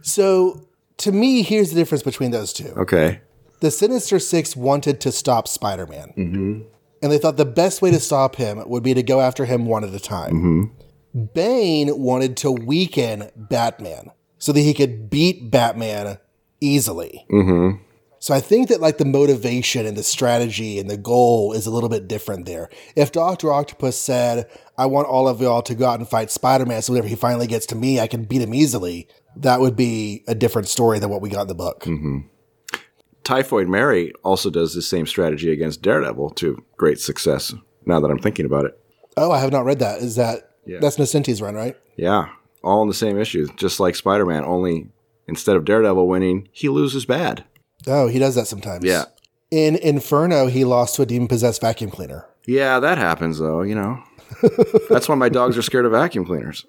[0.03, 0.67] So,
[0.99, 2.73] to me, here's the difference between those two.
[2.77, 3.21] Okay.
[3.61, 6.13] The Sinister Six wanted to stop Spider Man.
[6.17, 6.63] Mm-hmm.
[7.03, 9.67] And they thought the best way to stop him would be to go after him
[9.67, 10.33] one at a time.
[10.33, 11.25] Mm-hmm.
[11.35, 16.19] Bane wanted to weaken Batman so that he could beat Batman
[16.61, 17.27] easily.
[17.31, 17.83] Mm-hmm.
[18.19, 21.71] So I think that like the motivation and the strategy and the goal is a
[21.71, 22.69] little bit different there.
[22.95, 24.47] If Doctor Octopus said,
[24.77, 27.47] "I want all of y'all to go out and fight Spider-Man, so whenever he finally
[27.47, 31.09] gets to me, I can beat him easily," that would be a different story than
[31.09, 31.87] what we got in the book.
[33.31, 37.55] Typhoid Mary also does the same strategy against Daredevil to great success.
[37.87, 38.77] Now that I'm thinking about it.
[39.17, 40.01] Oh, I have not read that.
[40.01, 41.77] Is that that's Nocenti's run, right?
[41.95, 42.31] Yeah,
[42.65, 44.89] all in the same issue, just like Spider Man, only
[45.29, 47.45] instead of Daredevil winning, he loses bad.
[47.87, 48.85] Oh, he does that sometimes.
[48.85, 49.05] Yeah.
[49.53, 52.27] In Inferno, he lost to a demon possessed vacuum cleaner.
[52.47, 54.03] Yeah, that happens though, you know.
[54.91, 56.67] That's why my dogs are scared of vacuum cleaners.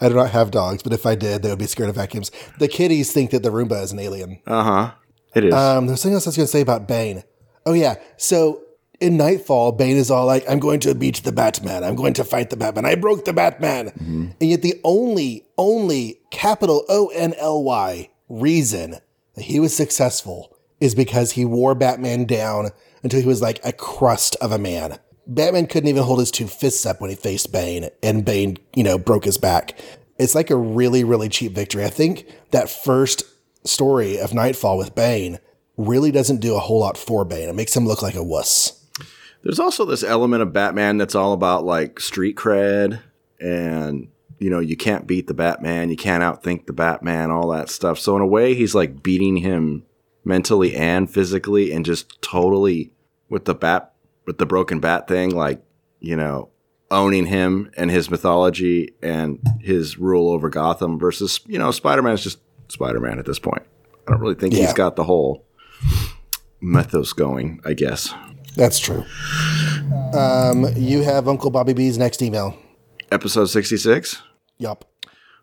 [0.00, 2.30] I do not have dogs, but if I did, they would be scared of vacuums.
[2.58, 4.40] The kitties think that the Roomba is an alien.
[4.46, 4.92] Uh huh.
[5.34, 5.54] It is.
[5.54, 7.22] Um, there's something else I was going to say about Bane.
[7.66, 8.62] Oh yeah, so
[9.00, 11.84] in Nightfall, Bane is all like, "I'm going to beat the Batman.
[11.84, 12.84] I'm going to fight the Batman.
[12.84, 13.92] I broke the Batman."
[14.40, 18.96] And yet, the only, only capital O N L Y reason
[19.34, 22.70] that he was successful is because he wore Batman down
[23.02, 24.98] until he was like a crust of a man.
[25.26, 28.82] Batman couldn't even hold his two fists up when he faced Bane, and Bane, you
[28.82, 29.78] know, broke his back.
[30.18, 31.84] It's like a really, really cheap victory.
[31.84, 33.22] I think that first
[33.64, 35.38] story of Nightfall with Bane
[35.76, 37.48] really doesn't do a whole lot for Bane.
[37.48, 38.76] It makes him look like a wuss.
[39.42, 43.00] There's also this element of Batman that's all about like street cred
[43.40, 44.08] and
[44.38, 47.98] you know, you can't beat the Batman, you can't outthink the Batman, all that stuff.
[47.98, 49.84] So in a way he's like beating him
[50.24, 52.92] mentally and physically and just totally
[53.28, 53.92] with the bat
[54.26, 55.62] with the broken bat thing like,
[56.00, 56.50] you know,
[56.90, 62.22] owning him and his mythology and his rule over Gotham versus, you know, Spider-Man is
[62.22, 62.38] just
[62.70, 63.62] Spider-Man at this point.
[64.06, 64.60] I don't really think Yeah.
[64.66, 65.44] he's got the whole
[66.60, 68.12] mythos going, I guess.
[68.56, 69.04] That's true.
[70.12, 72.56] Um, you have Uncle Bobby B's next email.
[73.12, 74.20] Episode 66.
[74.58, 74.84] Yup.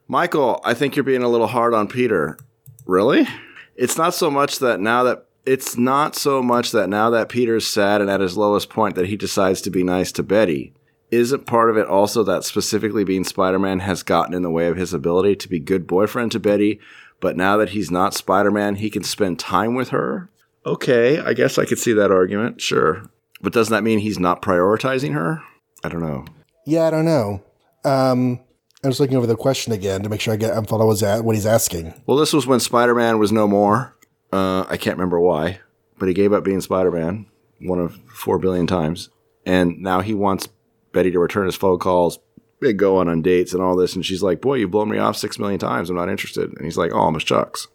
[0.08, 2.38] Michael, I think you're being a little hard on Peter.
[2.86, 3.28] Really?
[3.76, 7.66] It's not so much that now that it's not so much that now that Peter's
[7.68, 10.74] sad and at his lowest point that he decides to be nice to Betty.
[11.10, 14.76] Isn't part of it also that specifically being Spider-Man has gotten in the way of
[14.76, 16.82] his ability to be good boyfriend to Betty,
[17.20, 20.30] but now that he's not Spider-Man, he can spend time with her?
[20.66, 22.62] Okay, I guess I could see that argument.
[22.62, 23.04] Sure.
[23.42, 25.42] But doesn't that mean he's not prioritizing her?
[25.84, 26.26] I don't know.
[26.66, 27.42] Yeah, I don't know.
[27.86, 28.40] Um,
[28.84, 31.00] I'm just looking over the question again to make sure I get I'm following what
[31.00, 31.94] he's- what he's asking.
[32.06, 33.96] Well, this was when Spider Man was no more.
[34.34, 35.60] Uh, I can't remember why,
[35.98, 37.28] but he gave up being Spider Man
[37.62, 39.10] one of four billion times.
[39.46, 40.50] And now he wants
[40.92, 42.20] Betty to return his phone calls,
[42.62, 43.96] they go on on dates and all this.
[43.96, 45.90] And she's like, Boy, you've blown me off six million times.
[45.90, 46.50] I'm not interested.
[46.52, 47.68] And he's like, Oh, I'm a shucks.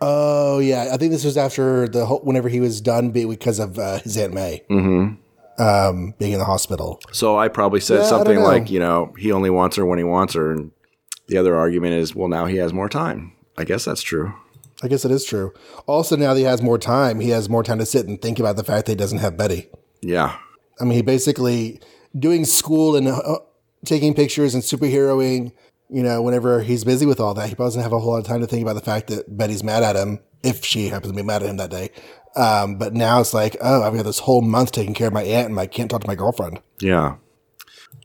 [0.00, 3.78] Oh yeah, I think this was after the whole, whenever he was done because of
[3.78, 4.64] uh, his Aunt May
[5.58, 7.00] um, being in the hospital.
[7.12, 10.04] So I probably said Yeah, something like, You know, he only wants her when he
[10.04, 10.52] wants her.
[10.52, 10.70] And
[11.28, 13.32] the other argument is, Well, now he has more time.
[13.58, 14.32] I guess that's true.
[14.82, 15.52] I guess it is true.
[15.86, 18.38] Also, now that he has more time, he has more time to sit and think
[18.38, 19.68] about the fact that he doesn't have Betty.
[20.00, 20.38] Yeah.
[20.80, 21.80] I mean, he basically
[22.18, 23.40] doing school and uh,
[23.84, 25.52] taking pictures and superheroing.
[25.88, 28.24] You know, whenever he's busy with all that, he doesn't have a whole lot of
[28.24, 31.16] time to think about the fact that Betty's mad at him if she happens to
[31.16, 31.90] be mad at him that day.
[32.36, 35.24] Um, but now it's like, oh, I've got this whole month taking care of my
[35.24, 36.60] aunt, and I can't talk to my girlfriend.
[36.80, 37.16] Yeah.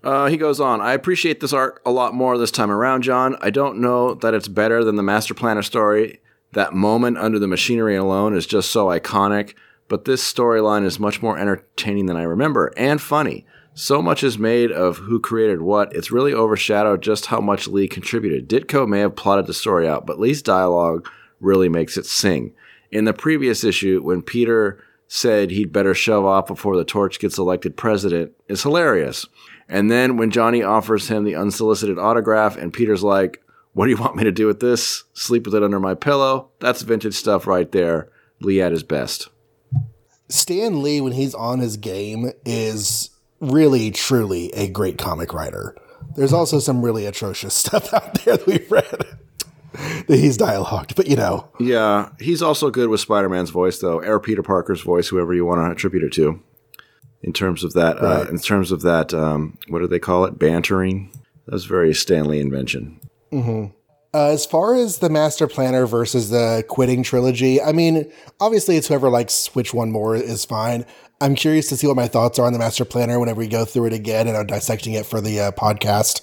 [0.03, 3.35] Uh, he goes on, I appreciate this arc a lot more this time around, John.
[3.41, 6.19] I don't know that it's better than the Master Planner story.
[6.53, 9.55] That moment under the machinery alone is just so iconic,
[9.87, 13.45] but this storyline is much more entertaining than I remember and funny.
[13.77, 17.89] So much is made of who created what, it's really overshadowed just how much Lee
[17.89, 18.47] contributed.
[18.47, 21.09] Ditko may have plotted the story out, but Lee's dialogue
[21.41, 22.53] really makes it sing.
[22.89, 27.37] In the previous issue, when Peter said he'd better shove off before the torch gets
[27.37, 29.25] elected president, is hilarious.
[29.67, 33.97] And then when Johnny offers him the unsolicited autograph, and Peter's like, What do you
[33.97, 35.03] want me to do with this?
[35.11, 36.49] Sleep with it under my pillow?
[36.61, 38.09] That's vintage stuff right there.
[38.39, 39.27] Lee at his best.
[40.29, 43.09] Stan Lee, when he's on his game, is
[43.39, 45.75] really, truly a great comic writer.
[46.15, 49.05] There's also some really atrocious stuff out there that we've read.
[50.07, 54.01] That he's dialogued, but you know, Yeah, he's also good with Spider Man's voice, though,
[54.01, 56.41] or Peter Parker's voice, whoever you want to attribute it to.
[57.21, 60.39] In terms of that, uh, in terms of that, um, what do they call it?
[60.39, 61.11] Bantering.
[61.45, 63.01] That was very Stan Lee invention.
[64.13, 68.09] Uh, as far as the Master Planner versus the Quitting trilogy, I mean,
[68.39, 70.85] obviously it's whoever likes which one more is fine.
[71.25, 73.65] I'm curious to see what my thoughts are on the Master Planner whenever we go
[73.65, 76.21] through it again and I'm dissecting it for the uh, podcast.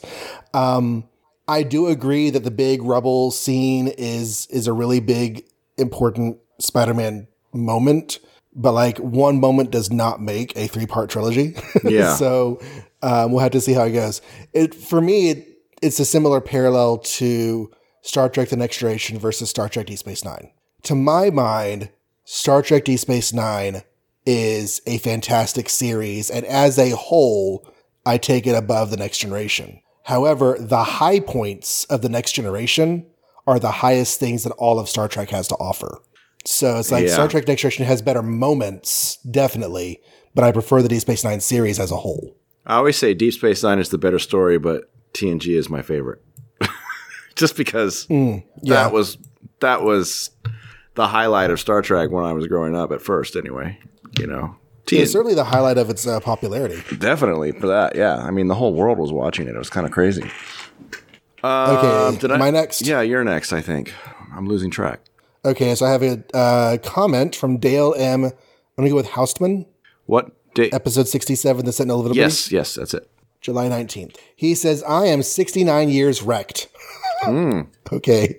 [0.54, 1.08] Um,
[1.48, 5.44] I do agree that the big rubble scene is is a really big,
[5.76, 8.20] important Spider-Man moment,
[8.54, 11.56] but like one moment does not make a three part trilogy.
[11.82, 12.14] Yeah.
[12.14, 12.60] so
[13.02, 14.22] um, we'll have to see how it goes.
[14.52, 15.48] It for me, it,
[15.82, 17.72] it's a similar parallel to
[18.02, 20.52] Star Trek: The Next Generation versus Star Trek: Deep Space Nine.
[20.84, 21.88] To my mind,
[22.22, 23.82] Star Trek: Deep Space Nine
[24.26, 27.66] is a fantastic series, and as a whole,
[28.04, 29.80] I take it above The Next Generation.
[30.04, 33.06] However, the high points of The Next Generation
[33.46, 36.00] are the highest things that all of Star Trek has to offer.
[36.44, 37.12] So it's like Yeah.
[37.12, 40.00] Star Trek: Next Generation has better moments, definitely,
[40.34, 42.36] but I prefer the Deep Space Nine series as a whole.
[42.66, 46.20] I always say Deep Space Nine is the better story, but TNG is my favorite.
[47.36, 48.74] Just because mm, yeah.
[48.74, 49.18] that was
[49.60, 50.30] that was
[50.94, 52.92] the highlight of Star Trek when I was growing up.
[52.92, 53.78] At first, anyway,
[54.18, 54.56] you know,
[54.90, 56.82] It's certainly the highlight of its uh, popularity.
[56.98, 57.94] definitely for that.
[57.96, 59.54] Yeah, I mean, the whole world was watching it.
[59.54, 60.22] It was kind of crazy.
[61.44, 62.82] Okay, Um, I- my next.
[62.86, 63.52] Yeah, you're next.
[63.52, 63.92] I think
[64.34, 65.00] I'm losing track.
[65.44, 68.24] Okay, so I have a uh, comment from Dale M.
[68.24, 68.32] I'm
[68.76, 69.66] gonna go with Houstman,
[70.06, 70.70] What day?
[70.70, 73.08] episode 67, The Sentinel of Liberty, Yes, yes, that's it.
[73.40, 74.16] July 19th.
[74.36, 76.68] He says, "I am 69 years wrecked."
[77.22, 77.62] Hmm.
[77.92, 78.38] Okay,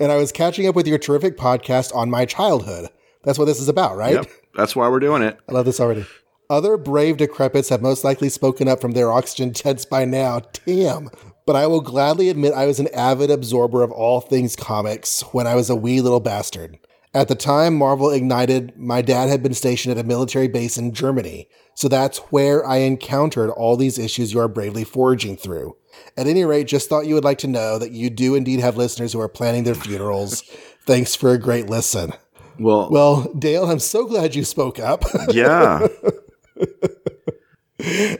[0.00, 2.88] and I was catching up with your terrific podcast on my childhood.
[3.24, 4.14] That's what this is about, right?
[4.14, 4.26] Yep,
[4.58, 5.38] that's why we're doing it.
[5.48, 6.04] I love this already.
[6.50, 10.40] Other brave decrepits have most likely spoken up from their oxygen tents by now.
[10.66, 11.10] Damn.
[11.46, 15.46] But I will gladly admit I was an avid absorber of all things comics when
[15.46, 16.78] I was a wee little bastard.
[17.14, 20.92] At the time Marvel ignited, my dad had been stationed at a military base in
[20.92, 25.76] Germany, so that's where I encountered all these issues you are bravely foraging through.
[26.16, 28.76] At any rate, just thought you would like to know that you do indeed have
[28.76, 30.42] listeners who are planning their funerals.
[30.86, 32.12] Thanks for a great listen.
[32.58, 35.04] Well, Well, Dale, I'm so glad you spoke up.
[35.30, 35.86] yeah,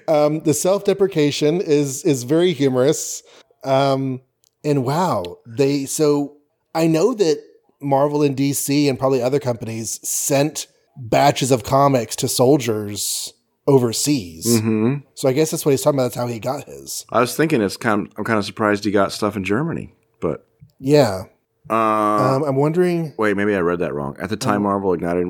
[0.07, 3.23] Um, the self-deprecation is is very humorous.
[3.65, 4.21] Um,
[4.65, 6.37] and wow, they so
[6.75, 7.43] I know that
[7.81, 13.33] Marvel and DC and probably other companies sent batches of comics to soldiers
[13.67, 14.61] overseas.
[14.61, 16.05] hmm So I guess that's what he's talking about.
[16.13, 17.05] That's how he got his.
[17.11, 18.07] I was thinking it's kind.
[18.07, 20.47] Of, I'm kind of surprised he got stuff in Germany, but
[20.79, 21.25] Yeah.
[21.71, 21.75] Uh,
[22.37, 23.15] Um, I'm wondering.
[23.17, 24.17] wait, maybe I read that wrong.
[24.21, 25.27] At the Um, time, Marvel ignited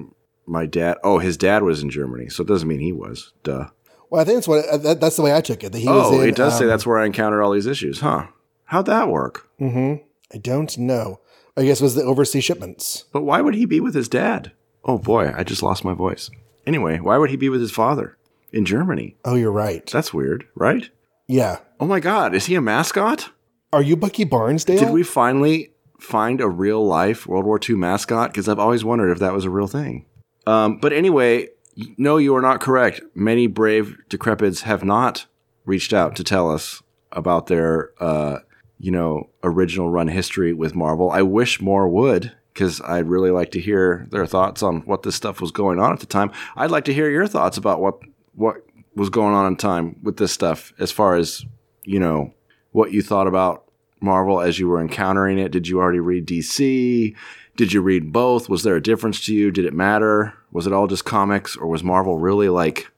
[0.47, 0.97] my dad.
[1.05, 3.33] Oh, his dad was in Germany, so it doesn't mean he was.
[3.43, 3.67] Duh.
[4.11, 5.73] Well, I think that's what uh, that, that's the way I took it.
[5.73, 6.29] That he was Oh, in.
[6.29, 8.29] it does say um, that's where I encountered all these issues, huh?
[8.65, 9.49] How'd that work?
[9.61, 10.03] Mm-hmm.
[10.35, 11.21] I don't know.
[11.57, 13.05] I guess it was the overseas shipments.
[13.13, 14.53] But why would he be with his dad?
[14.85, 16.31] Oh boy, I just lost my voice.
[16.67, 18.17] Anyway, why would he be with his father
[18.53, 19.17] in Germany?
[19.25, 19.85] Oh, you're right.
[19.91, 20.89] That's weird, right?
[21.27, 21.59] Yeah.
[21.81, 23.31] Oh my God, is he a mascot?
[23.73, 24.79] Are you Bucky Barnesdale?
[24.79, 28.31] Did we finally find a real life World War II mascot?
[28.31, 30.07] Because I've always wondered if that was a real thing.
[30.47, 31.49] Um, but anyway,
[31.97, 33.01] no, you are not correct.
[33.15, 35.27] Many brave decrepids have not
[35.65, 36.83] reached out to tell us
[37.13, 38.39] about their, uh,
[38.79, 41.11] you know, original run history with Marvel.
[41.11, 45.15] I wish more would, because I'd really like to hear their thoughts on what this
[45.15, 46.33] stuff was going on at the time.
[46.57, 48.01] I'd like to hear your thoughts about what
[48.35, 48.57] what
[48.95, 51.45] was going on in time with this stuff, as far as
[51.85, 52.35] you know,
[52.73, 53.65] what you thought about
[54.01, 55.51] Marvel as you were encountering it.
[55.53, 57.15] Did you already read DC?
[57.57, 58.49] Did you read both?
[58.49, 59.51] Was there a difference to you?
[59.51, 60.35] Did it matter?
[60.53, 62.91] Was it all just comics, or was Marvel really like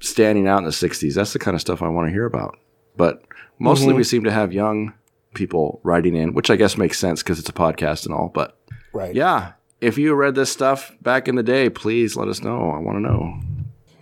[0.00, 1.14] standing out in the '60s?
[1.14, 2.58] That's the kind of stuff I want to hear about.
[2.96, 3.22] But
[3.58, 4.92] mostly, we seem to have young
[5.34, 8.30] people writing in, which I guess makes sense because it's a podcast and all.
[8.32, 8.58] But
[8.92, 9.14] Right.
[9.14, 12.70] yeah, if you read this stuff back in the day, please let us know.
[12.70, 13.38] I want to know.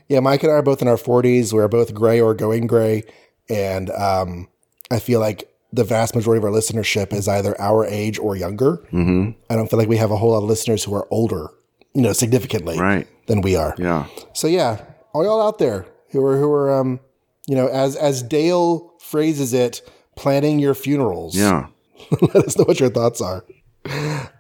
[0.09, 1.53] Yeah, Mike and I are both in our 40s.
[1.53, 3.03] We're both gray or going gray.
[3.49, 4.49] And um,
[4.91, 8.79] I feel like the vast majority of our listenership is either our age or younger.
[8.93, 9.31] Mm-hmm.
[9.51, 11.49] I don't feel like we have a whole lot of listeners who are older,
[11.95, 13.07] you know, significantly Right?
[13.27, 13.75] than we are.
[13.79, 14.07] Yeah.
[14.33, 17.01] So yeah, all y'all out there who are who are um,
[17.47, 19.83] you know, as as Dale phrases it,
[20.17, 21.37] planning your funerals.
[21.37, 21.67] Yeah.
[22.21, 23.45] Let us know what your thoughts are.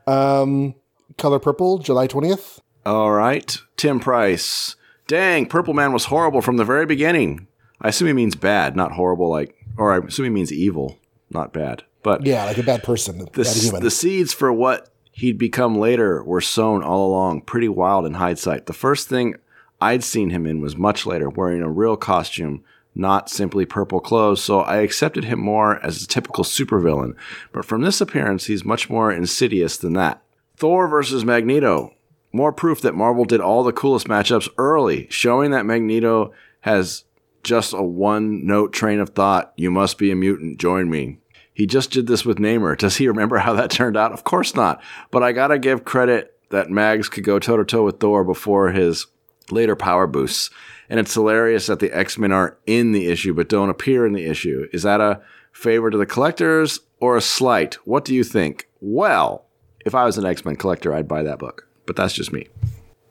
[0.06, 0.74] Um,
[1.18, 2.60] Color Purple, July 20th.
[2.86, 3.56] All right.
[3.76, 4.76] Tim Price.
[5.06, 7.46] Dang, Purple Man was horrible from the very beginning.
[7.80, 10.98] I assume he means bad, not horrible, like, or I assume he means evil,
[11.34, 11.82] not bad.
[12.02, 13.82] But Yeah, like a bad person, the, bad human.
[13.82, 18.66] the seeds for what he'd become later were sown all along, pretty wild in hindsight.
[18.66, 19.34] The first thing
[19.80, 22.64] I'd seen him in was much later, wearing a real costume,
[22.94, 27.14] not simply purple clothes, so I accepted him more as a typical supervillain.
[27.52, 30.22] But from this appearance, he's much more insidious than that.
[30.56, 31.94] Thor versus Magneto.
[32.32, 36.32] More proof that Marvel did all the coolest matchups early, showing that Magneto
[36.62, 37.04] has
[37.44, 41.18] just a one note train of thought you must be a mutant, join me.
[41.54, 42.76] He just did this with Namor.
[42.76, 44.12] Does he remember how that turned out?
[44.12, 44.82] Of course not.
[45.10, 48.70] But I gotta give credit that Mags could go toe to toe with Thor before
[48.72, 49.06] his
[49.50, 50.50] later power boosts.
[50.90, 54.12] And it's hilarious that the X Men are in the issue but don't appear in
[54.12, 54.68] the issue.
[54.72, 57.74] Is that a favor to the collectors or a slight?
[57.86, 58.68] What do you think?
[58.80, 59.46] Well,
[59.86, 61.66] if I was an X Men collector, I'd buy that book.
[61.86, 62.48] But that's just me.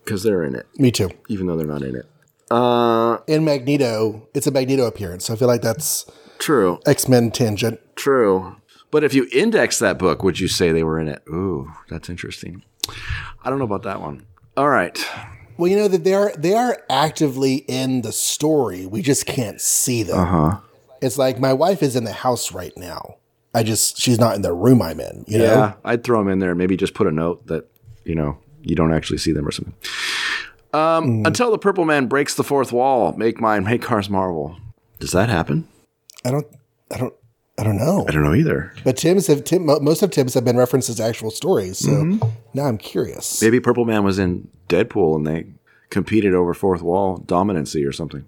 [0.04, 1.10] Because they're in it, Me too.
[1.30, 2.06] even though they're not in it.
[2.52, 5.26] Uh, In Magneto, it's a Magneto appearance.
[5.26, 6.06] So I feel like that's
[6.40, 6.80] true.
[6.86, 7.80] X Men tangent.
[7.96, 8.56] True.
[8.92, 11.24] But if you index that book, would you say they were in it?
[11.28, 12.64] Ooh, that's interesting.
[13.44, 14.26] I don't know about that one.
[14.56, 15.04] All right.
[15.58, 18.86] Well, you know that they are they are actively in the story.
[18.86, 20.28] We just can't see them.
[20.28, 20.60] Huh?
[21.02, 23.18] It's like my wife is in the house right now.
[23.54, 25.26] I just she's not in the room I'm in.
[25.28, 25.44] You know.
[25.44, 26.56] Yeah, I'd throw them in there.
[26.56, 27.68] Maybe just put a note that
[28.04, 29.76] you know you don't actually see them or something.
[30.74, 34.58] Um, Until the Purple Man breaks the fourth wall, make mine, make cars Marvel.
[35.00, 35.68] Does that happen?
[36.26, 36.48] I don't.
[36.92, 37.14] I don't.
[37.58, 38.06] I don't know.
[38.08, 38.74] I don't know either.
[38.84, 41.78] But Tim's have Tim, most of Tim's have been referenced as actual stories.
[41.78, 42.28] So Mm-hmm.
[42.56, 43.42] now I'm curious.
[43.44, 45.46] Maybe Purple Man was in Deadpool and they
[45.92, 48.28] competed over fourth wall dominancy or something.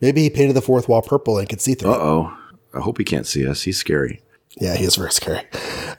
[0.00, 1.90] Maybe he painted the fourth wall purple and could see through.
[1.90, 2.38] Uh oh.
[2.74, 3.62] I hope he can't see us.
[3.62, 4.22] He's scary.
[4.60, 5.40] Yeah, he is very scary.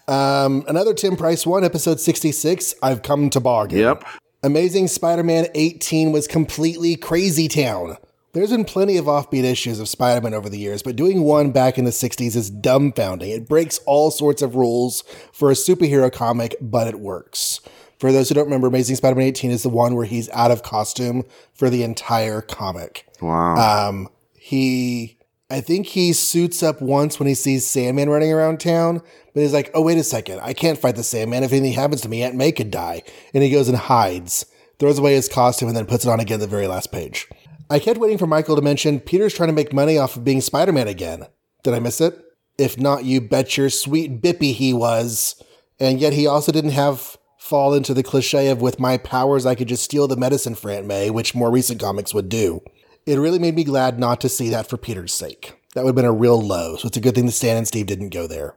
[0.08, 2.76] Um, another Tim Price one, episode 66.
[2.82, 3.80] I've come to bargain.
[3.80, 4.06] Yep.
[4.44, 7.98] Amazing Spider Man 18 was completely crazy town.
[8.32, 11.52] There's been plenty of offbeat issues of Spider Man over the years, but doing one
[11.52, 13.36] back in the 60s is dumbfounding.
[13.36, 15.04] It breaks all sorts of rules
[15.34, 17.60] for a superhero comic, but it works.
[17.98, 20.52] For those who don't remember, Amazing Spider Man 18 is the one where he's out
[20.52, 21.24] of costume
[21.54, 23.08] for the entire comic.
[23.20, 23.56] Wow.
[23.90, 25.18] Um, he,
[25.50, 29.02] I think he suits up once when he sees Sandman running around town,
[29.34, 30.40] but he's like, oh, wait a second.
[30.42, 31.44] I can't fight the Sandman.
[31.44, 33.02] If anything happens to me, Aunt May could die.
[33.34, 34.46] And he goes and hides,
[34.78, 37.28] throws away his costume, and then puts it on again the very last page.
[37.70, 40.42] I kept waiting for Michael to mention Peter's trying to make money off of being
[40.42, 41.28] Spider Man again.
[41.64, 42.20] Did I miss it?
[42.58, 45.42] If not, you bet your sweet bippy he was.
[45.80, 49.56] And yet he also didn't have fall into the cliche of with my powers I
[49.56, 52.62] could just steal the medicine for Aunt May, which more recent comics would do.
[53.06, 55.56] It really made me glad not to see that for Peter's sake.
[55.74, 57.68] That would have been a real low, so it's a good thing that Stan and
[57.68, 58.56] Steve didn't go there.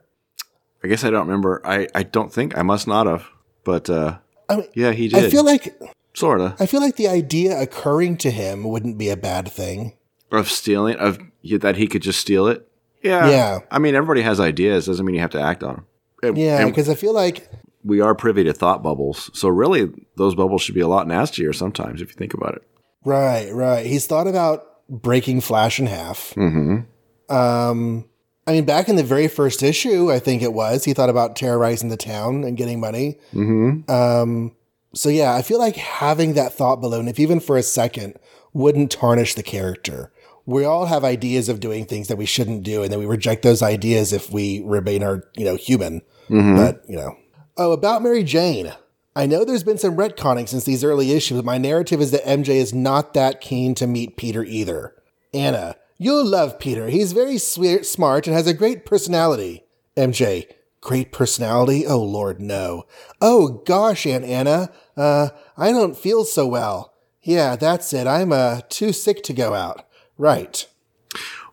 [0.82, 1.62] I guess I don't remember.
[1.64, 3.28] I, I don't think I must not have.
[3.64, 5.24] But uh, I mean, yeah, he did.
[5.24, 5.74] I feel like
[6.14, 9.94] sorta I feel like the idea occurring to him wouldn't be a bad thing.
[10.30, 11.18] of stealing of
[11.60, 12.68] that he could just steal it.
[13.02, 13.28] Yeah.
[13.30, 13.58] Yeah.
[13.70, 14.86] I mean, everybody has ideas.
[14.86, 15.86] Doesn't mean you have to act on them.
[16.22, 17.48] And- Yeah, because I feel like
[17.84, 19.28] we are privy to thought bubbles.
[19.34, 22.62] So really, those bubbles should be a lot nastier sometimes if you think about it.
[23.04, 23.84] right, right.
[23.84, 26.32] He's thought about breaking Flash in half.
[26.36, 27.34] Mm-hmm.
[27.34, 28.04] Um,
[28.46, 31.34] I mean, back in the very first issue, I think it was, he thought about
[31.36, 33.18] terrorizing the town and getting money.
[33.32, 33.90] Mm-hmm.
[33.90, 34.54] Um,
[34.94, 38.18] so yeah, I feel like having that thought balloon, if even for a second,
[38.52, 40.12] wouldn't tarnish the character.
[40.44, 43.42] We all have ideas of doing things that we shouldn't do, and then we reject
[43.42, 46.02] those ideas if we remain our, you know, human.
[46.28, 46.56] Mm-hmm.
[46.56, 47.16] But you know,
[47.56, 48.72] oh, about Mary Jane.
[49.14, 52.24] I know there's been some retconning since these early issues, but my narrative is that
[52.24, 54.94] MJ is not that keen to meet Peter either.
[55.34, 56.88] Anna, you'll love Peter.
[56.88, 59.64] He's very sweet, smart and has a great personality.
[59.98, 60.46] MJ,
[60.82, 61.86] great personality?
[61.86, 62.84] Oh Lord, no.
[63.22, 66.92] Oh gosh, Aunt Anna, uh, I don't feel so well.
[67.22, 68.06] Yeah, that's it.
[68.06, 69.86] I'm uh too sick to go out.
[70.18, 70.66] Right.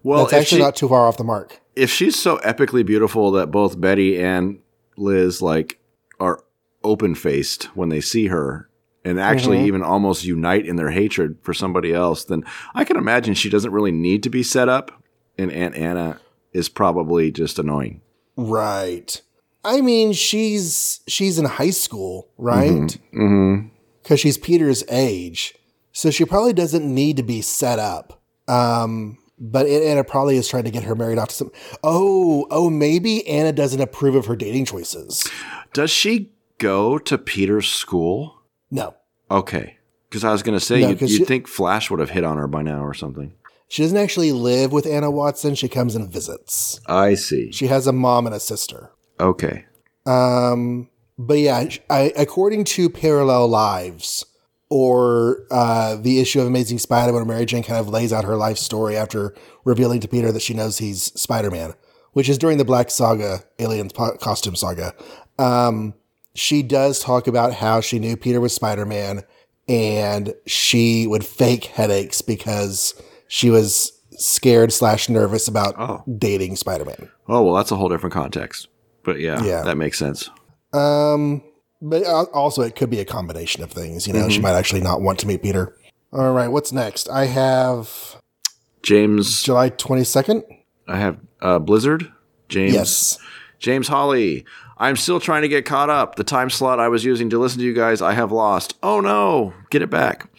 [0.04, 1.60] Well, That's actually she, not too far off the mark.
[1.76, 4.60] if she's so epically beautiful that both Betty and
[4.98, 5.80] Liz like
[6.20, 6.44] are
[6.84, 8.70] open faced when they see her
[9.04, 9.68] and actually Mm-hmm.
[9.68, 13.72] even almost unite in their hatred for somebody else, then I can imagine she doesn't
[13.72, 15.04] really need to be set up,
[15.38, 16.20] and Aunt Anna
[16.54, 18.02] is probably just annoying.
[18.48, 19.22] Right.
[19.66, 22.70] I mean, she's she's in high school, right?
[23.14, 23.68] Mm-hmm.
[24.02, 25.54] Because she's Peter's age,
[25.92, 28.22] so she probably doesn't need to be set up.
[28.48, 31.52] Um, but Anna probably is trying to get her married off to some.
[31.84, 35.30] Oh, oh, maybe Anna doesn't approve of her dating choices.
[35.74, 38.36] Does she go to Peter's school?
[38.72, 38.96] No,
[39.30, 39.76] Okay.
[40.10, 42.10] Because I was going to say, No, you'd, 'cause you'd she- think Flash would have
[42.10, 43.34] hit on her by now or something.
[43.70, 45.56] She doesn't actually live with Anna Watson.
[45.56, 46.82] She comes and visits.
[46.88, 47.52] I see.
[47.52, 48.92] She has a mom and a sister.
[49.20, 49.66] Okay.
[50.06, 50.90] Um,
[51.20, 54.26] but yeah, I, according to Parallel Lives
[54.70, 58.58] or uh, the issue of Amazing Spider-Man, Mary Jane kind of lays out her life
[58.58, 61.74] story after revealing to Peter that she knows he's Spider-Man,
[62.14, 64.96] which is during the Black Saga, Alien po- Costume Saga.
[65.38, 65.94] Um,
[66.34, 69.24] she does talk about how she knew Peter was Spider-Man
[69.68, 73.00] and she would fake headaches because
[73.30, 76.04] she was scared slash nervous about Oh.
[76.18, 77.10] dating Spider Man.
[77.30, 78.68] Oh well, that's a whole different context.
[79.06, 79.62] But yeah, Yeah.
[79.64, 80.30] that makes sense.
[80.74, 81.42] Um,
[81.82, 84.06] but also it could be a combination of things.
[84.08, 84.30] You know, Mm-hmm.
[84.30, 85.74] she might actually not want to meet Peter.
[86.12, 87.08] All right, what's next?
[87.10, 88.18] I have
[88.84, 90.44] James, July twenty second.
[90.88, 92.12] I have uh, Blizzard.
[92.50, 93.18] James, Yes.
[93.60, 94.44] James Holly.
[94.78, 96.16] I'm still trying to get caught up.
[96.16, 98.76] The time slot I was using to listen to you guys, I have lost.
[98.82, 100.30] Oh no, get it back.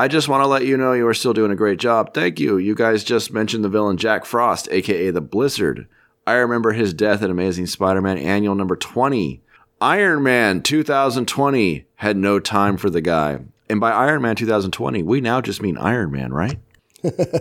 [0.00, 2.14] I just want to let you know you are still doing a great job.
[2.14, 2.56] Thank you.
[2.56, 5.86] You guys just mentioned the villain Jack Frost, aka the Blizzard.
[6.26, 9.42] I remember his death in Amazing Spider Man Annual number 20.
[9.82, 13.40] Iron Man 2020 had no time for the guy.
[13.68, 16.58] And by Iron Man 2020, we now just mean Iron Man, right?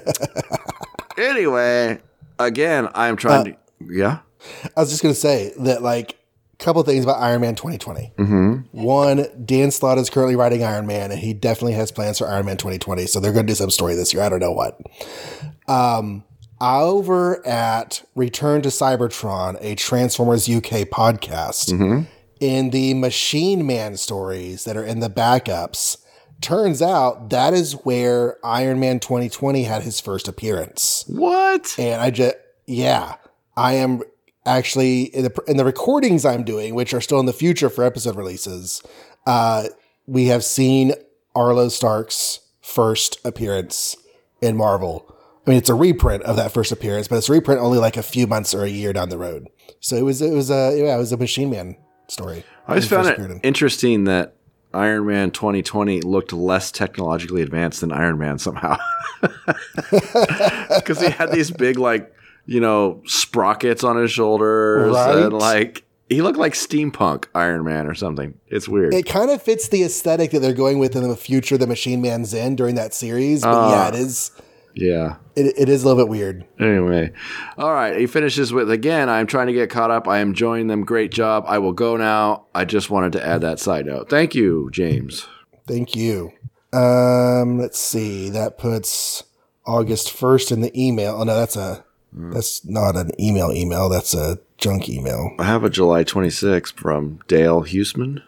[1.18, 2.02] anyway,
[2.40, 3.58] again, I'm trying uh, to.
[3.90, 4.20] Yeah?
[4.76, 6.19] I was just gonna say that like
[6.60, 8.14] couple things about Iron Man 2020.
[8.18, 8.84] Mm-hmm.
[8.84, 12.46] One, Dan Slott is currently writing Iron Man, and he definitely has plans for Iron
[12.46, 13.08] Man 2020.
[13.08, 14.22] So they're gonna do some story this year.
[14.24, 14.80] I don't know what.
[15.68, 16.24] Um,
[16.62, 21.72] over at Return to Cybertron, a Transformers UK podcast,
[22.40, 25.98] in the Machine Man stories that are in the backups.
[26.42, 31.04] Turns out that is where Iron Man 2020 had his first appearance.
[31.08, 31.76] What?
[31.78, 32.36] And I just,
[32.66, 33.16] yeah,
[33.58, 34.04] I am
[34.58, 37.84] actually in the in the recordings I'm doing, which are still in the future for
[37.84, 38.82] episode releases.
[39.26, 39.66] Uh,
[40.06, 40.94] we have seen
[41.36, 43.96] Arno Stark's first appearance
[44.42, 45.06] in Marvel.
[45.46, 47.98] I mean, it's a reprint of that first appearance, but it's a reprint only like
[47.98, 49.48] a few months or a year down the road.
[49.80, 51.78] So it was it was a yeah, it was a Machine Man
[52.08, 52.44] story.
[52.68, 54.36] I just found it in- interesting that
[54.74, 58.78] Iron Man 2020 looked less technologically advanced than Iron Man somehow.
[60.76, 62.14] Because he had these big, like,
[62.50, 64.92] you know, sprockets on his shoulders.
[64.92, 65.16] Right.
[65.18, 68.34] And, like, he looked like steampunk Iron Man or something.
[68.48, 68.92] It's weird.
[68.92, 72.02] It kind of fits the aesthetic that they're going with in the future the Machine
[72.02, 73.44] Man's in during that series.
[73.44, 74.32] But yeah, it is
[74.74, 75.18] yeah.
[75.36, 76.44] it, it is a little bit weird.
[76.60, 77.14] Anyway,
[77.60, 77.96] all right.
[78.00, 79.10] He finishes with again.
[79.10, 80.08] I'm trying to get caught up.
[80.08, 80.84] I am enjoying them.
[80.84, 81.44] Great job.
[81.48, 82.48] I will go now.
[82.56, 84.10] I just wanted to add that side note.
[84.10, 85.28] Thank you, James.
[85.68, 86.32] Thank you.
[86.74, 88.32] Um, let's see.
[88.32, 89.24] That puts
[89.68, 91.18] August first in the email.
[91.20, 93.52] Oh no, that's a that's not an email.
[93.52, 93.90] Email.
[93.90, 95.32] That's a junk email.
[95.40, 98.22] I have a July 26th from Dale Huseman.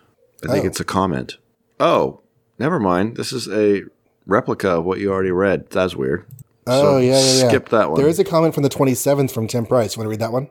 [0.43, 0.67] I think Oh.
[0.67, 1.37] it's a comment.
[1.79, 2.21] Oh,
[2.59, 3.17] never mind.
[3.17, 3.83] This is a
[4.25, 5.69] replica of what you already read.
[5.69, 6.25] That's weird.
[6.67, 7.47] Oh So yeah, yeah, yeah.
[7.49, 7.99] Skip that one.
[7.99, 9.95] There is a comment from the twenty seventh from Tim Price.
[9.95, 10.49] You Want to read that one?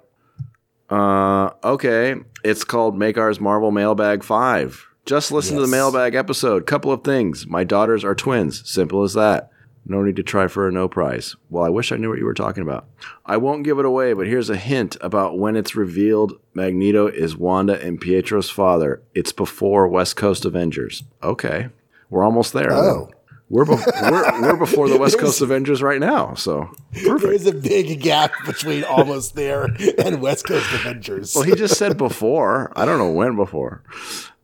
[0.89, 2.17] Uh, okay.
[2.45, 4.87] It's called Make Ours Marvel Mailbag 5.
[5.07, 6.67] Just listen to the mailbag episode.
[6.67, 7.47] Couple of things.
[7.47, 8.69] My daughters are twins.
[8.69, 9.51] Simple as that.
[9.87, 11.37] No need to try for a no prize.
[11.49, 12.87] Well, I wish I knew what you were talking about.
[13.27, 17.37] I won't give it away, but here's a hint about when it's revealed Magneto is
[17.37, 19.03] Wanda and Pietro's father.
[19.15, 21.03] It's before West Coast Avengers.
[21.23, 21.71] Okay.
[22.11, 22.73] We're almost there.
[22.73, 23.11] Oh.
[23.49, 26.35] We're, bef- we're, we're before the West Coast Avengers right now.
[26.35, 27.23] So perfect.
[27.23, 29.65] There is a big gap between almost there
[29.99, 31.35] and West Coast Avengers.
[31.35, 32.73] Well, he just said before.
[32.77, 33.83] I don't know when before.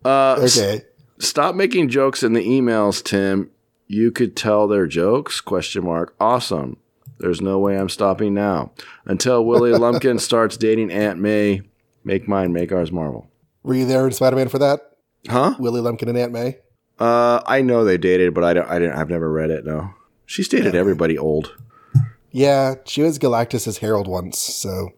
[0.05, 0.82] Uh, okay.
[1.18, 3.51] Stop making jokes in the emails, Tim.
[3.87, 5.41] You could tell they're jokes?
[5.41, 6.14] Question mark.
[6.20, 6.76] Awesome.
[7.18, 8.72] There's no way I'm stopping now.
[9.05, 11.62] Until Willie Lumpkin starts dating Aunt May.
[12.05, 13.28] Make mine, make ours Marvel.
[13.62, 14.93] Were you there in Spider Man for that?
[15.28, 15.55] Huh?
[15.59, 16.59] Willie Lumpkin and Aunt May.
[16.99, 18.68] Uh, I know they dated, but I don't.
[18.68, 18.97] I didn't.
[18.97, 19.64] I've never read it.
[19.66, 19.91] No.
[20.24, 21.55] She's dated everybody old,
[22.32, 24.91] Yeah, she was Galactus's herald once, so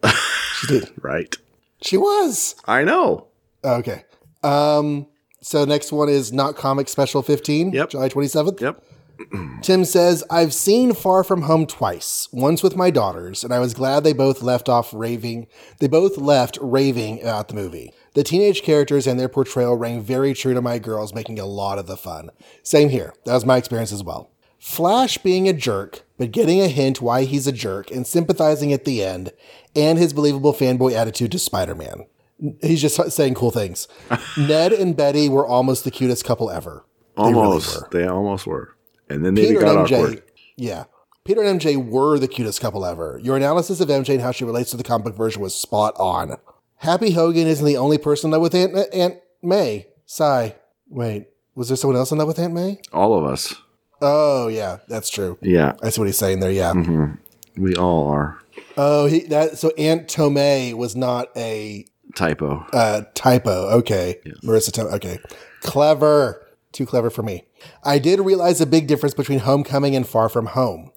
[0.55, 0.91] she did.
[1.03, 1.37] right?
[1.83, 2.55] She was.
[2.67, 3.27] I know.
[3.63, 4.05] Okay.
[4.43, 5.07] Um,
[5.49, 7.91] so next one is not comic special 15, Yep.
[7.91, 8.61] July 27th.
[8.61, 8.85] Yep.
[9.63, 13.75] Tim says, I've seen Far From Home twice, once with my daughters, and I was
[13.75, 15.49] glad they both left off raving.
[15.81, 17.93] They both left raving about the movie.
[18.15, 21.79] The teenage characters and their portrayal rang very true to my girls, making a lot
[21.79, 22.31] of the fun.
[22.63, 23.13] Same here.
[23.25, 24.31] That was my experience as well.
[24.61, 28.85] Flash being a jerk, but getting a hint why he's a jerk and sympathizing at
[28.85, 29.33] the end,
[29.75, 32.07] and his believable fanboy attitude to Spider Man.
[32.63, 33.89] He's just saying cool things.
[34.39, 36.85] Ned and Betty were almost the cutest couple ever.
[37.17, 37.83] They Almost.
[37.83, 37.89] were.
[37.91, 38.77] They almost were,
[39.11, 40.23] and then they Peter got and MJ, awkward.
[40.57, 40.85] yeah.
[41.25, 43.21] Peter and MJ were the cutest couple ever.
[43.23, 45.95] Your analysis of MJ and how she relates to the comic book version was spot
[45.99, 46.37] on.
[46.77, 49.89] Happy Hogan isn't the only person in love with Aunt, Aunt May.
[50.07, 50.55] Sigh.
[50.89, 51.27] Wait,
[51.57, 52.81] was there someone else in love with Aunt May?
[52.93, 53.53] All of us.
[54.01, 55.37] Oh yeah, that's true.
[55.43, 56.53] Yeah, That's what he's saying there.
[56.53, 56.73] Yeah.
[56.73, 57.63] Mm-hmm.
[57.63, 58.39] we all are.
[58.77, 61.85] Oh, he that so Aunt Tomei was not a
[62.19, 62.67] Typo.
[62.73, 63.69] uh, typo.
[63.79, 64.17] Okay.
[64.43, 64.93] Marisa.
[64.95, 65.21] Okay.
[65.61, 66.45] Clever.
[66.73, 67.45] Too clever for me.
[67.85, 70.91] I did realize a big difference between Homecoming and Far From Home.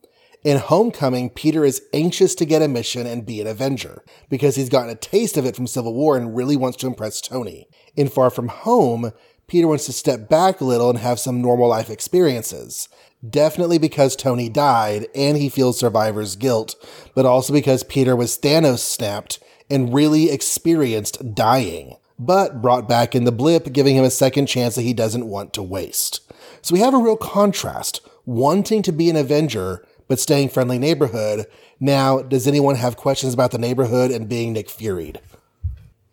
[0.44, 4.70] In Homecoming, Peter is anxious to get a mission and be an Avenger because he's
[4.70, 7.68] gotten a taste of it from Civil War and really wants to impress Tony.
[7.96, 9.12] In Far From Home,
[9.46, 12.90] Peter wants to step back a little and have some normal life experiences.
[13.30, 16.74] Definitely because Tony died and he feels survivor's guilt,
[17.14, 19.38] but also because Peter was Thanos snapped
[19.72, 24.76] and really experienced dying, but brought back in the blip, giving him a second chance
[24.76, 26.20] that he doesn't want to waste.
[26.62, 31.46] So we have a real contrast, wanting to be an Avenger, but staying friendly neighborhood.
[31.80, 35.18] Now, does anyone have questions about the neighborhood and being Nick Furied?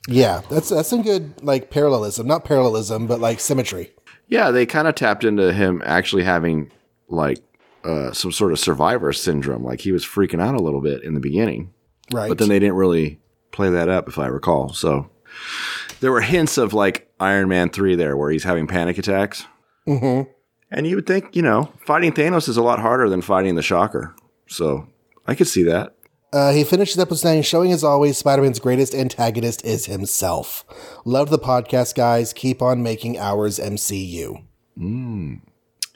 [0.09, 3.92] Yeah, that's that's some good like parallelism, not parallelism, but like symmetry.
[4.28, 6.70] Yeah, they kind of tapped into him actually having
[7.09, 7.42] like
[7.84, 9.64] uh, some sort of survivor syndrome.
[9.64, 11.72] Like he was freaking out a little bit in the beginning,
[12.12, 12.28] Right.
[12.28, 13.20] but then they didn't really
[13.53, 14.72] play that up, if I recall.
[14.72, 15.11] So
[16.01, 19.44] there were hints of like Iron Man three there, where he's having panic attacks.
[19.86, 20.30] Mm-hmm.
[20.70, 23.62] And you would think, you know, fighting Thanos is a lot harder than fighting the
[23.62, 24.14] Shocker.
[24.46, 24.86] So
[25.26, 25.94] I could see that.
[26.30, 30.62] Uh, he finishes up with saying, showing as always, Spider Man's greatest antagonist is himself.
[31.07, 32.34] Love the podcast, guys.
[32.34, 34.44] Keep on making ours MCU.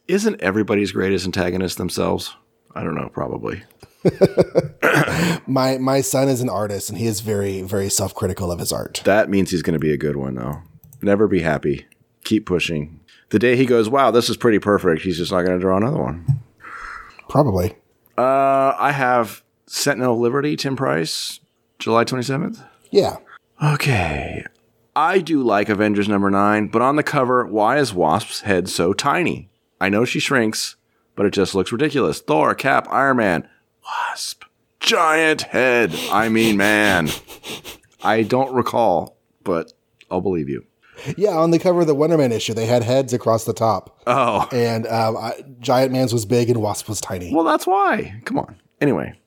[0.09, 2.35] Isn't everybody's greatest antagonist themselves?
[2.75, 3.63] I don't know, probably.
[5.47, 8.73] My my son is an artist, and he is very very self critical of his
[8.73, 9.03] art.
[9.05, 10.63] That means he's going to be a good one, though.
[11.03, 11.87] Never be happy.
[12.25, 13.01] Keep pushing.
[13.31, 15.77] The day he goes, wow, this is pretty perfect, he's just not going to draw
[15.79, 16.25] another one.
[17.29, 17.77] Probably.
[18.17, 21.41] Uh, I have Sentinel of Liberty, Tim Price,
[21.79, 22.63] July 27th.
[22.91, 23.17] Yeah.
[23.63, 24.45] Okay.
[24.95, 28.93] I do like Avengers number nine, but on the cover, why is Wasp's head so
[28.93, 29.49] tiny?
[29.81, 30.77] I know she shrinks,
[31.17, 32.21] but it just looks ridiculous.
[32.21, 33.49] Thor, Cap, Iron Man,
[33.85, 34.45] Wasp,
[34.81, 35.95] giant head.
[36.11, 37.09] I mean, man.
[38.03, 39.73] I don't recall, but
[40.11, 40.65] I'll believe you.
[41.17, 41.31] Yeah.
[41.31, 44.49] On the cover of the Wonder Man issue, they had heads across the top, Oh,
[44.53, 47.35] and um, I, Giant Man's was big and Wasp was tiny.
[47.35, 48.21] well, that's why.
[48.25, 48.57] Come on.
[48.81, 49.19] Anyway,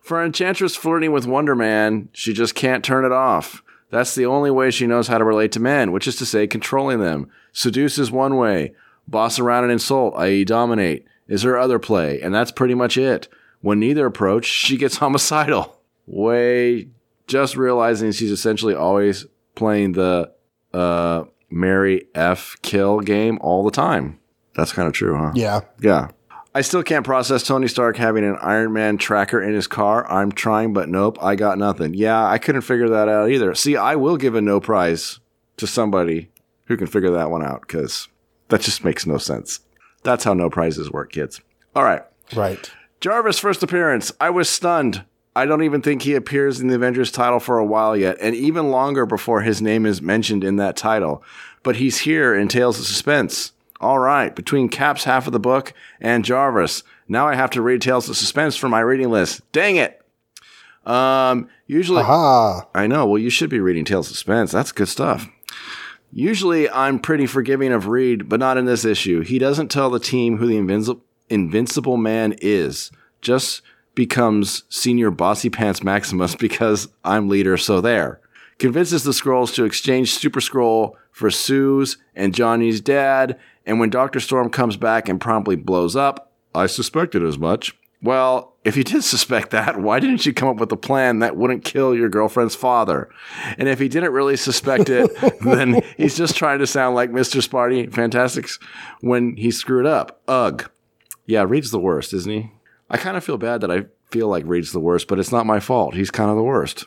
[0.00, 3.62] for Enchantress flirting with Wonder Man, she just can't turn it off.
[3.90, 6.46] That's the only way she knows how to relate to men, which is to say,
[6.46, 7.30] controlling them.
[7.52, 8.74] Seduce is one way.
[9.06, 13.28] Boss around and insult, i.e., dominate, is her other play, and that's pretty much it.
[13.64, 15.80] When neither approach, she gets homicidal.
[16.06, 16.88] Way,
[17.26, 20.30] just realizing she's essentially always playing the
[20.74, 22.56] uh, Mary F.
[22.60, 24.20] kill game all the time.
[24.54, 25.32] That's kind of true, huh?
[25.34, 25.62] Yeah.
[25.80, 26.08] Yeah.
[26.54, 30.08] I still can't process Tony Stark having an Iron Man tracker in his car.
[30.12, 31.94] I'm trying, but nope, I got nothing.
[31.94, 33.54] Yeah, I couldn't figure that out either.
[33.54, 35.18] See, I will give a no prize
[35.56, 36.30] to somebody
[36.66, 38.08] who can figure that one out because
[38.48, 39.60] that just makes no sense.
[40.04, 41.40] That's how no prizes work, kids.
[41.74, 42.02] All right.
[42.36, 42.70] Right.
[43.00, 44.12] Jarvis' first appearance.
[44.20, 45.04] I was stunned.
[45.36, 48.34] I don't even think he appears in the Avengers title for a while yet, and
[48.36, 51.22] even longer before his name is mentioned in that title.
[51.62, 53.52] But he's here in Tales of Suspense.
[53.80, 56.84] All right, between Cap's half of the book and Jarvis.
[57.08, 59.40] Now I have to read Tales of Suspense for my reading list.
[59.52, 60.00] Dang it!
[60.86, 62.66] Um, usually, Aha.
[62.74, 63.06] I know.
[63.06, 64.52] Well, you should be reading Tales of Suspense.
[64.52, 65.28] That's good stuff.
[66.12, 69.22] Usually, I'm pretty forgiving of Reed, but not in this issue.
[69.22, 72.90] He doesn't tell the team who the invincible, invincible man is.
[73.20, 73.62] Just
[73.94, 78.20] becomes senior bossy pants Maximus because I'm leader, so there.
[78.58, 84.20] Convinces the Skrulls to exchange Super Skrull for Sue's and Johnny's dad, and when Dr.
[84.20, 87.74] Storm comes back and promptly blows up, I suspected as much.
[88.02, 91.36] Well, if you did suspect that, why didn't you come up with a plan that
[91.36, 93.08] wouldn't kill your girlfriend's father?
[93.58, 95.10] And if he didn't really suspect it,
[95.40, 97.46] then he's just trying to sound like Mr.
[97.46, 98.58] Sparty Fantastics
[99.00, 100.20] when he screwed up.
[100.28, 100.70] Ugh.
[101.26, 102.50] Yeah, Reed's the worst, isn't he?
[102.90, 105.46] I kind of feel bad that I feel like Reed's the worst, but it's not
[105.46, 105.94] my fault.
[105.94, 106.86] He's kind of the worst.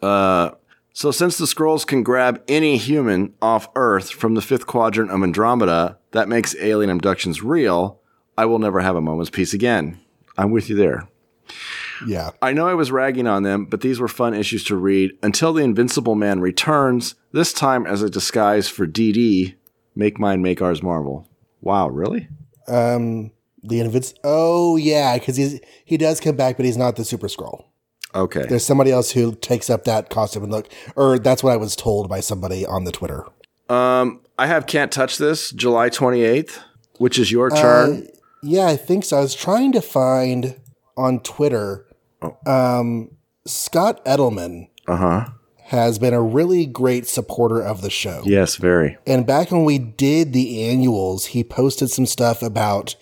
[0.00, 0.52] Uh,
[0.92, 5.22] so since the Skrulls can grab any human off Earth from the fifth quadrant of
[5.22, 8.00] Andromeda, that makes alien abductions real.
[8.36, 10.00] I will never have a moment's peace again.
[10.36, 11.08] I'm with you there.
[12.06, 12.30] Yeah.
[12.40, 15.52] I know I was ragging on them, but these were fun issues to read until
[15.52, 19.54] the Invincible Man returns, this time as a disguise for DD.
[19.94, 21.28] Make mine, make ours Marvel.
[21.60, 22.28] Wow, really?
[22.66, 23.30] Um,
[23.62, 24.14] the invis.
[24.24, 27.64] Oh yeah, because he's he does come back, but he's not the Super Skrull.
[28.14, 28.44] Okay.
[28.46, 31.74] There's somebody else who takes up that costume and look, or that's what I was
[31.74, 33.24] told by somebody on the Twitter.
[33.70, 36.58] Um, I have Can't Touch This, July 28th,
[36.98, 38.08] which is your turn.
[38.42, 39.16] Yeah, I think so.
[39.16, 40.60] I was trying to find
[40.96, 41.86] on Twitter.
[42.46, 43.12] Um,
[43.46, 45.24] Scott Edelman Uh huh.
[45.64, 48.22] has been a really great supporter of the show.
[48.26, 48.98] Yes, very.
[49.06, 52.94] And back when we did the annuals, he posted some stuff about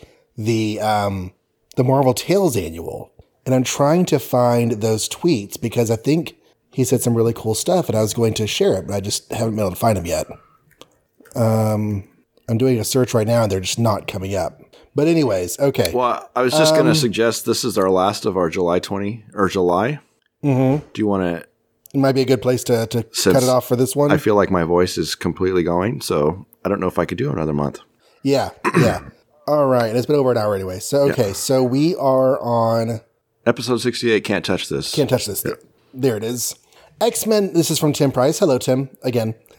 [0.44, 1.32] the um,
[1.76, 3.12] the Marvel Tales annual.
[3.46, 6.36] And I'm trying to find those tweets because I think
[6.72, 9.00] he said some really cool stuff, and I was going to share it, but I
[9.00, 10.26] just haven't been able to find them yet.
[11.34, 12.08] Um,
[12.48, 14.60] I'm doing a search right now, and they're just not coming up.
[14.94, 15.90] But anyways, okay.
[15.92, 19.24] Well, I was just going to suggest this is our last of our July 20
[19.34, 20.00] or July.
[20.44, 20.86] Mm-hmm.
[20.92, 21.48] Do you want to?
[21.94, 24.12] It might be a good place to, to cut it off for this one.
[24.12, 27.18] I feel like my voice is completely going, so I don't know if I could
[27.18, 27.80] do another month.
[28.22, 29.08] Yeah, yeah.
[29.50, 30.78] All right, and it's been over an hour anyway.
[30.78, 33.00] So okay, so we are on.
[33.44, 34.94] Episode 68, Can't Touch This.
[34.94, 35.44] Can't touch this.
[35.92, 36.54] There it is.
[37.00, 37.52] X Men.
[37.52, 38.38] This is from Tim Price.
[38.38, 38.90] Hello, Tim.
[39.02, 39.34] Again,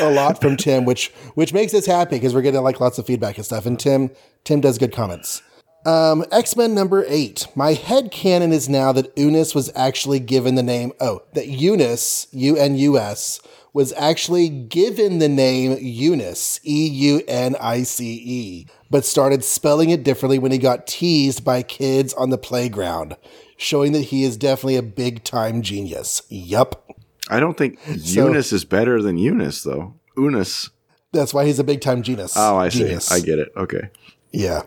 [0.00, 3.06] a lot from Tim, which which makes us happy because we're getting like lots of
[3.06, 3.66] feedback and stuff.
[3.66, 4.10] And Tim
[4.42, 5.40] Tim does good comments.
[5.86, 7.46] Um, X Men number eight.
[7.54, 10.90] My head canon is now that Unus was actually given the name.
[10.98, 13.40] Oh, that Eunice U N U S
[13.72, 19.90] was actually given the name Eunice E U N I C E, but started spelling
[19.90, 23.16] it differently when he got teased by kids on the playground,
[23.56, 26.22] showing that he is definitely a big time genius.
[26.28, 26.90] Yup.
[27.28, 29.94] I don't think Eunice is better than Eunice, though.
[30.16, 30.68] Eunice.
[31.12, 32.34] That's why he's a big time genius.
[32.36, 33.06] Oh, I genius.
[33.06, 33.14] see.
[33.14, 33.48] I get it.
[33.56, 33.90] Okay.
[34.32, 34.62] Yeah.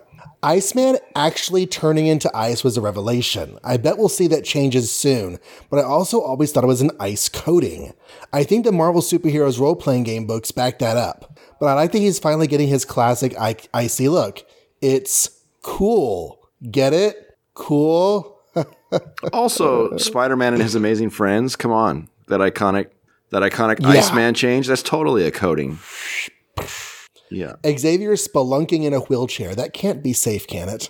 [0.46, 3.58] Iceman actually turning into ice was a revelation.
[3.64, 5.40] I bet we'll see that changes soon,
[5.72, 7.94] but I also always thought it was an ice coating.
[8.32, 11.92] I think the Marvel Superheroes role playing game books back that up, but I like
[11.94, 14.46] that he's finally getting his classic I- icy look.
[14.82, 15.30] It's
[15.64, 16.48] cool.
[16.70, 17.38] Get it?
[17.56, 18.32] Cool.
[19.34, 21.58] Also, Spider Man and his amazing friends.
[21.58, 22.08] Come on.
[22.28, 22.92] That iconic
[23.32, 23.90] that iconic Yeah.
[23.90, 24.68] Iceman change.
[24.68, 25.80] That's totally a coating.
[27.30, 27.56] Yeah.
[27.66, 29.56] Xavier spelunking in a wheelchair.
[29.56, 30.90] That can't be safe, can it?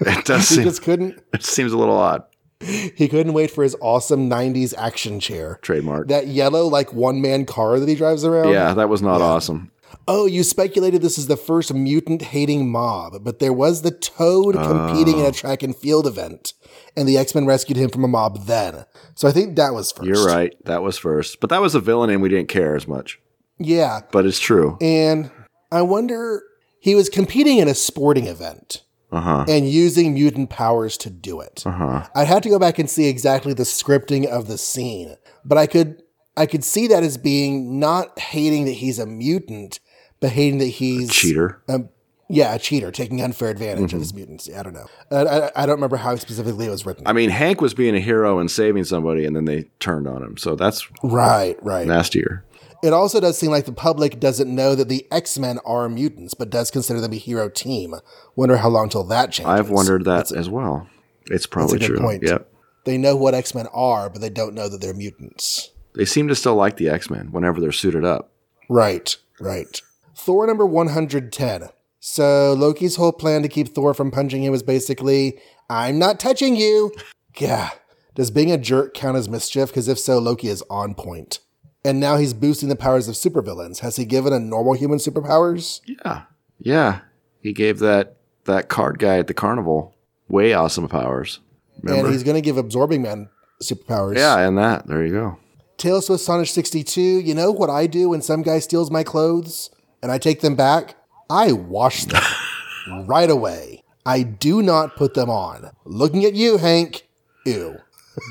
[0.00, 1.22] It does he seem, just couldn't.
[1.32, 2.24] it seems a little odd.
[2.60, 5.58] He couldn't wait for his awesome '90s action chair.
[5.60, 6.08] Trademark.
[6.08, 8.50] That yellow, like one man car that he drives around.
[8.50, 9.70] yeah, that was not awesome.
[10.08, 14.54] Oh, you speculated this is the first mutant hating mob, but there was the Toad
[14.54, 15.32] competing in a oh.
[15.32, 16.54] track and field event,
[16.96, 18.84] and the X Men rescued him from a mob then.
[19.14, 20.54] So I think that was 1st You're right.
[20.64, 21.40] That was first.
[21.40, 23.18] But that was a villain and we didn't care as much.
[23.58, 24.00] Yeah.
[24.12, 24.76] But it's true.
[24.80, 25.30] And
[25.70, 26.42] I wonder,
[26.78, 28.82] he was competing in a sporting event
[29.12, 29.44] Uh huh.
[29.48, 31.62] and using mutant powers to do it.
[31.66, 32.06] Uh huh.
[32.14, 35.66] I'd have to go back and see exactly the scripting of the scene, but I
[35.66, 36.02] could.
[36.38, 39.80] I could see that as being not hating that he's a mutant,
[40.20, 41.62] but hating that he's a Cheater.
[41.66, 41.88] Um,
[42.28, 44.46] yeah, a cheater taking unfair advantage of his mutants.
[44.54, 44.86] I don't know.
[45.10, 47.06] I, I, I don't remember how specifically it was written.
[47.06, 50.22] I mean, Hank was being a hero and saving somebody, and then they turned on
[50.22, 50.36] him.
[50.36, 51.86] So that's right, right.
[51.86, 52.44] nastier.
[52.82, 56.34] It also does seem like the public doesn't know that the X Men are mutants,
[56.34, 57.94] but does consider them a hero team.
[58.34, 59.50] Wonder how long till that changes.
[59.50, 60.88] I've wondered that as well.
[61.26, 61.98] It's probably good true.
[61.98, 62.22] point.
[62.22, 62.52] Yep.
[62.84, 65.70] They know what X Men are, but they don't know that they're mutants.
[65.94, 68.30] They seem to still like the X Men whenever they're suited up.
[68.68, 69.80] Right, right.
[70.14, 71.68] Thor number 110.
[72.00, 76.56] So Loki's whole plan to keep Thor from punching him was basically, I'm not touching
[76.56, 76.92] you.
[77.38, 77.68] Yeah.
[78.14, 79.68] Does being a jerk count as mischief?
[79.68, 81.40] Because if so, Loki is on point.
[81.86, 83.78] And now he's boosting the powers of supervillains.
[83.78, 85.80] Has he given a normal human superpowers?
[85.86, 86.22] Yeah.
[86.58, 87.00] Yeah.
[87.40, 89.94] He gave that that card guy at the carnival
[90.28, 91.38] way awesome powers.
[91.82, 92.06] Remember?
[92.06, 93.28] And he's going to give Absorbing Man
[93.62, 94.16] superpowers.
[94.16, 94.88] yeah, and that.
[94.88, 95.38] There you go.
[95.76, 97.00] Tales to Astonish 62.
[97.00, 99.70] You know what I do when some guy steals my clothes
[100.02, 100.96] and I take them back?
[101.30, 102.22] I wash them
[103.06, 103.84] right away.
[104.04, 105.70] I do not put them on.
[105.84, 107.06] Looking at you, Hank.
[107.44, 107.76] Ew.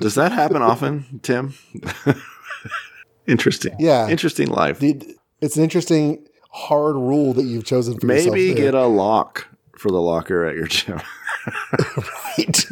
[0.01, 1.53] Does that happen often, Tim?
[3.27, 3.75] Interesting.
[3.79, 4.07] Yeah.
[4.09, 4.79] Interesting life.
[4.79, 8.33] The- It's an interesting, hard rule that you've chosen for yourself.
[8.35, 9.47] Maybe get a lock
[9.77, 11.01] for the locker at your gym.
[12.37, 12.65] right.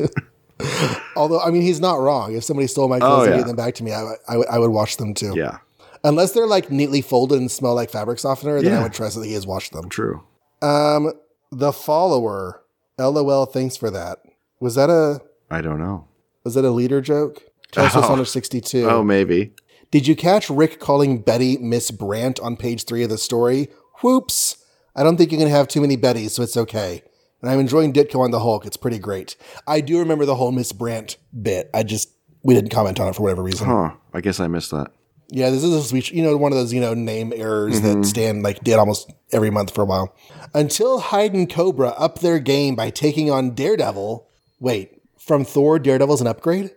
[1.16, 2.34] Although, I mean, he's not wrong.
[2.36, 4.38] If somebody stole my clothes Oh, and gave them back to me, I, would- I,
[4.38, 5.34] would- I would wash them too.
[5.36, 5.58] yeah.
[6.06, 9.26] Unless they're like neatly folded and smell like fabric softener, then I would trust that
[9.26, 9.88] he has washed them.
[9.88, 10.22] True.
[10.62, 11.14] Um,
[11.50, 12.62] the follower.
[13.00, 13.46] LOL.
[13.46, 14.20] Thanks for that.
[14.60, 16.06] Was that a I don't know.
[16.44, 17.44] was that a leader joke?
[17.72, 18.08] Tesla Oh.
[18.08, 18.86] Sonic 62.
[18.90, 19.54] Oh, maybe.
[19.94, 23.68] Did you catch Rick calling Betty Miss Brandt on page three of the story?
[24.02, 24.58] Whoops.
[24.96, 27.04] I don't think you're going to have too many Bettys, so it's okay.
[27.44, 28.66] And I'm enjoying Ditko on the Hulk.
[28.66, 29.36] It's pretty great.
[29.68, 31.70] I do remember the whole Miss Brandt bit.
[31.76, 32.10] I just,
[32.42, 33.68] we didn't comment on it for whatever reason.
[33.68, 33.92] Huh.
[34.16, 34.92] I guess I missed that.
[35.30, 38.04] Yeah, this is a sweet, you know, one of those, you know, name errors that
[38.04, 40.16] Stan like did almost every month for a while.
[40.56, 44.28] Until Hyde and Cobra up their game by taking on Daredevil.
[44.60, 46.72] Wait, from Thor, Daredevil's an upgrade?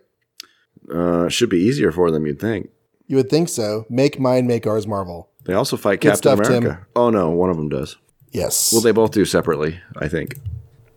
[0.93, 2.69] Uh, should be easier for them, you'd think.
[3.07, 3.85] You would think so.
[3.89, 5.29] Make mine, make ours Marvel.
[5.45, 6.63] They also fight Good Captain stuff, Tim.
[6.63, 6.87] America.
[6.95, 7.95] Oh no, one of them does.
[8.31, 8.71] Yes.
[8.71, 10.35] Well, they both do separately, I think,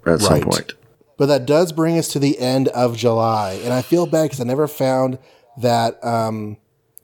[0.04, 0.74] at some point.
[1.16, 3.60] But that does bring us to the end of July.
[3.62, 5.18] And I feel bad because I never found
[5.58, 6.56] that um,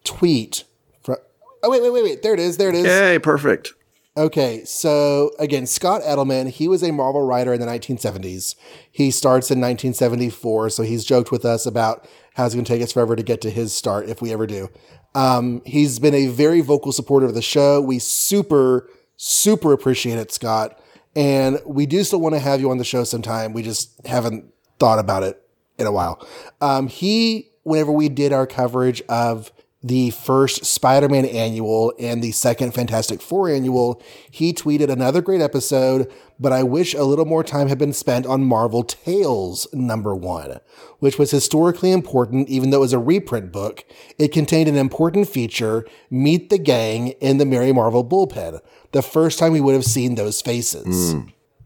[0.05, 0.65] tweet.
[1.03, 1.17] From,
[1.63, 2.23] oh, wait, wait, wait, wait.
[2.23, 2.57] There it is.
[2.57, 2.87] There it is.
[2.87, 3.75] Yay, perfect.
[4.17, 4.65] Okay.
[4.65, 8.55] So, again, Scott Edelman, he was a Marvel writer in the 1970s.
[8.91, 10.71] He starts in 1974.
[10.71, 13.41] So he's joked with us about how it going to take us forever to get
[13.41, 14.69] to his start if we ever do.
[15.15, 17.81] Um, he's been a very vocal supporter of the show.
[17.81, 20.79] We super, super appreciate it, Scott.
[21.15, 23.55] And we do still want to have you on the show sometime.
[23.55, 25.43] We just haven't thought about it
[25.79, 26.27] in a while.
[26.61, 29.51] Um, he, whenever we did our coverage of
[29.87, 35.41] the first Spider Man annual and the second Fantastic Four annual, he tweeted another great
[35.41, 36.11] episode,
[36.41, 40.59] but I wish a little more time had been spent on Marvel Tales number one,
[40.99, 43.85] which was historically important, even though it was a reprint book.
[44.19, 48.61] It contained an important feature Meet the Gang in the Mary Marvel bullpen,
[48.93, 51.13] the first time we would have seen those faces.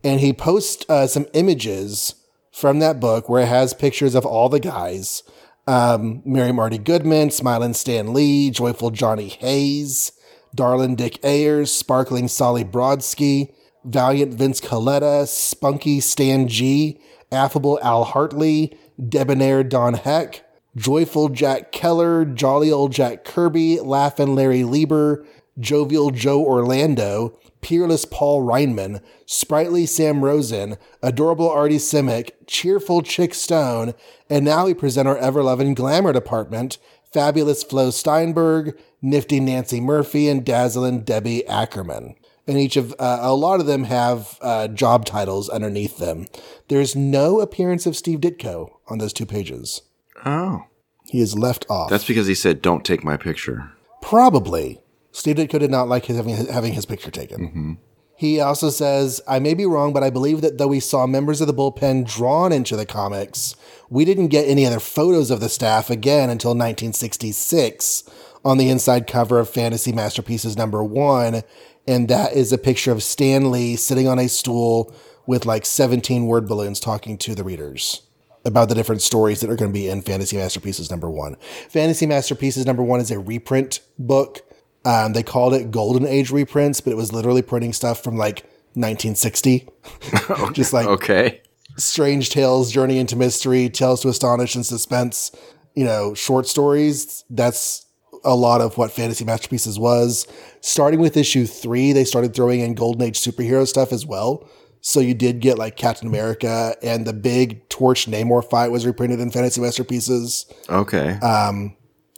[0.04, 2.14] And he posts uh, some images
[2.52, 5.22] from that book where it has pictures of all the guys
[5.66, 10.12] um, Mary Marty Goodman, Smiling Stan Lee, Joyful Johnny Hayes,
[10.54, 13.52] Darlin Dick Ayers, Sparkling Solly Brodsky,
[13.84, 17.00] Valiant Vince Colletta, Spunky Stan G,
[17.32, 18.76] Affable Al Hartley,
[19.08, 20.44] Debonair Don Heck,
[20.76, 25.24] Joyful Jack Keller, Jolly Old Jack Kirby, Laughin' Larry Lieber,
[25.58, 33.94] Jovial Joe Orlando, Peerless Paul Reinman, Sprightly Sam Rosen, Adorable Artie Simek, Cheerful Chick Stone,
[34.28, 36.78] and now we present our ever loving glamour department,
[37.12, 42.14] Fabulous Flo Steinberg, Nifty Nancy Murphy, and Dazzling Debbie Ackerman.
[42.46, 46.26] And each of uh, a lot of them have uh, job titles underneath them.
[46.68, 49.82] There's no appearance of Steve Ditko on those two pages.
[50.24, 50.64] Oh.
[51.08, 51.90] He is left off.
[51.90, 53.72] That's because he said, don't take my picture.
[54.00, 54.80] Probably.
[55.12, 57.48] Steve Ditko did not like his having, having his picture taken.
[57.48, 57.72] Mm-hmm.
[58.20, 61.40] He also says, I may be wrong, but I believe that though we saw members
[61.40, 63.56] of the bullpen drawn into the comics,
[63.88, 68.04] we didn't get any other photos of the staff again until 1966
[68.44, 71.42] on the inside cover of Fantasy Masterpieces number one.
[71.88, 74.94] And that is a picture of Stan Lee sitting on a stool
[75.26, 78.02] with like 17 word balloons talking to the readers
[78.44, 81.36] about the different stories that are going to be in Fantasy Masterpieces number one.
[81.68, 84.42] Fantasy Masterpieces number one is a reprint book.
[84.84, 88.40] Um, they called it Golden Age reprints, but it was literally printing stuff from like
[88.74, 89.68] 1960.
[90.52, 91.42] Just like Okay.
[91.76, 95.30] Strange Tales, Journey into Mystery, Tales to Astonish and Suspense,
[95.74, 97.24] you know, short stories.
[97.30, 97.86] That's
[98.24, 100.26] a lot of what Fantasy Masterpieces was.
[100.60, 104.48] Starting with issue three, they started throwing in Golden Age superhero stuff as well.
[104.82, 109.20] So you did get like Captain America and the big Torch Namor fight was reprinted
[109.20, 110.46] in Fantasy Masterpieces.
[110.70, 111.18] Okay.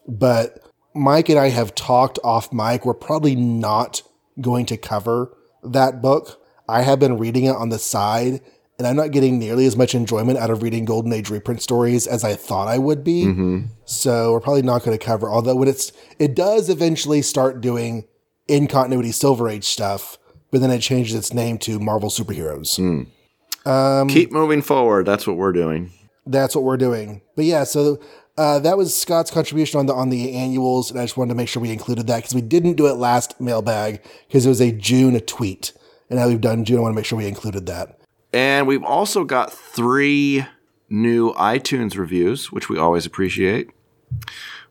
[0.09, 0.59] But
[0.95, 2.85] Mike and I have talked off mic.
[2.85, 4.03] We're probably not
[4.41, 6.41] going to cover that book.
[6.69, 8.41] I have been reading it on the side,
[8.79, 12.07] and I'm not getting nearly as much enjoyment out of reading Golden Age reprint stories
[12.07, 13.25] as I thought I would be.
[13.25, 13.67] Mm-hmm.
[13.85, 15.29] So we're probably not going to cover.
[15.31, 18.05] Although when it's it does eventually start doing
[18.49, 20.19] in continuity Silver Age stuff,
[20.51, 22.77] but then it changes its name to Marvel Superheroes.
[22.77, 23.69] Hmm.
[23.69, 25.07] Um, Keep moving forward.
[25.07, 25.93] That's what we're doing.
[26.27, 27.23] that's what we're doing.
[27.37, 28.01] But yeah, so
[28.37, 31.35] uh, that was Scott's contribution on the on the annuals, and I just wanted to
[31.35, 34.61] make sure we included that because we didn't do it last mailbag because it was
[34.61, 35.73] a June tweet,
[36.09, 36.79] and now we've done June.
[36.79, 37.99] I want to make sure we included that.
[38.33, 40.47] And we've also got three
[40.89, 43.71] new iTunes reviews, which we always appreciate.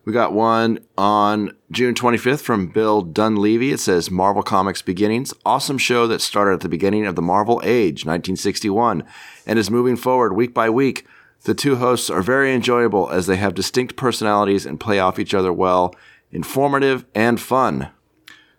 [0.04, 3.72] We got one on June 25th from Bill Dunleavy.
[3.72, 5.32] It says Marvel Comics Beginnings.
[5.46, 9.04] Awesome show that started at the beginning of the Marvel Age, 1961,
[9.46, 11.06] and is moving forward week by week.
[11.44, 15.34] The two hosts are very enjoyable as they have distinct personalities and play off each
[15.34, 15.96] other well,
[16.32, 17.90] informative and fun.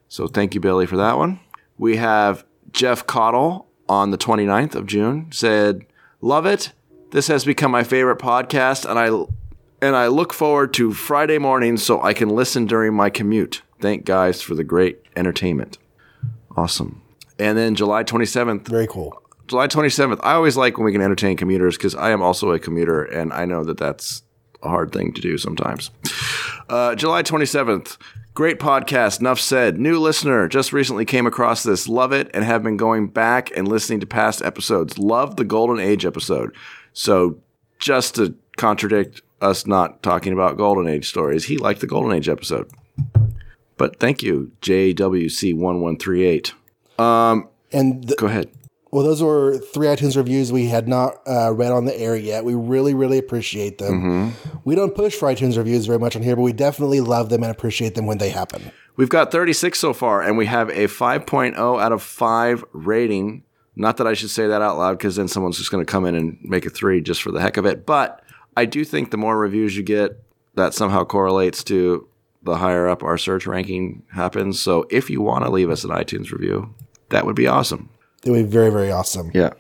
[0.09, 1.41] So thank you, Billy, for that one.
[1.79, 5.87] We have Jeff Cottle on the 29th of June said,
[6.21, 6.73] Love it.
[7.11, 9.27] This has become my favorite podcast, and I
[9.83, 13.63] and I look forward to Friday mornings so I can listen during my commute.
[13.81, 15.79] Thank guys for the great entertainment.
[16.57, 17.03] Awesome.
[17.39, 19.22] And then July 27th, Very cool.
[19.53, 20.19] July 27th.
[20.23, 23.35] I always like when we can entertain commuters because I am also a commuter and
[23.35, 24.23] I know that that's
[24.63, 25.91] a hard thing to do sometimes.
[26.71, 27.99] Uh, July 27th.
[28.33, 29.21] Great podcast.
[29.21, 29.79] Enough said.
[29.79, 30.49] New listener.
[30.49, 31.87] Just recently came across this.
[31.87, 34.97] Love it and have been going back and listening to past episodes.
[34.97, 36.57] Love the Golden Age episode.
[36.95, 37.37] So
[37.79, 42.31] just to contradict us not talking about Golden Age stories, he liked the Golden Age
[42.31, 42.71] episode.
[43.77, 46.53] But thank you, JWC1138.
[46.99, 48.49] Um, And th- Go ahead.
[48.93, 52.45] Well, those were three iTunes reviews we had not uh, read on the air yet.
[52.45, 54.35] We really, really appreciate them.
[54.65, 57.43] We don't push for iTunes reviews very much on here, but we definitely love them
[57.43, 58.71] and appreciate them when they happen.
[58.97, 63.45] We've got 36 so far, and we have a 5.0 out of 5 rating.
[63.75, 66.05] Not that I should say that out loud because then someone's just going to come
[66.05, 67.87] in and make a 3 just for the heck of it.
[67.87, 68.23] But
[68.59, 70.23] I do think the more reviews you get,
[70.55, 72.07] that somehow correlates to
[72.43, 74.61] the higher up our search ranking happens.
[74.61, 76.75] So if you want to leave us an iTunes review,
[77.09, 77.89] that would be awesome.
[78.25, 79.31] It would be very, very awesome.
[79.35, 79.51] Yeah.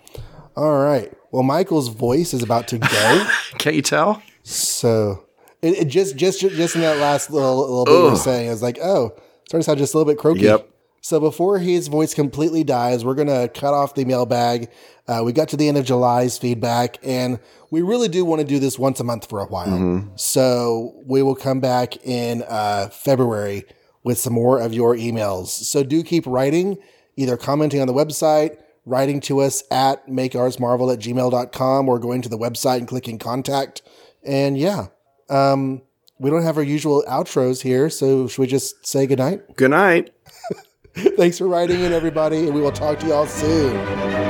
[0.56, 1.12] All right.
[1.30, 3.26] Well, Michael's voice is about to go.
[3.59, 4.22] Can't you tell?
[4.43, 5.24] So
[5.62, 8.52] it, it just just just in that last little little bit you were saying, I
[8.52, 9.14] was like, oh,
[9.47, 10.40] starting to sound just a little bit croaky.
[10.43, 10.68] Yep.
[11.05, 14.70] So before his voice completely dies, we're going to cut off the mailbag.
[15.09, 17.40] Uh, we got to the end of July's feedback, and
[17.72, 20.09] we really do want to do this once a month for a while.
[20.14, 23.64] So we will come back in uh, February
[24.05, 25.48] with some more of your emails.
[25.48, 26.78] So do keep writing,
[27.16, 32.28] either commenting on the website, writing to us at makeoursmarvel at gmail.com, or going to
[32.28, 33.82] the website and clicking contact.
[34.24, 34.89] And yeah,
[35.28, 35.82] um,
[36.18, 39.56] we don't have our usual outros here, so should we just say goodnight?
[39.56, 40.14] Good night.
[41.16, 44.22] Thanks for writing in, everybody, and we will talk to y'all soon.